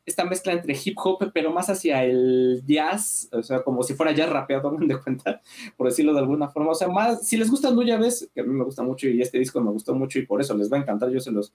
esta 0.07 0.25
mezcla 0.25 0.53
entre 0.53 0.79
hip 0.83 0.97
hop, 1.03 1.31
pero 1.35 1.53
más 1.53 1.69
hacia 1.69 2.05
el 2.05 2.63
jazz, 2.65 3.29
o 3.33 3.43
sea, 3.43 3.63
como 3.63 3.83
si 3.83 3.95
fuera 3.95 4.13
jazz 4.13 4.31
rapeado, 4.31 4.75
de 4.81 4.99
cuenta, 4.99 5.43
por 5.77 5.89
decirlo 5.89 6.15
de 6.15 6.21
alguna 6.21 6.49
forma. 6.49 6.71
O 6.71 6.75
sea, 6.75 6.89
más, 6.89 7.27
si 7.27 7.37
les 7.37 7.51
gusta 7.51 7.75
ya 7.85 7.99
ves, 7.99 8.31
que 8.33 8.41
a 8.41 8.45
mí 8.45 8.55
me 8.55 8.65
gusta 8.65 8.85
mucho 8.85 9.09
y 9.09 9.21
este 9.21 9.39
disco 9.39 9.61
me 9.61 9.73
gustó 9.73 9.95
mucho 9.95 10.19
y 10.21 10.27
por 10.27 10.41
eso 10.41 10.57
les 10.57 10.73
va 10.73 10.79
a 10.79 10.81
encantar, 10.81 11.11
yo 11.11 11.21
se 11.21 11.33
los 11.33 11.53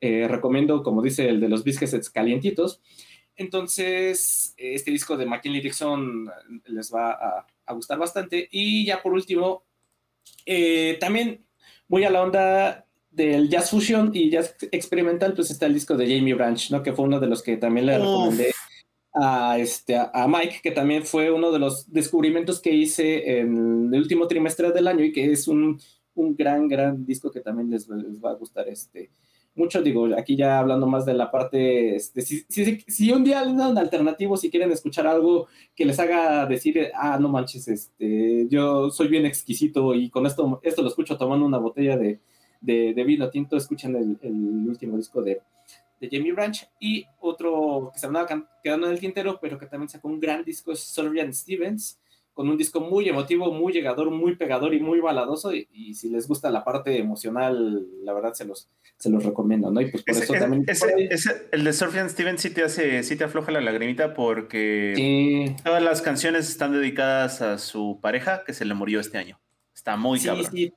recomiendo, 0.00 0.84
como 0.84 1.02
dice 1.02 1.28
el 1.28 1.40
de 1.40 1.48
los 1.48 1.64
biscuits 1.64 2.08
calientitos. 2.08 2.80
Entonces, 3.34 4.54
este 4.56 4.90
disco 4.90 5.16
de 5.16 5.26
McKinley 5.26 5.60
Dixon 5.60 6.30
les 6.66 6.92
va 6.92 7.46
a, 7.66 7.72
gustar 7.72 7.98
bastante. 7.98 8.48
Y 8.50 8.84
ya 8.84 9.02
por 9.02 9.12
último, 9.12 9.64
eh, 10.46 10.96
también 11.00 11.44
voy 11.86 12.04
a 12.04 12.10
la 12.10 12.22
onda 12.22 12.87
del 13.18 13.48
jazz 13.48 13.70
fusion 13.70 14.12
y 14.14 14.30
jazz 14.30 14.54
experimental, 14.70 15.34
pues 15.34 15.50
está 15.50 15.66
el 15.66 15.74
disco 15.74 15.96
de 15.96 16.06
Jamie 16.06 16.34
Branch, 16.34 16.70
¿no? 16.70 16.84
Que 16.84 16.92
fue 16.92 17.04
uno 17.04 17.18
de 17.18 17.26
los 17.26 17.42
que 17.42 17.56
también 17.56 17.86
le 17.86 17.98
recomendé 17.98 18.52
a, 19.12 19.58
este, 19.58 19.96
a 19.96 20.28
Mike, 20.28 20.60
que 20.62 20.70
también 20.70 21.04
fue 21.04 21.32
uno 21.32 21.50
de 21.50 21.58
los 21.58 21.92
descubrimientos 21.92 22.60
que 22.60 22.72
hice 22.72 23.40
en 23.40 23.92
el 23.92 24.00
último 24.00 24.28
trimestre 24.28 24.70
del 24.70 24.86
año 24.86 25.04
y 25.04 25.12
que 25.12 25.32
es 25.32 25.48
un, 25.48 25.80
gran, 26.14 26.68
gran 26.68 27.04
disco 27.04 27.32
que 27.32 27.40
también 27.40 27.70
les, 27.70 27.88
les 27.88 28.22
va 28.24 28.30
a 28.30 28.34
gustar 28.34 28.68
este 28.68 29.10
mucho, 29.56 29.82
digo, 29.82 30.08
aquí 30.16 30.36
ya 30.36 30.60
hablando 30.60 30.86
más 30.86 31.04
de 31.04 31.14
la 31.14 31.32
parte, 31.32 31.96
este, 31.96 32.20
si, 32.20 32.44
si, 32.48 33.10
un 33.10 33.24
día 33.24 33.44
dan 33.44 33.76
alternativo, 33.76 34.36
si 34.36 34.50
quieren 34.50 34.70
escuchar 34.70 35.08
algo 35.08 35.48
que 35.74 35.84
les 35.84 35.98
haga 35.98 36.46
decir, 36.46 36.92
ah, 36.94 37.18
no 37.20 37.28
manches, 37.28 37.66
este, 37.66 38.46
yo 38.48 38.88
soy 38.90 39.08
bien 39.08 39.26
exquisito 39.26 39.94
y 39.94 40.10
con 40.10 40.26
esto, 40.26 40.60
esto 40.62 40.82
lo 40.82 40.88
escucho 40.88 41.18
tomando 41.18 41.44
una 41.44 41.58
botella 41.58 41.96
de, 41.96 42.20
de, 42.60 42.92
vino 43.04 43.30
tinto, 43.30 43.56
escuchen 43.56 43.96
el, 43.96 44.18
el 44.22 44.68
último 44.68 44.96
disco 44.96 45.22
de, 45.22 45.40
de 46.00 46.08
Jamie 46.10 46.32
Branch 46.32 46.68
y 46.80 47.06
otro 47.20 47.90
que 47.92 48.00
se 48.00 48.06
andaba 48.06 48.26
quedando 48.62 48.86
en 48.86 48.92
el 48.92 49.00
tintero, 49.00 49.38
pero 49.40 49.58
que 49.58 49.66
también 49.66 49.88
sacó 49.88 50.08
un 50.08 50.20
gran 50.20 50.44
disco 50.44 50.72
es 50.72 50.80
Sorbian 50.80 51.32
Stevens, 51.32 51.98
con 52.38 52.48
un 52.48 52.56
disco 52.56 52.80
muy 52.80 53.08
emotivo, 53.08 53.52
muy 53.52 53.72
llegador, 53.72 54.12
muy 54.12 54.36
pegador 54.36 54.72
y 54.72 54.78
muy 54.78 55.00
baladoso. 55.00 55.52
Y, 55.52 55.94
si 55.94 56.08
les 56.08 56.28
gusta 56.28 56.50
la 56.50 56.62
parte 56.62 56.96
emocional, 56.96 57.84
la 58.04 58.12
verdad 58.12 58.32
se 58.32 58.44
los, 58.44 58.68
se 58.96 59.10
los 59.10 59.24
recomiendo, 59.24 59.72
¿no? 59.72 59.80
Y 59.80 59.90
pues 59.90 60.04
por 60.04 60.16
eso 60.16 60.32
también. 60.34 60.64
el 61.50 61.64
de 61.64 61.72
Surfian 61.72 62.08
Steven 62.08 62.38
sí 62.38 62.50
te 62.50 62.62
hace, 62.62 63.02
sí 63.02 63.16
te 63.16 63.24
afloja 63.24 63.50
la 63.50 63.60
lagrimita 63.60 64.14
porque 64.14 65.56
todas 65.64 65.82
las 65.82 66.00
canciones 66.00 66.48
están 66.48 66.70
dedicadas 66.70 67.42
a 67.42 67.58
su 67.58 67.98
pareja 68.00 68.44
que 68.44 68.52
se 68.52 68.64
le 68.64 68.74
murió 68.74 69.00
este 69.00 69.18
año. 69.18 69.40
Está 69.74 69.96
muy 69.96 70.20
sí, 70.20 70.28
Sí. 70.52 70.72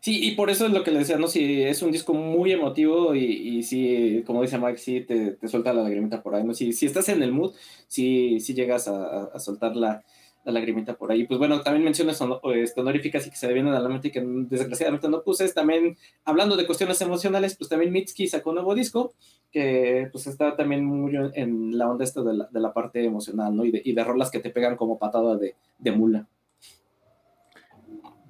Sí, 0.00 0.20
y 0.28 0.36
por 0.36 0.48
eso 0.48 0.66
es 0.66 0.72
lo 0.72 0.84
que 0.84 0.92
le 0.92 1.00
decía, 1.00 1.16
¿no? 1.16 1.26
Si 1.26 1.62
es 1.62 1.82
un 1.82 1.90
disco 1.90 2.14
muy 2.14 2.52
emotivo 2.52 3.14
y, 3.14 3.24
y 3.24 3.62
si, 3.62 4.22
como 4.26 4.42
dice 4.42 4.58
Mike, 4.58 4.78
sí 4.78 5.00
te, 5.00 5.32
te 5.32 5.48
suelta 5.48 5.72
la 5.72 5.82
lagrimita 5.82 6.22
por 6.22 6.34
ahí, 6.34 6.44
¿no? 6.44 6.54
Si, 6.54 6.72
si 6.72 6.86
estás 6.86 7.08
en 7.08 7.22
el 7.22 7.32
mood, 7.32 7.52
sí, 7.88 8.38
sí 8.40 8.54
llegas 8.54 8.86
a, 8.86 9.24
a 9.24 9.38
soltar 9.40 9.74
la, 9.74 10.04
la 10.44 10.52
lagrimita 10.52 10.94
por 10.94 11.10
ahí. 11.10 11.26
Pues 11.26 11.38
bueno, 11.38 11.60
también 11.62 11.84
menciones 11.84 12.20
este, 12.54 12.80
honoríficas 12.80 13.26
y 13.26 13.30
que 13.30 13.36
se 13.36 13.52
vienen 13.52 13.74
a 13.74 13.80
la 13.80 13.88
mente 13.88 14.08
y 14.08 14.10
que 14.10 14.22
desgraciadamente 14.24 15.08
no 15.08 15.22
puse. 15.22 15.48
También, 15.52 15.96
hablando 16.24 16.56
de 16.56 16.66
cuestiones 16.66 17.00
emocionales, 17.00 17.56
pues 17.56 17.68
también 17.68 17.92
Mitski 17.92 18.28
sacó 18.28 18.50
un 18.50 18.56
nuevo 18.56 18.74
disco 18.74 19.14
que 19.50 20.08
pues 20.12 20.26
está 20.26 20.56
también 20.56 20.84
muy 20.84 21.12
en 21.34 21.76
la 21.76 21.90
onda 21.90 22.04
esto 22.04 22.22
de 22.22 22.34
la, 22.34 22.48
de 22.50 22.60
la 22.60 22.72
parte 22.72 23.04
emocional, 23.04 23.54
¿no? 23.54 23.64
Y 23.64 23.72
de, 23.72 23.82
y 23.84 23.92
de 23.92 24.04
rolas 24.04 24.30
que 24.30 24.40
te 24.40 24.50
pegan 24.50 24.76
como 24.76 24.98
patada 24.98 25.36
de, 25.36 25.54
de 25.78 25.92
mula. 25.92 26.26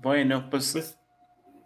Bueno, 0.01 0.49
pues, 0.49 0.73
pues 0.73 0.97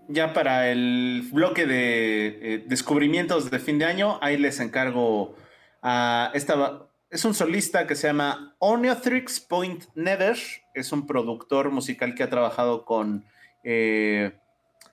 ya 0.08 0.32
para 0.32 0.70
el 0.70 1.28
bloque 1.32 1.66
de 1.66 2.26
eh, 2.26 2.64
descubrimientos 2.66 3.50
de 3.50 3.58
fin 3.58 3.78
de 3.78 3.84
año, 3.84 4.18
ahí 4.22 4.36
les 4.36 4.60
encargo 4.60 5.36
a 5.82 6.30
esta 6.34 6.88
es 7.12 7.26
un 7.26 7.34
solista 7.34 7.86
que 7.86 7.94
se 7.94 8.06
llama 8.06 8.56
Oniotrix 8.58 9.38
Point 9.38 9.84
Never. 9.94 10.34
Es 10.72 10.92
un 10.92 11.06
productor 11.06 11.70
musical 11.70 12.14
que 12.14 12.22
ha 12.22 12.30
trabajado 12.30 12.86
con 12.86 13.26
eh, 13.64 14.32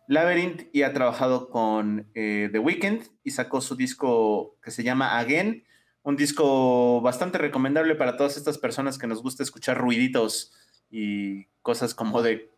Labyrinth 0.08 0.68
y 0.74 0.82
ha 0.82 0.92
trabajado 0.92 1.50
con 1.50 2.12
eh, 2.16 2.50
The 2.52 2.60
Weeknd 2.60 3.04
y 3.24 3.32
sacó 3.32 3.62
su 3.62 3.78
disco 3.78 4.58
que 4.62 4.70
se 4.70 4.84
llama 4.84 5.18
Again, 5.18 5.64
un 6.04 6.18
disco 6.18 7.00
bastante 7.00 7.38
recomendable 7.38 7.96
para 7.96 8.18
todas 8.18 8.36
estas 8.36 8.58
personas 8.58 8.98
que 8.98 9.08
nos 9.08 9.24
gusta 9.24 9.44
escuchar 9.44 9.78
ruiditos 9.78 10.52
y 10.92 11.46
cosas 11.62 11.94
como 11.94 12.22
de, 12.22 12.52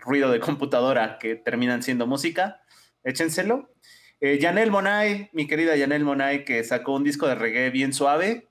ruido 0.00 0.30
de 0.30 0.40
computadora 0.40 1.18
que 1.18 1.36
terminan 1.36 1.82
siendo 1.82 2.06
música. 2.06 2.60
Échenselo. 3.02 3.74
Eh, 4.20 4.38
Janelle 4.40 4.70
Monay, 4.70 5.28
mi 5.32 5.46
querida 5.46 5.76
Janelle 5.76 6.04
Monay, 6.04 6.44
que 6.44 6.64
sacó 6.64 6.94
un 6.94 7.04
disco 7.04 7.26
de 7.26 7.34
reggae 7.34 7.70
bien 7.70 7.92
suave. 7.92 8.48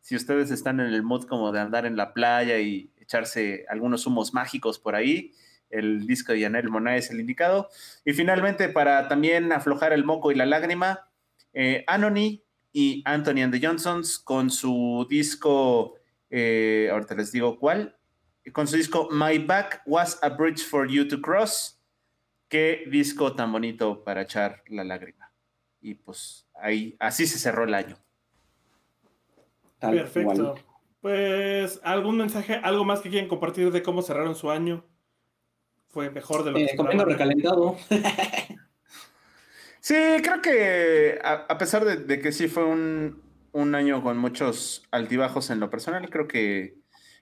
Si 0.00 0.14
ustedes 0.14 0.50
están 0.50 0.78
en 0.78 0.86
el 0.86 1.02
mood 1.02 1.26
como 1.26 1.50
de 1.50 1.60
andar 1.60 1.84
en 1.86 1.96
la 1.96 2.14
playa 2.14 2.58
y 2.60 2.92
echarse 2.96 3.64
algunos 3.68 4.06
humos 4.06 4.34
mágicos 4.34 4.78
por 4.78 4.94
ahí, 4.94 5.32
el 5.70 6.06
disco 6.06 6.32
de 6.32 6.42
Janelle 6.42 6.68
Monay 6.68 6.98
es 6.98 7.10
el 7.10 7.20
indicado. 7.20 7.68
Y 8.04 8.12
finalmente, 8.12 8.68
para 8.68 9.08
también 9.08 9.52
aflojar 9.52 9.92
el 9.92 10.04
moco 10.04 10.30
y 10.30 10.36
la 10.36 10.46
lágrima, 10.46 11.08
eh, 11.52 11.84
Anony 11.86 12.44
y 12.72 13.02
Anthony 13.04 13.42
and 13.42 13.52
the 13.52 13.66
Johnsons 13.66 14.18
con 14.18 14.50
su 14.50 15.06
disco, 15.08 15.94
eh, 16.30 16.88
ahorita 16.92 17.14
les 17.14 17.32
digo 17.32 17.58
cuál, 17.58 17.96
con 18.52 18.66
su 18.66 18.76
disco 18.76 19.08
My 19.10 19.38
Back 19.38 19.82
Was 19.86 20.18
a 20.22 20.30
Bridge 20.30 20.64
for 20.64 20.88
You 20.88 21.08
to 21.08 21.20
Cross. 21.20 21.80
Qué 22.48 22.84
disco 22.90 23.34
tan 23.34 23.52
bonito 23.52 24.04
para 24.04 24.22
echar 24.22 24.62
la 24.68 24.84
lágrima. 24.84 25.32
Y 25.80 25.94
pues 25.94 26.48
ahí, 26.54 26.96
así 26.98 27.26
se 27.26 27.38
cerró 27.38 27.64
el 27.64 27.74
año. 27.74 27.96
Perfecto. 29.80 30.54
Pues, 31.00 31.80
¿algún 31.84 32.16
mensaje, 32.16 32.54
algo 32.54 32.84
más 32.84 33.00
que 33.00 33.10
quieren 33.10 33.28
compartir 33.28 33.70
de 33.70 33.82
cómo 33.82 34.02
cerraron 34.02 34.34
su 34.34 34.50
año? 34.50 34.84
Fue 35.88 36.10
mejor 36.10 36.44
de 36.44 36.50
lo 36.50 36.58
eh, 36.58 36.66
que 36.70 36.76
Comiendo 36.76 37.04
recalentado. 37.04 37.76
sí, 39.80 39.94
creo 40.22 40.42
que 40.42 41.18
a, 41.22 41.58
pesar 41.58 41.84
de, 41.84 42.20
que 42.20 42.32
sí 42.32 42.48
fue 42.48 42.64
un, 42.64 43.22
año 43.74 44.02
con 44.02 44.18
muchos 44.18 44.86
altibajos 44.90 45.50
en 45.50 45.60
lo 45.60 45.70
personal, 45.70 46.10
creo 46.10 46.26
que 46.26 46.76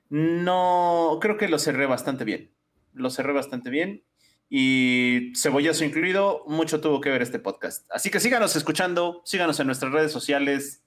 no, 0.09 1.19
creo 1.21 1.37
que 1.37 1.49
lo 1.49 1.59
cerré 1.59 1.87
bastante 1.87 2.25
bien. 2.25 2.53
Lo 2.93 3.11
cerré 3.11 3.33
bastante 3.33 3.71
bien 3.71 4.05
y 4.49 5.33
cebollazo 5.35 5.85
incluido, 5.85 6.45
mucho 6.47 6.81
tuvo 6.81 7.01
que 7.01 7.11
ver 7.11 7.23
este 7.23 7.39
podcast. 7.39 7.89
Así 7.91 8.11
que 8.11 8.21
síganos 8.21 8.55
escuchando, 8.57 9.23
síganos 9.25 9.59
en 9.61 9.67
nuestras 9.67 9.93
redes 9.93 10.13
sociales. 10.13 10.85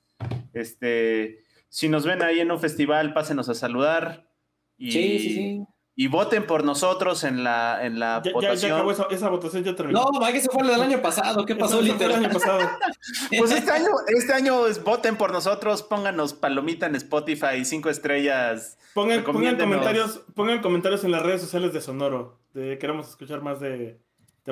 Este, 0.53 1.43
si 1.69 1.89
nos 1.89 2.05
ven 2.05 2.21
ahí 2.21 2.39
en 2.39 2.51
un 2.51 2.59
festival, 2.59 3.13
pásenos 3.13 3.49
a 3.49 3.55
saludar. 3.55 4.31
Y, 4.77 4.91
sí, 4.91 5.19
sí, 5.19 5.35
sí. 5.35 5.63
Y 5.99 6.09
voten 6.09 6.45
por 6.45 6.63
nosotros 6.63 7.23
en 7.23 7.43
la, 7.43 7.83
en 7.83 7.97
la 7.97 8.19
votación. 8.19 8.69
Ya 8.69 8.75
acabó 8.75 8.91
esa, 8.91 9.07
esa, 9.09 9.29
votación, 9.29 9.63
ya 9.63 9.75
terminó. 9.75 10.11
No, 10.13 10.27
que 10.27 10.39
se 10.39 10.47
fue 10.47 10.61
el 10.61 10.67
del 10.67 10.81
año 10.81 11.01
pasado. 11.01 11.43
¿Qué 11.43 11.55
pasó, 11.55 11.81
literal? 11.81 12.19
El 12.19 12.25
año 12.25 12.33
pasado. 12.33 12.69
pues 13.39 13.49
este 13.49 13.71
año, 13.71 13.89
este 14.15 14.31
año 14.31 14.67
es 14.67 14.83
voten 14.83 15.15
por 15.17 15.31
nosotros, 15.31 15.81
pónganos 15.81 16.35
palomita 16.35 16.85
en 16.85 16.95
Spotify, 16.97 17.65
cinco 17.65 17.89
estrellas. 17.89 18.77
Pongan, 18.93 19.23
pongan 19.23 19.57
comentarios, 19.57 20.21
pongan 20.35 20.61
comentarios 20.61 21.03
en 21.03 21.09
las 21.09 21.23
redes 21.23 21.41
sociales 21.41 21.73
de 21.73 21.81
Sonoro. 21.81 22.37
De, 22.53 22.77
queremos 22.77 23.09
escuchar 23.09 23.41
más 23.41 23.59
de. 23.59 23.99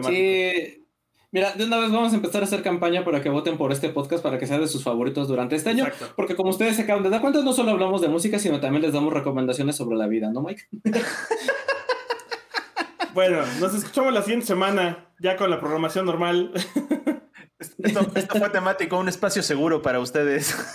Sí, 0.03 0.84
Mira, 1.35 1.51
de 1.51 1.65
una 1.65 1.79
vez 1.79 1.91
vamos 1.91 2.13
a 2.13 2.15
empezar 2.15 2.43
a 2.43 2.45
hacer 2.45 2.63
campaña 2.63 3.03
para 3.03 3.21
que 3.21 3.27
voten 3.27 3.57
por 3.57 3.73
este 3.73 3.89
podcast 3.89 4.23
para 4.23 4.39
que 4.39 4.47
sea 4.47 4.57
de 4.57 4.69
sus 4.69 4.85
favoritos 4.85 5.27
durante 5.27 5.57
este 5.57 5.69
año. 5.69 5.85
Porque 6.15 6.33
como 6.33 6.49
ustedes 6.49 6.77
se 6.77 6.83
acaban 6.83 7.03
de 7.03 7.09
dar 7.09 7.19
cuenta, 7.19 7.41
no 7.41 7.51
solo 7.51 7.71
hablamos 7.71 7.99
de 7.99 8.07
música, 8.07 8.39
sino 8.39 8.61
también 8.61 8.83
les 8.83 8.93
damos 8.93 9.11
recomendaciones 9.11 9.75
sobre 9.75 9.97
la 9.97 10.07
vida, 10.07 10.31
¿no, 10.31 10.41
Mike? 10.41 10.63
bueno, 13.13 13.39
nos 13.59 13.75
escuchamos 13.75 14.13
la 14.13 14.21
siguiente 14.21 14.45
semana, 14.45 15.09
ya 15.19 15.35
con 15.35 15.49
la 15.49 15.59
programación 15.59 16.05
normal. 16.05 16.53
Esto, 17.79 18.39
fue 18.39 18.49
temático, 18.49 18.97
un 18.97 19.09
espacio 19.09 19.43
seguro 19.43 19.81
para 19.81 19.99
ustedes. 19.99 20.55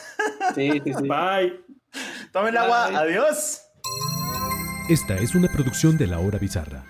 Sí, 0.54 0.68
sí, 0.84 0.92
sí. 0.92 1.08
Bye. 1.08 1.60
Tomen 2.32 2.56
agua, 2.56 2.86
adiós. 2.86 3.62
Esta 4.88 5.14
es 5.14 5.36
una 5.36 5.46
producción 5.46 5.96
de 5.96 6.08
La 6.08 6.18
Hora 6.18 6.38
Bizarra. 6.38 6.89